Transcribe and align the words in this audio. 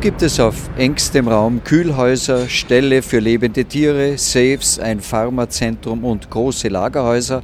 Gibt 0.00 0.22
es 0.22 0.40
auf 0.40 0.70
engstem 0.78 1.28
Raum 1.28 1.62
Kühlhäuser, 1.62 2.48
Ställe 2.48 3.02
für 3.02 3.18
lebende 3.18 3.66
Tiere, 3.66 4.16
Safes, 4.16 4.78
ein 4.78 4.98
Pharmazentrum 5.00 6.06
und 6.06 6.30
große 6.30 6.68
Lagerhäuser? 6.68 7.42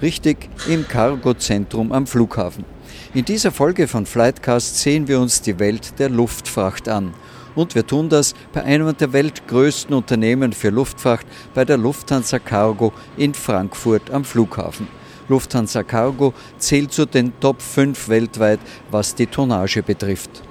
Richtig 0.00 0.48
im 0.68 0.86
Cargozentrum 0.86 1.90
am 1.90 2.06
Flughafen. 2.06 2.64
In 3.12 3.24
dieser 3.24 3.50
Folge 3.50 3.88
von 3.88 4.06
Flightcast 4.06 4.78
sehen 4.78 5.08
wir 5.08 5.18
uns 5.18 5.42
die 5.42 5.58
Welt 5.58 5.98
der 5.98 6.10
Luftfracht 6.10 6.88
an. 6.88 7.12
Und 7.56 7.74
wir 7.74 7.84
tun 7.84 8.08
das 8.08 8.34
bei 8.52 8.62
einem 8.62 8.96
der 8.96 9.12
weltgrößten 9.12 9.92
Unternehmen 9.92 10.52
für 10.52 10.70
Luftfracht, 10.70 11.26
bei 11.54 11.64
der 11.64 11.76
Lufthansa 11.76 12.38
Cargo 12.38 12.92
in 13.16 13.34
Frankfurt 13.34 14.12
am 14.12 14.24
Flughafen. 14.24 14.86
Lufthansa 15.28 15.82
Cargo 15.82 16.34
zählt 16.58 16.92
zu 16.92 17.04
den 17.04 17.32
Top 17.40 17.60
5 17.60 18.08
weltweit, 18.08 18.60
was 18.92 19.16
die 19.16 19.26
Tonnage 19.26 19.82
betrifft. 19.82 20.44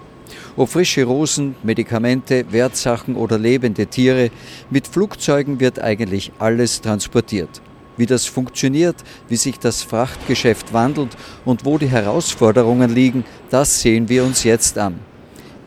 Ob 0.60 0.68
frische 0.68 1.06
Rosen, 1.06 1.56
Medikamente, 1.64 2.44
Wertsachen 2.52 3.16
oder 3.16 3.38
lebende 3.38 3.88
Tiere, 3.88 4.30
mit 4.70 4.88
Flugzeugen 4.88 5.62
wird 5.62 5.80
eigentlich 5.80 6.34
alles 6.38 6.82
transportiert. 6.82 7.62
Wie 7.96 8.06
das 8.06 8.26
funktioniert, 8.26 8.98
wie 9.30 9.38
sich 9.38 9.58
das 9.58 9.84
Frachtgeschäft 9.84 10.74
wandelt 10.74 11.16
und 11.46 11.64
wo 11.64 11.78
die 11.78 11.88
Herausforderungen 11.88 12.94
liegen, 12.94 13.24
das 13.50 13.80
sehen 13.80 14.10
wir 14.10 14.26
uns 14.26 14.44
jetzt 14.44 14.78
an. 14.78 15.00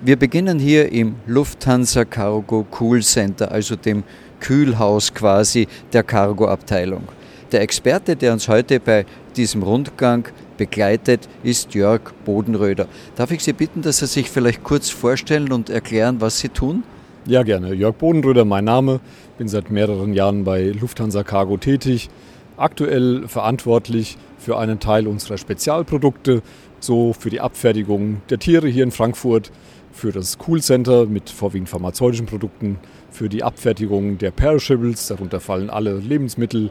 Wir 0.03 0.17
beginnen 0.17 0.59
hier 0.59 0.93
im 0.93 1.15
Lufthansa 1.27 2.05
Cargo 2.05 2.67
Cool 2.79 3.01
Center, 3.03 3.51
also 3.51 3.77
dem 3.77 4.05
Kühlhaus 4.41 5.15
quasi 5.15 5.69
der 5.95 6.03
Cargo-Abteilung. 6.03 7.09
Der 7.51 7.63
Experte, 7.63 8.15
der 8.15 8.35
uns 8.35 8.47
heute 8.47 8.79
bei 8.79 9.07
diesem 9.37 9.63
Rundgang 9.63 10.29
begleitet, 10.63 11.29
ist 11.43 11.75
Jörg 11.75 12.13
Bodenröder. 12.25 12.87
Darf 13.17 13.33
ich 13.33 13.43
Sie 13.43 13.53
bitten, 13.53 13.83
dass 13.83 13.97
Sie 13.97 14.07
sich 14.07 14.31
vielleicht 14.31 14.63
kurz 14.63 14.91
vorstellen 14.91 15.51
und 15.51 15.71
erklären, 15.71 16.21
was 16.21 16.39
Sie 16.39 16.51
tun? 16.51 16.85
Ja, 17.27 17.43
gerne. 17.43 17.75
Jörg 17.75 17.97
Bodenröder, 17.97 18.45
mein 18.45 18.65
Name. 18.65 19.01
Bin 19.39 19.49
seit 19.49 19.73
mehreren 19.73 20.15
Jahren 20.15 20.45
bei 20.45 20.67
Lufthansa 20.69 21.25
Cargo 21.25 21.57
tätig. 21.57 22.11
Aktuell 22.57 23.27
verantwortlich 23.27 24.19
für 24.39 24.57
einen 24.57 24.79
Teil 24.79 25.09
unserer 25.09 25.37
Spezialprodukte, 25.37 26.43
so 26.79 27.13
für 27.13 27.31
die 27.31 27.41
Abfertigung 27.41 28.23
der 28.31 28.39
Tiere 28.39 28.69
hier 28.69 28.85
in 28.85 28.93
Frankfurt, 28.93 29.51
für 29.91 30.13
das 30.13 30.39
Cool 30.47 30.63
Center 30.63 31.07
mit 31.07 31.29
vorwiegend 31.29 31.71
pharmazeutischen 31.71 32.27
Produkten, 32.27 32.79
für 33.11 33.29
die 33.29 33.43
Abfertigung 33.43 34.19
der 34.19 34.31
Perishables, 34.31 35.09
darunter 35.09 35.41
fallen 35.41 35.71
alle 35.71 35.97
Lebensmittel, 35.97 36.71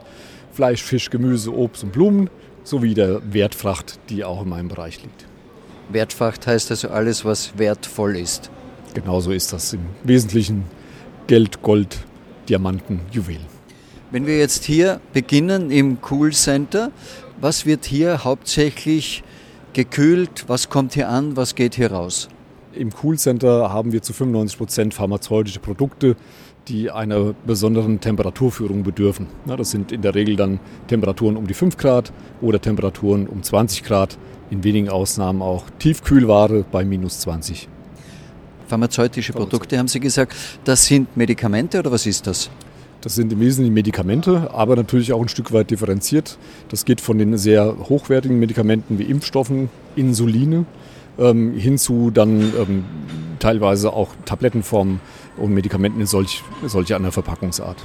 Fleisch, 0.50 0.82
Fisch, 0.82 1.10
Gemüse, 1.10 1.54
Obst 1.54 1.84
und 1.84 1.92
Blumen 1.92 2.30
sowie 2.64 2.94
der 2.94 3.20
Wertfracht, 3.32 3.98
die 4.08 4.24
auch 4.24 4.42
in 4.42 4.48
meinem 4.48 4.68
Bereich 4.68 5.02
liegt. 5.02 5.26
Wertfracht 5.90 6.46
heißt 6.46 6.70
also 6.70 6.88
alles, 6.88 7.24
was 7.24 7.56
wertvoll 7.58 8.16
ist. 8.16 8.50
Genauso 8.94 9.32
ist 9.32 9.52
das 9.52 9.72
im 9.72 9.80
Wesentlichen 10.04 10.64
Geld, 11.26 11.62
Gold, 11.62 11.98
Diamanten, 12.48 13.00
Juwelen. 13.10 13.46
Wenn 14.10 14.26
wir 14.26 14.38
jetzt 14.38 14.64
hier 14.64 15.00
beginnen 15.12 15.70
im 15.70 15.98
Cool 16.10 16.32
Center, 16.32 16.92
was 17.40 17.64
wird 17.64 17.86
hier 17.86 18.24
hauptsächlich 18.24 19.22
gekühlt? 19.72 20.44
Was 20.48 20.68
kommt 20.68 20.92
hier 20.92 21.08
an? 21.08 21.36
Was 21.36 21.54
geht 21.54 21.74
hier 21.74 21.92
raus? 21.92 22.28
Im 22.74 22.90
Cool 23.02 23.18
Center 23.18 23.72
haben 23.72 23.92
wir 23.92 24.02
zu 24.02 24.12
95 24.12 24.58
Prozent 24.58 24.94
pharmazeutische 24.94 25.60
Produkte, 25.60 26.16
die 26.68 26.90
einer 26.90 27.34
besonderen 27.46 28.00
Temperaturführung 28.00 28.82
bedürfen. 28.82 29.26
das 29.46 29.70
sind 29.70 29.90
in 29.92 30.02
der 30.02 30.14
Regel 30.14 30.36
dann 30.36 30.60
Temperaturen 30.86 31.36
um 31.36 31.46
die 31.46 31.54
5 31.54 31.76
Grad 31.76 32.12
oder 32.40 32.60
Temperaturen 32.60 33.26
um 33.26 33.42
20 33.42 33.82
Grad, 33.82 34.18
in 34.50 34.62
wenigen 34.64 34.88
Ausnahmen 34.88 35.42
auch 35.42 35.64
Tiefkühlware 35.78 36.64
bei 36.70 36.84
minus 36.84 37.20
20. 37.20 37.68
Pharmazeutische 38.68 39.32
Produkte 39.32 39.76
haben 39.78 39.88
Sie 39.88 40.00
gesagt, 40.00 40.34
das 40.64 40.86
sind 40.86 41.16
Medikamente 41.16 41.78
oder 41.78 41.90
was 41.90 42.06
ist 42.06 42.26
das? 42.26 42.50
Das 43.02 43.16
sind 43.16 43.32
im 43.32 43.40
Wesentlichen 43.40 43.74
Medikamente, 43.74 44.50
aber 44.54 44.76
natürlich 44.76 45.12
auch 45.12 45.20
ein 45.20 45.28
Stück 45.28 45.52
weit 45.52 45.70
differenziert. 45.70 46.38
Das 46.68 46.84
geht 46.84 47.00
von 47.00 47.18
den 47.18 47.36
sehr 47.36 47.76
hochwertigen 47.88 48.38
Medikamenten 48.38 48.98
wie 48.98 49.02
Impfstoffen, 49.02 49.70
Insuline, 49.96 50.64
ähm, 51.18 51.54
hinzu 51.54 52.12
dann 52.12 52.40
ähm, 52.40 52.84
teilweise 53.40 53.92
auch 53.92 54.10
Tablettenformen 54.24 55.00
und 55.36 55.52
Medikamenten 55.52 56.00
in 56.00 56.06
solch, 56.06 56.42
solch 56.66 56.94
einer 56.94 57.12
Verpackungsart. 57.12 57.76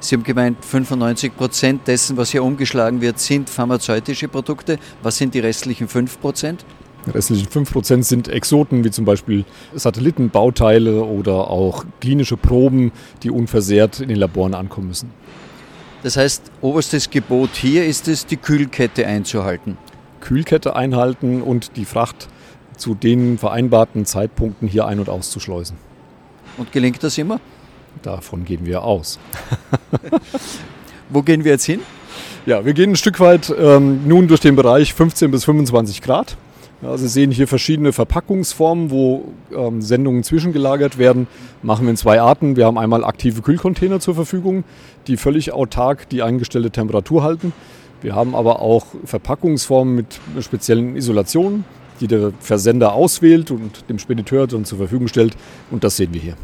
Sie 0.00 0.14
haben 0.14 0.24
gemeint, 0.24 0.64
95 0.64 1.36
Prozent 1.36 1.88
dessen, 1.88 2.16
was 2.16 2.30
hier 2.30 2.44
umgeschlagen 2.44 3.00
wird, 3.00 3.18
sind 3.18 3.48
pharmazeutische 3.48 4.28
Produkte. 4.28 4.78
Was 5.02 5.16
sind 5.16 5.34
die 5.34 5.40
restlichen 5.40 5.88
5 5.88 6.20
Prozent? 6.20 6.64
Die 7.06 7.10
restlichen 7.10 7.48
5 7.48 7.72
Prozent 7.72 8.04
sind 8.04 8.28
Exoten, 8.28 8.84
wie 8.84 8.90
zum 8.90 9.04
Beispiel 9.04 9.44
Satellitenbauteile 9.74 11.02
oder 11.02 11.50
auch 11.50 11.84
klinische 12.00 12.36
Proben, 12.36 12.92
die 13.22 13.30
unversehrt 13.30 14.00
in 14.00 14.08
den 14.08 14.18
Laboren 14.18 14.54
ankommen 14.54 14.88
müssen. 14.88 15.10
Das 16.02 16.16
heißt, 16.16 16.52
oberstes 16.60 17.10
Gebot 17.10 17.50
hier 17.54 17.86
ist 17.86 18.06
es, 18.06 18.26
die 18.26 18.36
Kühlkette 18.36 19.06
einzuhalten. 19.06 19.78
Kühlkette 20.20 20.76
einhalten 20.76 21.42
und 21.42 21.76
die 21.76 21.84
Fracht 21.84 22.28
zu 22.76 22.94
den 22.94 23.38
vereinbarten 23.38 24.04
Zeitpunkten 24.04 24.68
hier 24.68 24.86
ein- 24.86 25.00
und 25.00 25.08
auszuschleusen. 25.08 25.76
Und 26.56 26.72
gelingt 26.72 27.02
das 27.02 27.18
immer? 27.18 27.40
Davon 28.02 28.44
gehen 28.44 28.66
wir 28.66 28.82
aus. 28.82 29.18
Wo 31.08 31.22
gehen 31.22 31.44
wir 31.44 31.52
jetzt 31.52 31.64
hin? 31.64 31.80
Ja, 32.46 32.64
wir 32.64 32.74
gehen 32.74 32.90
ein 32.90 32.96
Stück 32.96 33.20
weit 33.20 33.52
ähm, 33.58 34.06
nun 34.06 34.28
durch 34.28 34.40
den 34.40 34.56
Bereich 34.56 34.94
15 34.94 35.30
bis 35.30 35.44
25 35.44 36.02
Grad. 36.02 36.36
Ja, 36.82 36.96
Sie 36.98 37.08
sehen 37.08 37.30
hier 37.30 37.48
verschiedene 37.48 37.92
Verpackungsformen, 37.92 38.90
wo 38.90 39.32
ähm, 39.54 39.80
Sendungen 39.80 40.22
zwischengelagert 40.22 40.98
werden. 40.98 41.26
Machen 41.62 41.86
wir 41.86 41.90
in 41.90 41.96
zwei 41.96 42.20
Arten. 42.20 42.56
Wir 42.56 42.66
haben 42.66 42.76
einmal 42.76 43.02
aktive 43.02 43.40
Kühlcontainer 43.40 43.98
zur 43.98 44.14
Verfügung, 44.14 44.64
die 45.06 45.16
völlig 45.16 45.52
autark 45.52 46.08
die 46.10 46.22
eingestellte 46.22 46.70
Temperatur 46.70 47.22
halten. 47.22 47.52
Wir 48.02 48.14
haben 48.14 48.34
aber 48.34 48.60
auch 48.60 48.86
Verpackungsformen 49.04 49.96
mit 49.96 50.20
speziellen 50.40 50.96
Isolationen, 50.96 51.64
die 52.00 52.06
der 52.06 52.32
Versender 52.40 52.92
auswählt 52.92 53.50
und 53.50 53.88
dem 53.88 53.98
Spediteur 53.98 54.46
dann 54.46 54.64
zur 54.64 54.78
Verfügung 54.78 55.08
stellt. 55.08 55.36
Und 55.70 55.84
das 55.84 55.96
sehen 55.96 56.12
wir 56.12 56.20
hier. 56.20 56.36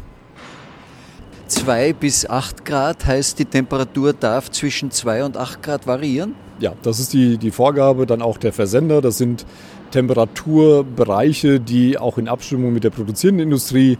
2 1.47 1.93
bis 1.93 2.27
8 2.27 2.65
Grad 2.65 3.05
heißt, 3.05 3.37
die 3.37 3.45
Temperatur 3.45 4.13
darf 4.13 4.49
zwischen 4.49 4.91
2 4.91 5.25
und 5.25 5.37
8 5.37 5.61
Grad 5.61 5.87
variieren? 5.87 6.35
Ja, 6.59 6.73
das 6.81 6.99
ist 6.99 7.13
die, 7.13 7.37
die 7.37 7.51
Vorgabe 7.51 8.05
dann 8.05 8.21
auch 8.21 8.37
der 8.37 8.53
Versender. 8.53 9.01
Das 9.01 9.17
sind 9.17 9.45
Temperaturbereiche, 9.91 11.59
die 11.59 11.97
auch 11.97 12.17
in 12.17 12.27
Abstimmung 12.27 12.73
mit 12.73 12.83
der 12.83 12.89
produzierenden 12.89 13.43
Industrie, 13.43 13.97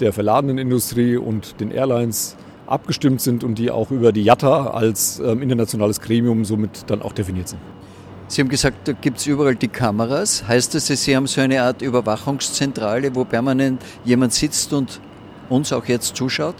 der 0.00 0.12
verladenen 0.12 0.58
Industrie 0.58 1.16
und 1.16 1.60
den 1.60 1.70
Airlines 1.70 2.36
abgestimmt 2.66 3.20
sind 3.20 3.44
und 3.44 3.58
die 3.58 3.70
auch 3.70 3.90
über 3.90 4.12
die 4.12 4.22
JATA 4.22 4.68
als 4.68 5.20
ähm, 5.20 5.42
internationales 5.42 6.00
Gremium 6.00 6.44
somit 6.44 6.90
dann 6.90 7.02
auch 7.02 7.12
definiert 7.12 7.48
sind. 7.48 7.60
Sie 8.28 8.40
haben 8.40 8.48
gesagt, 8.48 8.88
da 8.88 8.92
gibt 8.92 9.18
es 9.18 9.26
überall 9.26 9.54
die 9.54 9.68
Kameras. 9.68 10.48
Heißt 10.48 10.74
das, 10.74 10.88
Sie 10.88 11.16
haben 11.16 11.28
so 11.28 11.40
eine 11.40 11.62
Art 11.62 11.80
Überwachungszentrale, 11.80 13.14
wo 13.14 13.24
permanent 13.24 13.80
jemand 14.04 14.32
sitzt 14.32 14.72
und 14.72 15.00
uns 15.48 15.72
auch 15.72 15.84
jetzt 15.86 16.16
zuschaut? 16.16 16.56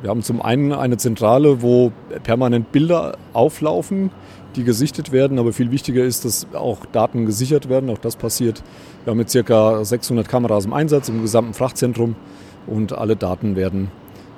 Wir 0.00 0.08
haben 0.08 0.22
zum 0.22 0.40
einen 0.40 0.72
eine 0.72 0.96
Zentrale, 0.96 1.60
wo 1.60 1.92
permanent 2.22 2.72
Bilder 2.72 3.18
auflaufen, 3.34 4.10
die 4.56 4.64
gesichtet 4.64 5.12
werden, 5.12 5.38
aber 5.38 5.52
viel 5.52 5.70
wichtiger 5.70 6.02
ist, 6.02 6.24
dass 6.24 6.46
auch 6.54 6.86
Daten 6.86 7.26
gesichert 7.26 7.68
werden. 7.68 7.90
Auch 7.90 7.98
das 7.98 8.16
passiert. 8.16 8.62
Wir 9.04 9.10
haben 9.10 9.20
jetzt 9.20 9.36
ca. 9.46 9.84
600 9.84 10.26
Kameras 10.26 10.64
im 10.64 10.72
Einsatz 10.72 11.10
im 11.10 11.20
gesamten 11.20 11.52
Frachtzentrum 11.52 12.16
und 12.66 12.94
alle 12.94 13.16
Daten 13.16 13.54
werden 13.54 13.90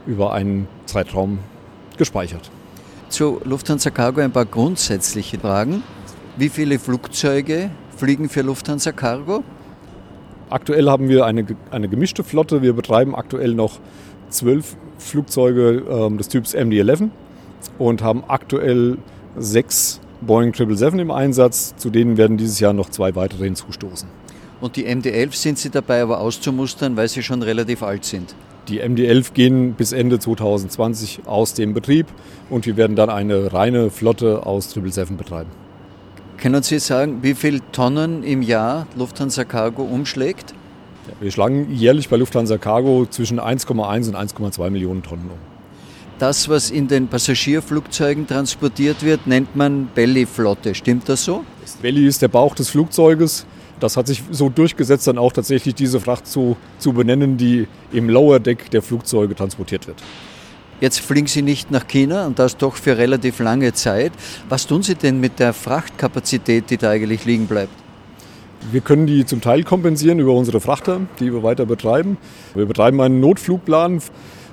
über 0.07 0.33
einen 0.33 0.67
Zeitraum 0.87 1.39
gespeichert. 1.97 2.51
Zu 3.09 3.41
Lufthansa 3.45 3.91
Cargo 3.91 4.21
ein 4.21 4.33
paar 4.33 4.45
grundsätzliche 4.45 5.39
Fragen. 5.39 5.85
Wie 6.37 6.49
viele 6.49 6.81
Flugzeuge 6.81 7.71
fliegen 7.97 8.29
für 8.29 8.43
Lufthansa 8.43 8.91
Cargo? 8.91 9.45
Aktuell 10.51 10.89
haben 10.91 11.09
wir 11.09 11.27
eine, 11.27 11.47
eine 11.71 11.89
gemischte 11.89 12.25
Flotte. 12.25 12.61
Wir 12.61 12.73
betreiben 12.73 13.15
aktuell 13.15 13.55
noch 13.55 13.79
zwölf 14.31 14.77
Flugzeuge 14.99 15.85
ähm, 15.89 16.19
des 16.19 16.27
Typs 16.27 16.53
MD-11 16.53 17.11
und 17.79 18.03
haben 18.03 18.25
aktuell 18.27 18.99
sechs 19.37 20.01
Boeing 20.23 20.53
777 20.53 21.01
im 21.03 21.11
Einsatz. 21.13 21.77
Zu 21.77 21.91
denen 21.91 22.17
werden 22.17 22.37
dieses 22.37 22.59
Jahr 22.59 22.73
noch 22.73 22.91
zwei 22.91 23.15
weitere 23.15 23.45
hinzustoßen. 23.45 24.09
Und 24.61 24.75
die 24.75 24.87
MD-11 24.87 25.35
sind 25.37 25.59
Sie 25.59 25.71
dabei 25.71 26.03
aber 26.03 26.19
auszumustern, 26.19 26.97
weil 26.97 27.09
sie 27.09 27.23
schon 27.23 27.43
relativ 27.43 27.85
alt 27.85 28.05
sind? 28.05 28.35
Die 28.67 28.83
MD-11 28.83 29.35
gehen 29.35 29.75
bis 29.75 29.93
Ende 29.93 30.19
2020 30.19 31.27
aus 31.27 31.55
dem 31.55 31.75
Betrieb 31.75 32.09
und 32.51 32.67
wir 32.67 32.77
werden 32.77 32.97
dann 32.97 33.11
eine 33.11 33.53
reine 33.53 33.91
Flotte 33.91 34.47
aus 34.47 34.73
777 34.73 35.17
betreiben. 35.17 35.64
Können 36.39 36.63
Sie 36.63 36.79
sagen, 36.79 37.23
wie 37.23 37.35
viele 37.35 37.61
Tonnen 37.73 38.23
im 38.23 38.43
Jahr 38.43 38.87
Lufthansa 38.97 39.45
Cargo 39.45 39.83
umschlägt? 39.83 40.53
Ja, 41.09 41.15
wir 41.21 41.31
schlagen 41.31 41.75
jährlich 41.75 42.09
bei 42.09 42.17
Lufthansa 42.17 42.59
Cargo 42.59 43.07
zwischen 43.07 43.41
1,1 43.41 44.09
und 44.09 44.17
1,2 44.17 44.71
Millionen 44.71 45.03
Tonnen 45.03 45.31
um. 45.31 45.39
Das, 46.19 46.49
was 46.49 46.71
in 46.71 46.87
den 46.87 47.09
Passagierflugzeugen 47.09 48.27
transportiert 48.27 49.03
wird, 49.03 49.27
nennt 49.27 49.57
man 49.57 49.89
Bellyflotte. 49.95 50.75
Stimmt 50.75 51.09
das 51.09 51.25
so? 51.25 51.45
Das 51.61 51.75
Belly 51.75 52.07
ist 52.07 52.23
der 52.23 52.29
Bauch 52.29 52.55
des 52.55 52.71
Flugzeuges. 52.71 53.47
Das 53.81 53.97
hat 53.97 54.07
sich 54.07 54.23
so 54.31 54.49
durchgesetzt, 54.49 55.07
dann 55.09 55.19
auch 55.19 55.33
tatsächlich 55.33 55.75
diese 55.75 56.01
Fracht 56.01 56.27
zu, 56.27 56.57
zu 56.79 56.93
benennen, 56.93 57.37
die 57.37 57.67
im 57.93 58.09
Lower 58.09 58.39
Deck 58.39 58.71
der 58.71 58.83
Flugzeuge 58.83 59.35
transportiert 59.35 59.87
wird. 59.89 60.03
Jetzt 60.85 61.01
fliegen 61.01 61.29
Sie 61.29 61.41
nicht 61.41 61.71
nach 61.71 61.89
China 61.89 62.27
und 62.27 62.39
das 62.39 62.59
doch 62.59 62.77
für 62.77 62.99
relativ 62.99 63.39
lange 63.39 63.73
Zeit. 63.73 64.13
Was 64.51 64.67
tun 64.67 64.83
Sie 64.83 64.95
denn 64.95 65.19
mit 65.19 65.39
der 65.39 65.55
Frachtkapazität, 65.55 66.69
die 66.69 66.77
da 66.77 66.91
eigentlich 66.91 67.25
liegen 67.25 67.47
bleibt? 67.47 67.73
Wir 68.71 68.83
können 68.83 69.07
die 69.07 69.25
zum 69.25 69.41
Teil 69.41 69.65
kompensieren 69.65 70.19
über 70.19 70.35
unsere 70.35 70.61
Frachter, 70.61 71.01
die 71.21 71.33
wir 71.33 71.43
weiter 71.43 71.65
betreiben. 71.65 72.19
Wir 72.55 72.67
betreiben 72.67 73.01
einen 73.01 73.19
Notflugplan 73.21 74.03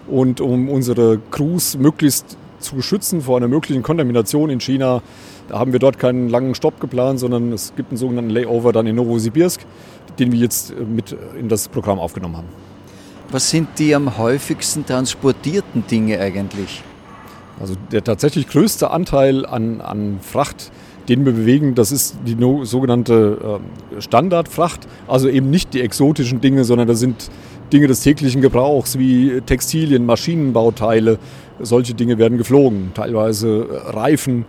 und 0.08 0.40
um 0.40 0.70
unsere 0.70 1.20
Crews 1.32 1.78
möglichst 1.78 2.38
zu 2.60 2.82
schützen 2.82 3.20
vor 3.20 3.36
einer 3.36 3.50
möglichen 3.50 3.84
Kontamination 3.84 4.50
in 4.50 4.62
China, 4.62 5.02
haben 5.52 5.74
wir 5.74 5.80
dort 5.80 6.00
keinen 6.00 6.30
langen 6.30 6.56
Stopp 6.56 6.80
geplant, 6.80 7.20
sondern 7.20 7.52
es 7.52 7.74
gibt 7.76 7.90
einen 7.90 7.98
sogenannten 7.98 8.30
Layover 8.30 8.72
dann 8.72 8.88
in 8.88 8.96
Novosibirsk, 8.96 9.66
den 10.18 10.32
wir 10.32 10.40
jetzt 10.40 10.74
mit 10.80 11.14
in 11.38 11.50
das 11.50 11.68
Programm 11.68 12.00
aufgenommen 12.00 12.38
haben. 12.38 12.71
Was 13.32 13.50
sind 13.50 13.80
die 13.80 13.96
am 13.96 14.18
häufigsten 14.18 14.86
transportierten 14.86 15.88
Dinge 15.88 16.20
eigentlich? 16.20 16.84
Also 17.62 17.76
der 17.92 18.04
tatsächlich 18.04 18.48
größte 18.48 18.92
Anteil 18.92 19.46
an, 19.46 19.80
an 19.80 20.20
Fracht, 20.22 20.70
den 21.08 21.24
wir 21.24 21.32
bewegen, 21.32 21.74
das 21.74 21.94
ist 21.94 22.18
die 22.26 22.36
sogenannte 22.64 23.60
ähm, 23.96 24.02
Standardfracht. 24.02 24.82
Also 25.08 25.30
eben 25.30 25.50
nicht 25.50 25.74
die 25.74 25.82
exotischen 25.82 26.42
Dinge, 26.42 26.66
sondern 26.66 26.90
das 26.90 27.00
sind 27.00 27.30
Dinge 27.72 27.88
des 27.88 28.02
täglichen 28.02 28.42
Gebrauchs 28.42 28.98
wie 28.98 29.40
Textilien, 29.46 30.06
Maschinenbauteile. 30.06 31.18
Solche 31.62 31.94
Dinge 31.94 32.18
werden 32.18 32.38
geflogen, 32.38 32.92
teilweise 32.96 33.66
Reifen. 33.86 34.46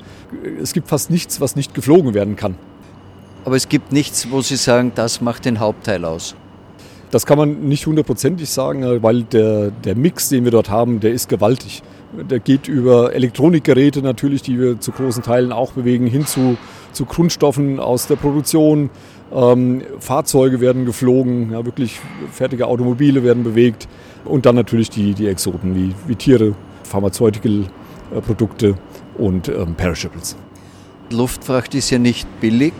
Es 0.60 0.72
gibt 0.72 0.88
fast 0.88 1.08
nichts, 1.10 1.40
was 1.40 1.54
nicht 1.54 1.74
geflogen 1.74 2.14
werden 2.14 2.34
kann. 2.34 2.56
Aber 3.44 3.54
es 3.54 3.68
gibt 3.68 3.92
nichts, 3.92 4.28
wo 4.30 4.40
Sie 4.40 4.56
sagen, 4.56 4.90
das 4.94 5.20
macht 5.20 5.44
den 5.44 5.60
Hauptteil 5.60 6.04
aus. 6.04 6.34
Das 7.12 7.26
kann 7.26 7.36
man 7.36 7.68
nicht 7.68 7.86
hundertprozentig 7.86 8.48
sagen, 8.48 9.02
weil 9.02 9.24
der, 9.24 9.70
der 9.70 9.94
Mix, 9.94 10.30
den 10.30 10.44
wir 10.44 10.50
dort 10.50 10.70
haben, 10.70 10.98
der 10.98 11.12
ist 11.12 11.28
gewaltig. 11.28 11.82
Der 12.12 12.40
geht 12.40 12.68
über 12.68 13.12
Elektronikgeräte 13.12 14.00
natürlich, 14.00 14.40
die 14.40 14.58
wir 14.58 14.80
zu 14.80 14.92
großen 14.92 15.22
Teilen 15.22 15.52
auch 15.52 15.72
bewegen, 15.72 16.06
hin 16.06 16.24
zu, 16.24 16.56
zu 16.92 17.04
Grundstoffen 17.04 17.80
aus 17.80 18.06
der 18.06 18.16
Produktion. 18.16 18.88
Ähm, 19.30 19.82
Fahrzeuge 19.98 20.62
werden 20.62 20.86
geflogen, 20.86 21.52
ja, 21.52 21.66
wirklich 21.66 22.00
fertige 22.32 22.66
Automobile 22.66 23.22
werden 23.22 23.44
bewegt. 23.44 23.88
Und 24.24 24.46
dann 24.46 24.54
natürlich 24.54 24.88
die, 24.88 25.12
die 25.12 25.26
Exoten 25.26 25.74
wie, 25.74 25.94
wie 26.06 26.16
Tiere, 26.16 26.54
Pharmaceutical-Produkte 26.84 28.76
und 29.18 29.48
ähm, 29.48 29.74
Perishables. 29.74 30.34
Luftfracht 31.10 31.74
ist 31.74 31.90
ja 31.90 31.98
nicht 31.98 32.26
billig. 32.40 32.72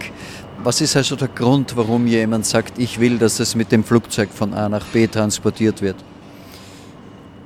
Was 0.64 0.80
ist 0.80 0.94
also 0.94 1.16
der 1.16 1.26
Grund, 1.26 1.76
warum 1.76 2.06
jemand 2.06 2.46
sagt, 2.46 2.78
ich 2.78 3.00
will, 3.00 3.18
dass 3.18 3.40
es 3.40 3.56
mit 3.56 3.72
dem 3.72 3.82
Flugzeug 3.82 4.28
von 4.30 4.54
A 4.54 4.68
nach 4.68 4.86
B 4.86 5.08
transportiert 5.08 5.82
wird? 5.82 5.96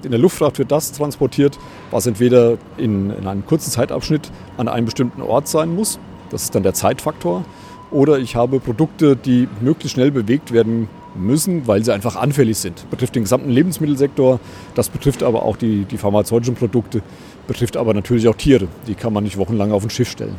In 0.03 0.11
der 0.11 0.21
Luftfracht 0.21 0.59
wird 0.59 0.71
das 0.71 0.93
transportiert, 0.93 1.59
was 1.91 2.07
entweder 2.07 2.59
in, 2.77 3.09
in 3.09 3.27
einem 3.27 3.47
kurzen 3.47 3.71
Zeitabschnitt 3.71 4.31
an 4.59 4.69
einem 4.69 4.85
bestimmten 4.85 5.23
Ort 5.23 5.49
sein 5.49 5.75
muss, 5.75 5.99
das 6.29 6.43
ist 6.43 6.55
dann 6.55 6.63
der 6.63 6.75
Zeitfaktor, 6.75 7.47
oder 7.91 8.19
ich 8.19 8.37
habe 8.37 8.61
Produkte, 8.61 9.17
die 9.17 9.49
möglichst 9.63 9.95
schnell 9.95 10.11
bewegt 10.11 10.53
werden 10.53 10.91
müssen, 11.15 11.67
weil 11.67 11.83
sie 11.83 11.95
einfach 11.95 12.17
anfällig 12.17 12.59
sind. 12.59 12.81
Das 12.81 12.85
betrifft 12.85 13.15
den 13.15 13.23
gesamten 13.23 13.49
Lebensmittelsektor, 13.49 14.41
das 14.75 14.91
betrifft 14.91 15.23
aber 15.23 15.43
auch 15.43 15.57
die, 15.57 15.87
die 15.87 15.97
pharmazeutischen 15.97 16.55
Produkte, 16.55 17.01
betrifft 17.47 17.79
aber 17.79 17.95
natürlich 17.95 18.29
auch 18.29 18.35
Tiere. 18.35 18.69
Die 18.87 18.95
kann 18.95 19.15
man 19.15 19.25
nicht 19.25 19.39
wochenlang 19.39 19.73
auf 19.73 19.85
ein 19.85 19.91
Schiff 19.91 20.11
stellen. 20.11 20.37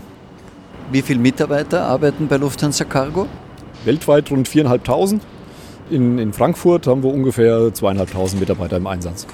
Wie 0.90 1.02
viele 1.02 1.20
Mitarbeiter 1.20 1.84
arbeiten 1.84 2.28
bei 2.28 2.38
Lufthansa 2.38 2.86
Cargo? 2.86 3.28
Weltweit 3.84 4.32
rund 4.32 4.48
4.500. 4.48 5.20
In, 5.90 6.18
in 6.18 6.32
Frankfurt 6.32 6.88
haben 6.88 7.04
wir 7.04 7.14
ungefähr 7.14 7.58
2.500 7.74 8.38
Mitarbeiter 8.38 8.78
im 8.78 8.88
Einsatz. 8.88 9.28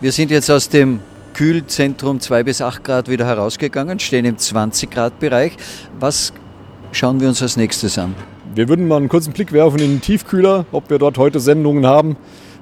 Wir 0.00 0.12
sind 0.12 0.30
jetzt 0.30 0.50
aus 0.50 0.70
dem 0.70 1.00
Kühlzentrum 1.34 2.20
2 2.20 2.42
bis 2.42 2.62
8 2.62 2.82
Grad 2.82 3.08
wieder 3.10 3.26
herausgegangen, 3.26 3.98
stehen 3.98 4.24
im 4.24 4.38
20 4.38 4.90
Grad 4.90 5.18
Bereich. 5.18 5.52
Was 6.00 6.32
schauen 6.90 7.20
wir 7.20 7.28
uns 7.28 7.42
als 7.42 7.58
nächstes 7.58 7.98
an? 7.98 8.14
Wir 8.54 8.70
würden 8.70 8.88
mal 8.88 8.96
einen 8.96 9.10
kurzen 9.10 9.34
Blick 9.34 9.52
werfen 9.52 9.78
in 9.80 9.90
den 9.90 10.00
Tiefkühler, 10.00 10.64
ob 10.72 10.88
wir 10.88 10.98
dort 10.98 11.18
heute 11.18 11.38
Sendungen 11.38 11.84
haben. 11.84 12.16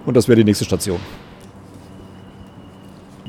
Und 0.04 0.16
das 0.16 0.26
wäre 0.26 0.36
die 0.36 0.44
nächste 0.44 0.64
Station. 0.64 0.98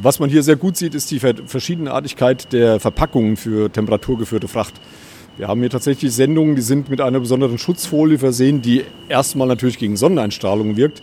Was 0.06 0.20
man 0.20 0.30
hier 0.30 0.44
sehr 0.44 0.56
gut 0.56 0.78
sieht, 0.78 0.94
ist 0.94 1.10
die 1.10 1.20
Verschiedenartigkeit 1.20 2.54
der 2.54 2.80
Verpackungen 2.80 3.38
für 3.38 3.72
temperaturgeführte 3.72 4.48
Fracht. 4.48 4.76
Wir 5.36 5.48
haben 5.48 5.62
hier 5.62 5.72
tatsächlich 5.72 6.14
Sendungen, 6.14 6.56
die 6.56 6.62
sind 6.62 6.90
mit 6.92 7.02
einer 7.02 7.20
besonderen 7.20 7.58
Schutzfolie 7.58 8.20
versehen, 8.20 8.62
die 8.62 8.84
erstmal 9.10 9.48
natürlich 9.48 9.80
gegen 9.80 9.98
Sonneneinstrahlung 9.98 10.78
wirkt. 10.78 11.02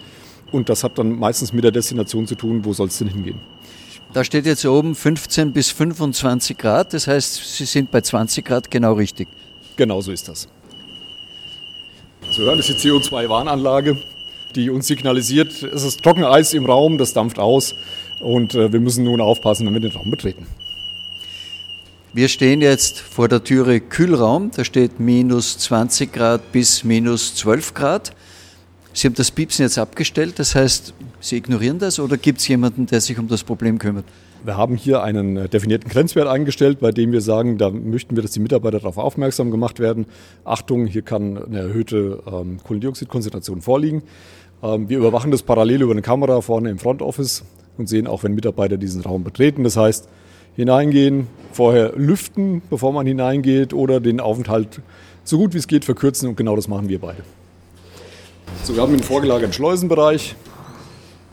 Und 0.52 0.68
das 0.68 0.84
hat 0.84 0.98
dann 0.98 1.18
meistens 1.18 1.52
mit 1.52 1.64
der 1.64 1.72
Destination 1.72 2.28
zu 2.28 2.36
tun, 2.36 2.64
wo 2.64 2.74
soll 2.74 2.86
es 2.86 2.98
denn 2.98 3.08
hingehen. 3.08 3.40
Da 4.12 4.22
steht 4.22 4.46
jetzt 4.46 4.64
oben 4.64 4.94
15 4.94 5.52
bis 5.52 5.72
25 5.72 6.56
Grad, 6.56 6.94
das 6.94 7.08
heißt, 7.08 7.56
Sie 7.56 7.64
sind 7.64 7.90
bei 7.90 8.02
20 8.02 8.44
Grad 8.44 8.70
genau 8.70 8.92
richtig. 8.92 9.26
Genau 9.74 10.00
so 10.00 10.12
ist 10.12 10.28
das. 10.28 10.46
Sie 12.30 12.42
hören, 12.42 12.60
ist 12.60 12.68
die 12.68 12.74
CO2-Warnanlage, 12.74 13.96
die 14.54 14.70
uns 14.70 14.86
signalisiert, 14.86 15.64
es 15.64 15.82
ist 15.82 16.04
Trockeneis 16.04 16.54
im 16.54 16.66
Raum, 16.66 16.98
das 16.98 17.12
dampft 17.14 17.40
aus. 17.40 17.74
Und 18.22 18.54
äh, 18.54 18.72
wir 18.72 18.80
müssen 18.80 19.04
nun 19.04 19.20
aufpassen, 19.20 19.66
wenn 19.66 19.74
wir 19.74 19.80
den 19.80 19.92
Raum 19.92 20.10
betreten. 20.10 20.46
Wir 22.14 22.28
stehen 22.28 22.60
jetzt 22.60 23.00
vor 23.00 23.28
der 23.28 23.42
Türe 23.42 23.80
Kühlraum. 23.80 24.50
Da 24.54 24.64
steht 24.64 25.00
minus 25.00 25.58
20 25.58 26.12
Grad 26.12 26.52
bis 26.52 26.84
minus 26.84 27.34
12 27.34 27.74
Grad. 27.74 28.12
Sie 28.94 29.06
haben 29.06 29.14
das 29.14 29.30
Piepsen 29.30 29.64
jetzt 29.64 29.78
abgestellt, 29.78 30.38
das 30.38 30.54
heißt, 30.54 30.92
Sie 31.20 31.36
ignorieren 31.36 31.78
das 31.78 31.98
oder 31.98 32.18
gibt 32.18 32.40
es 32.40 32.48
jemanden, 32.48 32.84
der 32.84 33.00
sich 33.00 33.18
um 33.18 33.26
das 33.26 33.42
Problem 33.42 33.78
kümmert? 33.78 34.04
Wir 34.44 34.56
haben 34.58 34.76
hier 34.76 35.02
einen 35.02 35.36
äh, 35.36 35.48
definierten 35.48 35.88
Grenzwert 35.88 36.28
eingestellt, 36.28 36.80
bei 36.80 36.90
dem 36.90 37.12
wir 37.12 37.22
sagen, 37.22 37.56
da 37.56 37.70
möchten 37.70 38.16
wir, 38.16 38.22
dass 38.22 38.32
die 38.32 38.40
Mitarbeiter 38.40 38.80
darauf 38.80 38.98
aufmerksam 38.98 39.50
gemacht 39.50 39.80
werden. 39.80 40.04
Achtung, 40.44 40.86
hier 40.86 41.02
kann 41.02 41.38
eine 41.42 41.60
erhöhte 41.60 42.22
ähm, 42.26 42.58
Kohlendioxidkonzentration 42.62 43.62
vorliegen. 43.62 44.02
Ähm, 44.62 44.88
wir 44.90 44.98
überwachen 44.98 45.30
das 45.30 45.42
parallel 45.42 45.82
über 45.82 45.92
eine 45.92 46.02
Kamera 46.02 46.42
vorne 46.42 46.68
im 46.68 46.78
Front 46.78 47.00
Office 47.00 47.44
und 47.78 47.88
sehen 47.88 48.06
auch, 48.06 48.22
wenn 48.22 48.34
Mitarbeiter 48.34 48.76
diesen 48.76 49.02
Raum 49.02 49.24
betreten. 49.24 49.64
Das 49.64 49.76
heißt, 49.76 50.08
hineingehen, 50.56 51.28
vorher 51.52 51.92
lüften, 51.96 52.62
bevor 52.68 52.92
man 52.92 53.06
hineingeht 53.06 53.72
oder 53.72 54.00
den 54.00 54.20
Aufenthalt 54.20 54.80
so 55.24 55.38
gut 55.38 55.54
wie 55.54 55.58
es 55.58 55.68
geht 55.68 55.84
verkürzen 55.84 56.28
und 56.28 56.36
genau 56.36 56.56
das 56.56 56.68
machen 56.68 56.88
wir 56.88 57.00
beide. 57.00 57.22
So, 58.64 58.74
wir 58.74 58.82
haben 58.82 58.92
einen 58.92 59.02
vorgelagerten 59.02 59.52
Schleusenbereich. 59.52 60.34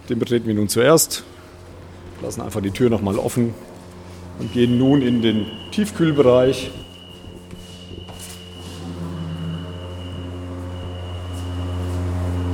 Den 0.10 0.20
betreten 0.20 0.48
wir 0.48 0.54
nun 0.54 0.70
zuerst. 0.70 1.24
Lassen 2.22 2.42
einfach 2.42 2.62
die 2.62 2.72
Tür 2.72 2.90
nochmal 2.90 3.18
offen 3.18 3.54
und 4.40 4.54
gehen 4.54 4.78
nun 4.78 5.02
in 5.02 5.22
den 5.22 5.46
Tiefkühlbereich. 5.72 6.72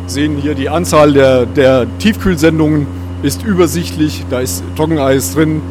Sehen 0.07 0.37
hier 0.37 0.55
die 0.55 0.69
Anzahl 0.69 1.13
der, 1.13 1.45
der 1.45 1.87
Tiefkühlsendungen 1.97 3.04
ist 3.25 3.43
übersichtlich, 3.43 4.23
da 4.29 4.39
ist 4.39 4.63
Trockeneis 4.75 5.33
drin. 5.33 5.61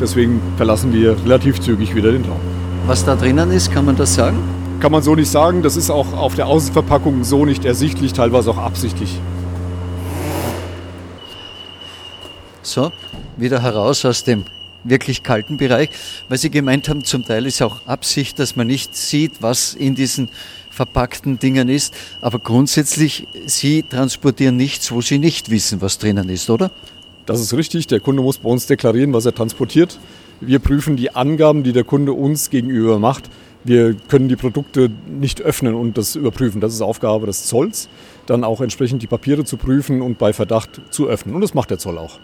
Deswegen 0.00 0.40
verlassen 0.56 0.92
wir 0.92 1.16
relativ 1.24 1.60
zügig 1.60 1.96
wieder 1.96 2.12
den 2.12 2.24
Raum. 2.24 2.38
Was 2.86 3.04
da 3.04 3.16
drinnen 3.16 3.50
ist, 3.50 3.72
kann 3.72 3.84
man 3.84 3.96
das 3.96 4.14
sagen? 4.14 4.38
Kann 4.78 4.92
man 4.92 5.02
so 5.02 5.16
nicht 5.16 5.28
sagen. 5.28 5.62
Das 5.62 5.76
ist 5.76 5.90
auch 5.90 6.12
auf 6.12 6.36
der 6.36 6.46
Außenverpackung 6.46 7.24
so 7.24 7.44
nicht 7.44 7.64
ersichtlich, 7.64 8.12
teilweise 8.12 8.50
auch 8.50 8.58
absichtlich. 8.58 9.18
So, 12.62 12.92
wieder 13.36 13.60
heraus 13.60 14.04
aus 14.04 14.22
dem 14.22 14.44
wirklich 14.84 15.24
kalten 15.24 15.56
Bereich, 15.56 15.90
weil 16.28 16.38
Sie 16.38 16.50
gemeint 16.50 16.88
haben, 16.88 17.02
zum 17.02 17.24
Teil 17.24 17.46
ist 17.46 17.60
auch 17.60 17.84
Absicht, 17.86 18.38
dass 18.38 18.54
man 18.54 18.68
nicht 18.68 18.94
sieht, 18.94 19.42
was 19.42 19.74
in 19.74 19.96
diesen 19.96 20.28
verpackten 20.78 21.38
Dingen 21.40 21.68
ist. 21.68 21.92
Aber 22.20 22.38
grundsätzlich, 22.38 23.26
Sie 23.46 23.82
transportieren 23.82 24.56
nichts, 24.56 24.92
wo 24.92 25.00
Sie 25.00 25.18
nicht 25.18 25.50
wissen, 25.50 25.80
was 25.80 25.98
drinnen 25.98 26.28
ist, 26.28 26.48
oder? 26.50 26.70
Das 27.26 27.40
ist 27.40 27.52
richtig. 27.52 27.88
Der 27.88 28.00
Kunde 28.00 28.22
muss 28.22 28.38
bei 28.38 28.48
uns 28.48 28.66
deklarieren, 28.66 29.12
was 29.12 29.26
er 29.26 29.34
transportiert. 29.34 29.98
Wir 30.40 30.60
prüfen 30.60 30.96
die 30.96 31.10
Angaben, 31.16 31.64
die 31.64 31.72
der 31.72 31.82
Kunde 31.84 32.12
uns 32.12 32.48
gegenüber 32.48 32.98
macht. 32.98 33.24
wir 33.64 33.94
können 34.08 34.28
die 34.28 34.36
Produkte 34.36 34.88
nicht 35.06 35.42
öffnen 35.42 35.74
und 35.74 35.98
das 35.98 36.14
überprüfen. 36.14 36.60
Das 36.60 36.72
ist 36.72 36.80
Aufgabe 36.80 37.26
des 37.26 37.44
Zolls, 37.44 37.88
dann 38.26 38.44
auch 38.44 38.60
entsprechend 38.60 39.02
die 39.02 39.06
Papiere 39.06 39.44
zu 39.44 39.56
prüfen 39.56 40.00
und 40.00 40.16
bei 40.16 40.32
Verdacht 40.32 40.80
zu 40.90 41.08
öffnen. 41.08 41.34
Und 41.34 41.42
das 41.42 41.54
macht 41.54 41.70
der 41.70 41.78
Zoll 41.78 41.98
auch. 41.98 42.18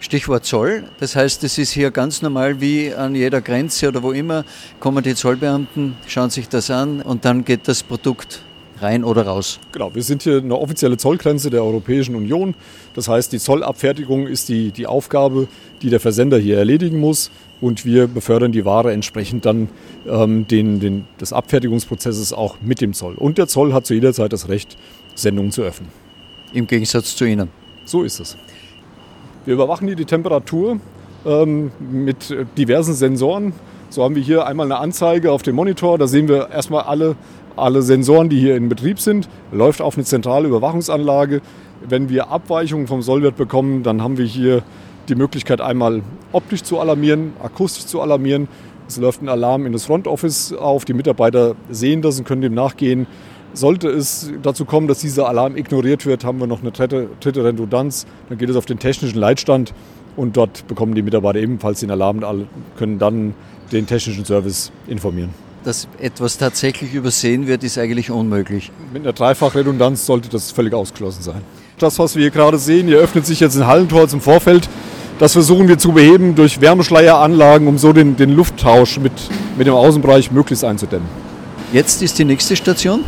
Stichwort 0.00 0.44
Zoll. 0.44 0.84
Das 0.98 1.14
heißt, 1.14 1.44
es 1.44 1.58
ist 1.58 1.72
hier 1.72 1.90
ganz 1.90 2.22
normal 2.22 2.60
wie 2.60 2.92
an 2.92 3.14
jeder 3.14 3.40
Grenze 3.40 3.88
oder 3.88 4.02
wo 4.02 4.12
immer, 4.12 4.44
kommen 4.80 5.04
die 5.04 5.14
Zollbeamten, 5.14 5.96
schauen 6.06 6.30
sich 6.30 6.48
das 6.48 6.70
an 6.70 7.02
und 7.02 7.24
dann 7.24 7.44
geht 7.44 7.68
das 7.68 7.82
Produkt 7.82 8.42
rein 8.80 9.04
oder 9.04 9.26
raus. 9.26 9.60
Genau, 9.72 9.94
wir 9.94 10.02
sind 10.02 10.22
hier 10.22 10.38
eine 10.38 10.56
offizielle 10.56 10.96
Zollgrenze 10.96 11.50
der 11.50 11.62
Europäischen 11.62 12.14
Union. 12.14 12.54
Das 12.94 13.08
heißt, 13.08 13.32
die 13.32 13.38
Zollabfertigung 13.38 14.26
ist 14.26 14.48
die, 14.48 14.70
die 14.70 14.86
Aufgabe, 14.86 15.48
die 15.82 15.90
der 15.90 16.00
Versender 16.00 16.38
hier 16.38 16.58
erledigen 16.58 16.98
muss. 16.98 17.30
Und 17.60 17.84
wir 17.84 18.06
befördern 18.06 18.52
die 18.52 18.64
Ware 18.64 18.90
entsprechend 18.90 19.44
dann 19.44 19.68
ähm, 20.08 20.46
den, 20.48 20.80
den, 20.80 21.04
des 21.20 21.34
Abfertigungsprozesses 21.34 22.32
auch 22.32 22.56
mit 22.62 22.80
dem 22.80 22.94
Zoll. 22.94 23.14
Und 23.16 23.36
der 23.36 23.48
Zoll 23.48 23.74
hat 23.74 23.84
zu 23.84 23.92
jeder 23.92 24.14
Zeit 24.14 24.32
das 24.32 24.48
Recht, 24.48 24.78
Sendungen 25.14 25.52
zu 25.52 25.60
öffnen. 25.60 25.90
Im 26.54 26.66
Gegensatz 26.66 27.14
zu 27.14 27.26
Ihnen. 27.26 27.50
So 27.84 28.02
ist 28.02 28.18
es. 28.18 28.38
Wir 29.46 29.54
überwachen 29.54 29.86
hier 29.86 29.96
die 29.96 30.04
Temperatur 30.04 30.78
ähm, 31.24 31.70
mit 31.80 32.34
diversen 32.58 32.92
Sensoren. 32.92 33.54
So 33.88 34.04
haben 34.04 34.14
wir 34.14 34.22
hier 34.22 34.46
einmal 34.46 34.66
eine 34.66 34.76
Anzeige 34.76 35.32
auf 35.32 35.42
dem 35.42 35.56
Monitor. 35.56 35.96
Da 35.96 36.06
sehen 36.06 36.28
wir 36.28 36.50
erstmal 36.50 36.82
alle, 36.82 37.16
alle 37.56 37.80
Sensoren, 37.80 38.28
die 38.28 38.38
hier 38.38 38.54
in 38.54 38.68
Betrieb 38.68 39.00
sind. 39.00 39.30
Läuft 39.50 39.80
auf 39.80 39.96
eine 39.96 40.04
zentrale 40.04 40.46
Überwachungsanlage. 40.46 41.40
Wenn 41.88 42.10
wir 42.10 42.28
Abweichungen 42.28 42.86
vom 42.86 43.00
Sollwert 43.00 43.36
bekommen, 43.36 43.82
dann 43.82 44.02
haben 44.02 44.18
wir 44.18 44.26
hier 44.26 44.62
die 45.08 45.14
Möglichkeit, 45.14 45.62
einmal 45.62 46.02
optisch 46.32 46.62
zu 46.62 46.78
alarmieren, 46.78 47.32
akustisch 47.42 47.86
zu 47.86 48.02
alarmieren. 48.02 48.46
Es 48.86 48.98
läuft 48.98 49.22
ein 49.22 49.28
Alarm 49.30 49.64
in 49.64 49.72
das 49.72 49.86
Front 49.86 50.06
Office 50.06 50.52
auf. 50.52 50.84
Die 50.84 50.92
Mitarbeiter 50.92 51.54
sehen 51.70 52.02
das 52.02 52.18
und 52.18 52.26
können 52.26 52.42
dem 52.42 52.54
nachgehen. 52.54 53.06
Sollte 53.52 53.88
es 53.88 54.30
dazu 54.42 54.64
kommen, 54.64 54.86
dass 54.86 55.00
dieser 55.00 55.28
Alarm 55.28 55.56
ignoriert 55.56 56.06
wird, 56.06 56.24
haben 56.24 56.38
wir 56.38 56.46
noch 56.46 56.60
eine 56.60 56.70
dritte, 56.70 57.08
dritte 57.20 57.44
Redundanz. 57.44 58.06
Dann 58.28 58.38
geht 58.38 58.48
es 58.48 58.56
auf 58.56 58.66
den 58.66 58.78
technischen 58.78 59.18
Leitstand 59.18 59.74
und 60.16 60.36
dort 60.36 60.66
bekommen 60.68 60.94
die 60.94 61.02
Mitarbeiter 61.02 61.38
ebenfalls 61.38 61.80
den 61.80 61.90
Alarm 61.90 62.22
und 62.22 62.46
können 62.78 62.98
dann 62.98 63.34
den 63.72 63.86
technischen 63.86 64.24
Service 64.24 64.70
informieren. 64.86 65.30
Dass 65.64 65.88
etwas 66.00 66.38
tatsächlich 66.38 66.94
übersehen 66.94 67.46
wird, 67.46 67.64
ist 67.64 67.76
eigentlich 67.76 68.10
unmöglich. 68.10 68.70
Mit 68.92 69.02
einer 69.02 69.12
Dreifachredundanz 69.12 70.06
sollte 70.06 70.28
das 70.28 70.50
völlig 70.50 70.72
ausgeschlossen 70.72 71.22
sein. 71.22 71.42
Das, 71.78 71.98
was 71.98 72.14
wir 72.14 72.22
hier 72.22 72.30
gerade 72.30 72.58
sehen, 72.58 72.86
hier 72.86 72.98
öffnet 72.98 73.26
sich 73.26 73.40
jetzt 73.40 73.56
ein 73.56 73.66
Hallentor 73.66 74.08
zum 74.08 74.20
Vorfeld. 74.20 74.68
Das 75.18 75.34
versuchen 75.34 75.68
wir 75.68 75.76
zu 75.76 75.92
beheben 75.92 76.34
durch 76.34 76.60
Wärmeschleieranlagen, 76.62 77.68
um 77.68 77.76
so 77.76 77.92
den, 77.92 78.16
den 78.16 78.30
Lufttausch 78.30 78.98
mit, 78.98 79.12
mit 79.58 79.66
dem 79.66 79.74
Außenbereich 79.74 80.30
möglichst 80.30 80.64
einzudämmen. 80.64 81.06
Jetzt 81.72 82.02
ist 82.02 82.18
die 82.18 82.24
nächste 82.24 82.56
Station? 82.56 83.04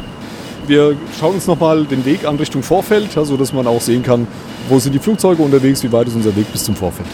Wir 0.72 0.96
schauen 1.20 1.34
uns 1.34 1.46
nochmal 1.46 1.84
den 1.84 2.02
Weg 2.06 2.24
an 2.24 2.36
Richtung 2.36 2.62
Vorfeld, 2.62 3.14
ja, 3.14 3.26
sodass 3.26 3.52
man 3.52 3.66
auch 3.66 3.82
sehen 3.82 4.02
kann, 4.02 4.26
wo 4.70 4.78
sind 4.78 4.94
die 4.94 4.98
Flugzeuge 4.98 5.42
unterwegs, 5.42 5.82
wie 5.82 5.92
weit 5.92 6.08
ist 6.08 6.14
unser 6.14 6.34
Weg 6.34 6.50
bis 6.50 6.64
zum 6.64 6.74
Vorfeld. 6.74 7.06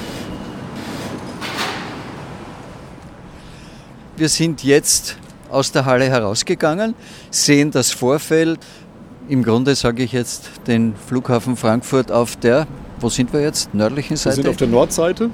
Wir 4.17 4.29
sind 4.29 4.63
jetzt 4.63 5.17
aus 5.51 5.73
der 5.73 5.87
Halle 5.87 6.05
herausgegangen, 6.05 6.95
sehen 7.33 7.73
das 7.73 7.91
Vorfeld. 7.91 8.61
Im 9.29 9.43
Grunde 9.43 9.75
sage 9.75 10.05
ich 10.05 10.13
jetzt 10.13 10.51
den 10.69 10.95
Flughafen 10.95 11.57
Frankfurt 11.57 12.13
auf 12.13 12.37
der, 12.37 12.69
wo 13.01 13.09
sind 13.09 13.33
wir 13.33 13.41
jetzt, 13.41 13.75
nördlichen 13.75 14.17
Seite? 14.17 14.37
Wir 14.37 14.43
sind 14.45 14.51
auf 14.51 14.57
der 14.57 14.69
Nordseite. 14.69 15.31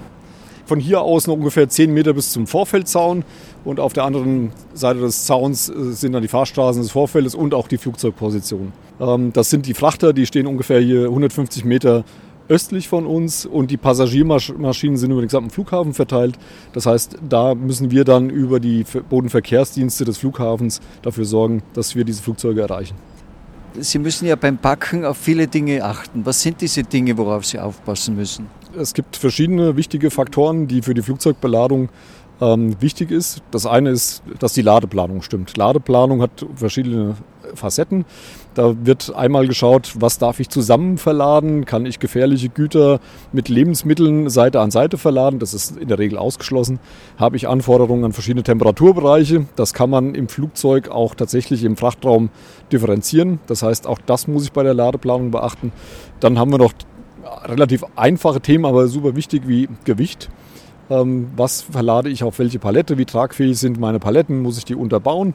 Von 0.65 0.81
hier 0.81 1.03
aus 1.03 1.27
noch 1.27 1.35
ungefähr 1.35 1.69
10 1.69 1.93
Meter 1.93 2.15
bis 2.15 2.33
zum 2.33 2.47
Vorfeldzaun 2.47 3.23
und 3.65 3.81
auf 3.81 3.93
der 3.93 4.05
anderen 4.05 4.53
Seite 4.75 5.01
des 5.01 5.25
Zauns 5.25 5.69
äh, 5.69 5.93
sind 5.93 6.13
dann 6.13 6.23
die 6.23 6.29
Fahrstraßen 6.29 6.83
des 6.83 6.93
Vorfeldes 6.93 7.35
und 7.35 7.55
auch 7.55 7.69
die 7.69 7.79
Flugzeugpositionen. 7.79 8.73
Ähm, 9.01 9.33
das 9.33 9.51
sind 9.51 9.67
die 9.67 9.75
Frachter, 9.75 10.13
die 10.13 10.27
stehen 10.27 10.47
ungefähr 10.47 10.81
hier 10.81 11.05
150 11.05 11.65
Meter 11.65 12.05
östlich 12.49 12.89
von 12.89 13.07
uns 13.07 13.47
und 13.47 13.71
die 13.71 13.77
Passagiermaschinen 13.77 14.97
sind 14.97 15.11
über 15.11 15.23
den 15.23 15.29
gesamten 15.29 15.51
Flughafen 15.51 15.95
verteilt. 15.95 16.39
Das 16.73 16.87
heißt, 16.87 17.17
da 17.27 17.55
müssen 17.55 17.91
wir 17.91 18.05
dann 18.05 18.29
über 18.29 18.61
die 18.61 18.85
Bodenverkehrsdienste 19.09 20.05
des 20.05 20.19
Flughafens 20.19 20.81
dafür 21.03 21.25
sorgen, 21.25 21.63
dass 21.73 21.95
wir 21.95 22.05
diese 22.05 22.23
Flugzeuge 22.23 22.61
erreichen. 22.61 22.97
Sie 23.81 23.99
müssen 23.99 24.27
ja 24.27 24.37
beim 24.37 24.59
Packen 24.59 25.05
auf 25.05 25.17
viele 25.17 25.49
Dinge 25.49 25.83
achten. 25.83 26.25
Was 26.25 26.43
sind 26.43 26.61
diese 26.61 26.85
Dinge, 26.85 27.17
worauf 27.19 27.45
Sie 27.45 27.59
aufpassen 27.59 28.15
müssen? 28.15 28.47
Es 28.79 28.95
gibt 28.95 29.17
verschiedene 29.17 29.77
wichtige 29.77 30.11
Faktoren, 30.11 30.69
die 30.69 30.83
für 30.83 30.95
die 30.95 31.03
Flugzeugbeladung 31.03 31.89
ähm, 32.41 32.81
wichtig 32.81 33.11
ist. 33.11 33.43
Das 33.51 33.67
eine 33.67 33.91
ist, 33.91 34.23
dass 34.39 34.53
die 34.53 34.63
Ladeplanung 34.63 35.23
stimmt. 35.23 35.57
Ladeplanung 35.57 36.23
hat 36.23 36.45
verschiedene 36.55 37.17
Facetten. 37.55 38.05
Da 38.55 38.75
wird 38.85 39.15
einmal 39.15 39.47
geschaut, 39.47 39.95
was 39.99 40.19
darf 40.19 40.41
ich 40.41 40.49
zusammen 40.49 40.97
verladen? 40.97 41.65
Kann 41.65 41.87
ich 41.87 41.99
gefährliche 41.99 42.49
Güter 42.49 43.01
mit 43.33 43.49
Lebensmitteln 43.49 44.31
Seite 44.31 44.61
an 44.61 44.71
Seite 44.71 44.97
verladen? 44.97 45.39
Das 45.39 45.55
ist 45.55 45.77
in 45.77 45.89
der 45.89 45.99
Regel 45.99 46.19
ausgeschlossen. 46.19 46.79
Habe 47.17 47.37
ich 47.37 47.49
Anforderungen 47.49 48.05
an 48.05 48.13
verschiedene 48.13 48.45
Temperaturbereiche? 48.45 49.47
Das 49.57 49.75
kann 49.75 49.91
man 49.91 50.15
im 50.15 50.29
Flugzeug 50.29 50.89
auch 50.89 51.15
tatsächlich 51.15 51.65
im 51.65 51.77
Frachtraum 51.77 52.31
differenzieren. 52.71 53.41
Das 53.47 53.63
heißt, 53.63 53.87
auch 53.87 53.99
das 54.07 54.29
muss 54.29 54.45
ich 54.45 54.53
bei 54.53 54.63
der 54.63 54.75
Ladeplanung 54.75 55.31
beachten. 55.31 55.73
Dann 56.21 56.39
haben 56.39 56.53
wir 56.53 56.59
noch 56.59 56.73
relativ 57.45 57.85
einfache 57.97 58.41
Themen, 58.41 58.65
aber 58.65 58.87
super 58.87 59.17
wichtig 59.17 59.43
wie 59.47 59.69
Gewicht. 59.85 60.31
Ähm, 60.91 61.31
was 61.37 61.63
verlade 61.63 62.11
ich 62.11 62.25
auf 62.25 62.39
welche 62.39 62.59
Palette? 62.59 62.99
Wie 62.99 63.05
tragfähig 63.05 63.59
sind 63.59 63.79
meine 63.79 63.99
Paletten? 63.99 64.43
Muss 64.43 64.59
ich 64.59 64.65
die 64.65 64.75
unterbauen? 64.75 65.35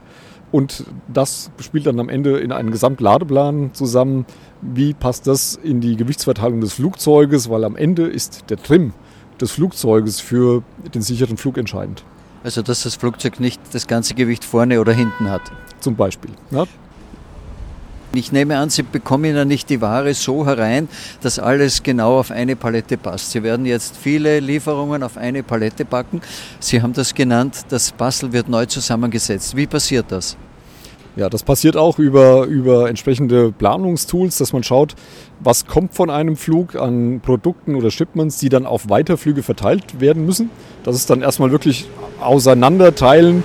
Und 0.52 0.86
das 1.08 1.52
spielt 1.60 1.86
dann 1.86 2.00
am 2.00 2.10
Ende 2.10 2.40
in 2.40 2.52
einen 2.52 2.72
Gesamtladeplan 2.72 3.72
zusammen. 3.74 4.26
Wie 4.62 4.94
passt 4.94 5.28
das 5.28 5.56
in 5.56 5.80
die 5.80 5.96
Gewichtsverteilung 5.96 6.62
des 6.62 6.74
Flugzeuges? 6.74 7.50
Weil 7.50 7.64
am 7.64 7.76
Ende 7.76 8.08
ist 8.08 8.50
der 8.50 8.58
Trim 8.58 8.94
des 9.40 9.52
Flugzeuges 9.52 10.20
für 10.20 10.64
den 10.94 11.02
sicheren 11.02 11.38
Flug 11.38 11.58
entscheidend. 11.58 12.04
Also 12.44 12.62
dass 12.62 12.84
das 12.84 12.96
Flugzeug 12.96 13.40
nicht 13.40 13.62
das 13.74 13.88
ganze 13.88 14.16
Gewicht 14.16 14.44
vorne 14.44 14.80
oder 14.82 14.94
hinten 14.94 15.30
hat. 15.30 15.42
Zum 15.80 15.96
Beispiel. 15.96 16.32
Ja? 16.52 16.66
Ich 18.12 18.32
nehme 18.32 18.58
an, 18.58 18.72
Sie 18.72 18.82
bekommen 18.82 19.36
ja 19.36 19.46
nicht 19.46 19.70
die 19.70 19.82
Ware 19.82 20.16
so 20.16 20.44
herein, 20.44 20.90
dass 21.22 21.38
alles 21.38 21.84
genau 21.84 22.20
auf 22.20 22.32
eine 22.32 22.56
Palette 22.56 22.98
passt. 22.98 23.32
Sie 23.32 23.44
werden 23.44 23.68
jetzt 23.68 23.96
viele 23.96 24.40
Lieferungen 24.40 25.04
auf 25.04 25.16
eine 25.16 25.44
Palette 25.44 25.86
packen. 25.86 26.22
Sie 26.60 26.82
haben 26.82 26.94
das 26.94 27.14
genannt, 27.14 27.66
das 27.70 27.92
Puzzle 27.92 28.34
wird 28.34 28.50
neu 28.50 28.66
zusammengesetzt. 28.66 29.56
Wie 29.56 29.68
passiert 29.68 30.08
das? 30.10 30.38
Ja, 31.16 31.30
das 31.30 31.44
passiert 31.44 31.78
auch 31.78 32.00
über, 32.00 32.46
über 32.46 32.90
entsprechende 32.90 33.52
Planungstools, 33.52 34.38
dass 34.38 34.54
man 34.54 34.64
schaut, 34.64 34.96
was 35.40 35.68
kommt 35.68 35.94
von 35.94 36.10
einem 36.10 36.36
Flug 36.36 36.76
an 36.76 37.20
Produkten 37.20 37.76
oder 37.76 37.92
Shipments, 37.92 38.40
die 38.40 38.50
dann 38.50 38.66
auf 38.66 38.90
Weiterflüge 38.90 39.44
verteilt 39.44 40.00
werden 40.00 40.26
müssen. 40.26 40.50
Das 40.84 40.96
ist 40.96 41.10
dann 41.10 41.22
erstmal 41.22 41.52
wirklich 41.52 41.88
Auseinanderteilen 42.22 43.44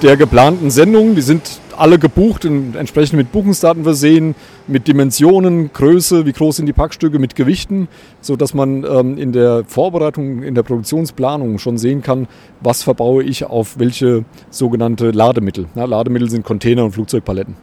der 0.00 0.16
geplanten 0.16 0.70
Sendungen. 0.70 1.14
Die 1.14 1.22
sind 1.22 1.60
alle 1.76 1.98
gebucht 1.98 2.44
und 2.44 2.76
entsprechend 2.76 3.16
mit 3.16 3.32
Buchungsdaten 3.32 3.82
versehen, 3.82 4.34
mit 4.66 4.88
Dimensionen, 4.88 5.72
Größe, 5.72 6.26
wie 6.26 6.32
groß 6.32 6.56
sind 6.56 6.66
die 6.66 6.72
Packstücke, 6.72 7.18
mit 7.18 7.34
Gewichten, 7.34 7.88
sodass 8.20 8.54
man 8.54 8.84
ähm, 8.84 9.18
in 9.18 9.32
der 9.32 9.64
Vorbereitung, 9.66 10.42
in 10.42 10.54
der 10.54 10.62
Produktionsplanung 10.62 11.58
schon 11.58 11.78
sehen 11.78 12.02
kann, 12.02 12.28
was 12.60 12.82
verbaue 12.82 13.22
ich 13.24 13.44
auf 13.44 13.78
welche 13.78 14.24
sogenannte 14.50 15.10
Lademittel. 15.10 15.66
Ja, 15.74 15.84
Lademittel 15.84 16.30
sind 16.30 16.44
Container 16.44 16.84
und 16.84 16.92
Flugzeugpaletten. 16.92 17.56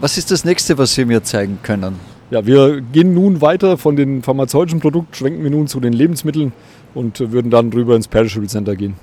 Was 0.00 0.18
ist 0.18 0.30
das 0.30 0.44
nächste, 0.44 0.78
was 0.78 0.94
Sie 0.94 1.04
mir 1.04 1.22
zeigen 1.22 1.58
können? 1.62 2.00
Ja, 2.30 2.46
wir 2.46 2.80
gehen 2.80 3.14
nun 3.14 3.40
weiter 3.40 3.76
von 3.76 3.94
den 3.94 4.22
pharmazeutischen 4.22 4.80
Produkten, 4.80 5.14
schwenken 5.14 5.44
wir 5.44 5.50
nun 5.50 5.66
zu 5.66 5.80
den 5.80 5.92
Lebensmitteln 5.92 6.52
und 6.94 7.20
würden 7.32 7.50
dann 7.50 7.72
rüber 7.72 7.94
ins 7.94 8.08
Perishable 8.08 8.48
Center 8.48 8.74
gehen. 8.74 8.94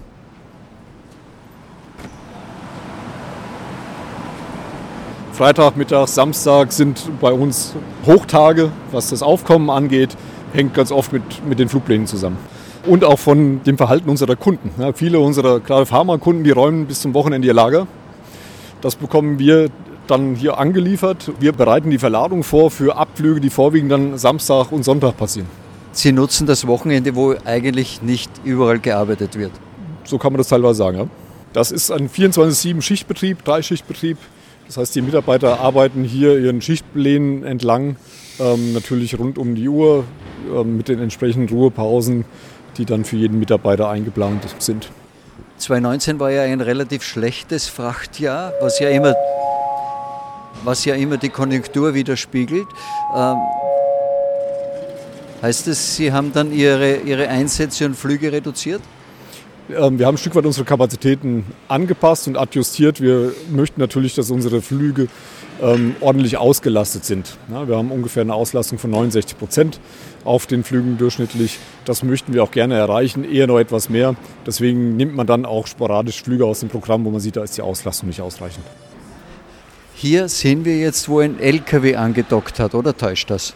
Freitag, 5.40 5.78
Mittag, 5.78 6.10
Samstag 6.10 6.74
sind 6.74 7.02
bei 7.22 7.32
uns 7.32 7.74
Hochtage, 8.06 8.72
was 8.92 9.10
das 9.10 9.24
Aufkommen 9.24 9.70
angeht, 9.70 10.18
hängt 10.52 10.74
ganz 10.74 10.92
oft 10.92 11.14
mit, 11.14 11.24
mit 11.48 11.60
den 11.60 11.70
Flugplänen 11.70 12.08
zusammen. 12.08 12.36
Und 12.86 13.06
auch 13.06 13.20
von 13.20 13.64
dem 13.64 13.78
Verhalten 13.78 14.10
unserer 14.10 14.36
Kunden. 14.36 14.70
Ja, 14.78 14.92
viele 14.92 15.22
unserer, 15.22 15.62
gerade 15.62 15.86
Pharmakunden, 15.86 16.44
die 16.44 16.52
räumen 16.52 16.88
bis 16.88 17.00
zum 17.00 17.14
Wochenende 17.14 17.48
ihr 17.48 17.54
Lager. 17.54 17.88
Das 18.82 18.98
bekommen 18.98 19.40
wir 19.40 19.70
dann 20.08 20.36
hier 20.36 20.58
angeliefert. 20.58 21.32
Wir 21.40 21.54
bereiten 21.54 21.90
die 21.90 22.00
Verladung 22.00 22.44
vor 22.44 22.70
für 22.70 22.98
Abflüge, 22.98 23.40
die 23.40 23.50
vorwiegend 23.50 23.94
dann 23.94 24.18
Samstag 24.18 24.74
und 24.74 24.84
Sonntag 24.84 25.16
passieren. 25.16 25.48
Sie 25.94 26.12
nutzen 26.12 26.48
das 26.48 26.68
Wochenende, 26.68 27.16
wo 27.16 27.34
eigentlich 27.46 28.02
nicht 28.02 28.30
überall 28.44 28.80
gearbeitet 28.80 29.40
wird. 29.40 29.54
So 30.04 30.18
kann 30.18 30.34
man 30.34 30.40
das 30.40 30.50
teilweise 30.50 30.80
sagen. 30.80 30.98
Ja. 30.98 31.08
Das 31.54 31.72
ist 31.72 31.92
ein 31.92 32.10
24-7-Schichtbetrieb, 32.10 33.46
Dreischichtbetrieb. 33.46 34.18
Das 34.70 34.78
heißt, 34.78 34.94
die 34.94 35.02
Mitarbeiter 35.02 35.62
arbeiten 35.62 36.04
hier 36.04 36.38
ihren 36.38 36.62
Schichtplänen 36.62 37.44
entlang, 37.44 37.96
ähm, 38.40 38.72
natürlich 38.74 39.18
rund 39.18 39.40
um 39.40 39.56
die 39.56 39.68
Uhr 39.68 40.04
ähm, 40.48 40.78
mit 40.78 40.90
den 40.90 41.02
entsprechenden 41.02 41.50
Ruhepausen, 41.50 42.24
die 42.78 42.86
dann 42.86 43.04
für 43.04 43.16
jeden 43.16 43.40
Mitarbeiter 43.40 43.90
eingeplant 43.90 44.44
sind. 44.60 44.92
2019 45.58 46.20
war 46.20 46.30
ja 46.30 46.44
ein 46.44 46.62
relativ 46.62 47.02
schlechtes 47.02 47.68
Frachtjahr, 47.68 48.54
was 48.62 48.80
ja 48.80 48.90
immer, 48.90 49.16
was 50.64 50.86
ja 50.86 50.94
immer 50.94 51.18
die 51.18 51.30
Konjunktur 51.30 51.96
widerspiegelt. 51.96 52.68
Ähm, 53.16 53.38
heißt 55.42 55.66
das, 55.66 55.96
Sie 55.96 56.14
haben 56.14 56.32
dann 56.32 56.54
Ihre, 56.54 56.98
Ihre 56.98 57.28
Einsätze 57.28 57.88
und 57.88 57.96
Flüge 57.96 58.32
reduziert? 58.32 58.84
Ähm, 59.76 60.00
wir 60.00 60.08
haben 60.08 60.16
ein 60.16 60.18
Stück 60.18 60.36
weit 60.36 60.46
unsere 60.46 60.66
Kapazitäten 60.66 61.46
angepasst 61.68 62.28
und 62.28 62.38
adjustiert. 62.38 63.02
Wir 63.02 63.34
möchten 63.52 63.80
natürlich, 63.80 64.16
dass 64.16 64.32
unsere 64.32 64.62
Flüge 64.62 65.08
ähm, 65.62 65.96
ordentlich 66.00 66.38
ausgelastet 66.38 67.06
sind. 67.06 67.38
Wir 67.48 67.78
haben 67.78 67.92
ungefähr 67.92 68.22
eine 68.22 68.34
Auslastung 68.34 68.80
von 68.80 68.90
69 68.92 69.38
Prozent 69.38 69.80
auf 70.26 70.48
den 70.48 70.64
Flügen 70.64 70.98
durchschnittlich. 70.98 71.60
Das 71.86 72.04
möchten 72.04 72.34
wir 72.34 72.44
auch 72.44 72.52
gerne 72.52 72.76
erreichen, 72.76 73.24
eher 73.24 73.48
noch 73.48 73.60
etwas 73.60 73.90
mehr. 73.90 74.16
Deswegen 74.46 74.98
nimmt 74.98 75.16
man 75.16 75.28
dann 75.28 75.46
auch 75.46 75.68
sporadisch 75.68 76.24
Flüge 76.24 76.46
aus 76.46 76.62
dem 76.62 76.70
Programm, 76.70 77.06
wo 77.06 77.12
man 77.12 77.20
sieht, 77.20 77.36
da 77.36 77.44
ist 77.44 77.58
die 77.58 77.62
Auslastung 77.62 78.08
nicht 78.10 78.22
ausreichend. 78.22 78.66
Hier 79.94 80.30
sehen 80.30 80.66
wir 80.66 80.78
jetzt, 80.78 81.10
wo 81.10 81.20
ein 81.20 81.40
LKW 81.40 81.96
angedockt 81.96 82.60
hat, 82.60 82.74
oder 82.74 82.96
täuscht 82.96 83.30
das? 83.30 83.54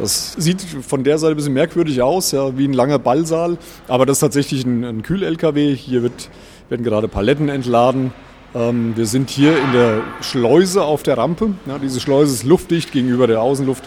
Das 0.00 0.32
sieht 0.32 0.62
von 0.62 1.04
der 1.04 1.18
Seite 1.18 1.34
ein 1.34 1.36
bisschen 1.36 1.52
merkwürdig 1.52 2.00
aus, 2.00 2.32
ja, 2.32 2.56
wie 2.56 2.66
ein 2.66 2.72
langer 2.72 2.98
Ballsaal. 2.98 3.58
Aber 3.86 4.06
das 4.06 4.16
ist 4.16 4.20
tatsächlich 4.20 4.64
ein, 4.64 4.82
ein 4.82 5.02
Kühl-LKW. 5.02 5.74
Hier 5.74 6.02
wird, 6.02 6.30
werden 6.70 6.84
gerade 6.84 7.06
Paletten 7.06 7.50
entladen. 7.50 8.12
Ähm, 8.54 8.96
wir 8.96 9.06
sind 9.06 9.28
hier 9.28 9.56
in 9.56 9.72
der 9.72 10.00
Schleuse 10.22 10.82
auf 10.82 11.02
der 11.02 11.18
Rampe. 11.18 11.54
Ja, 11.66 11.78
diese 11.78 12.00
Schleuse 12.00 12.32
ist 12.32 12.44
luftdicht 12.44 12.92
gegenüber 12.92 13.26
der 13.26 13.42
Außenluft, 13.42 13.84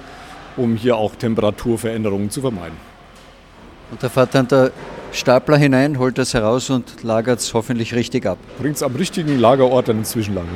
um 0.55 0.75
hier 0.75 0.97
auch 0.97 1.15
Temperaturveränderungen 1.15 2.29
zu 2.29 2.41
vermeiden. 2.41 2.77
Und 3.89 4.01
da 4.03 4.09
fährt 4.09 4.35
dann 4.35 4.47
der 4.47 4.71
Stapler 5.11 5.57
hinein, 5.57 5.97
holt 5.97 6.17
das 6.17 6.33
heraus 6.33 6.69
und 6.69 7.03
lagert 7.03 7.39
es 7.39 7.53
hoffentlich 7.53 7.93
richtig 7.95 8.25
ab. 8.25 8.37
Bringt 8.59 8.75
es 8.75 8.83
am 8.83 8.95
richtigen 8.95 9.39
Lagerort 9.39 9.87
dann 9.87 9.99
ins 9.99 10.11
Zwischenlager. 10.11 10.47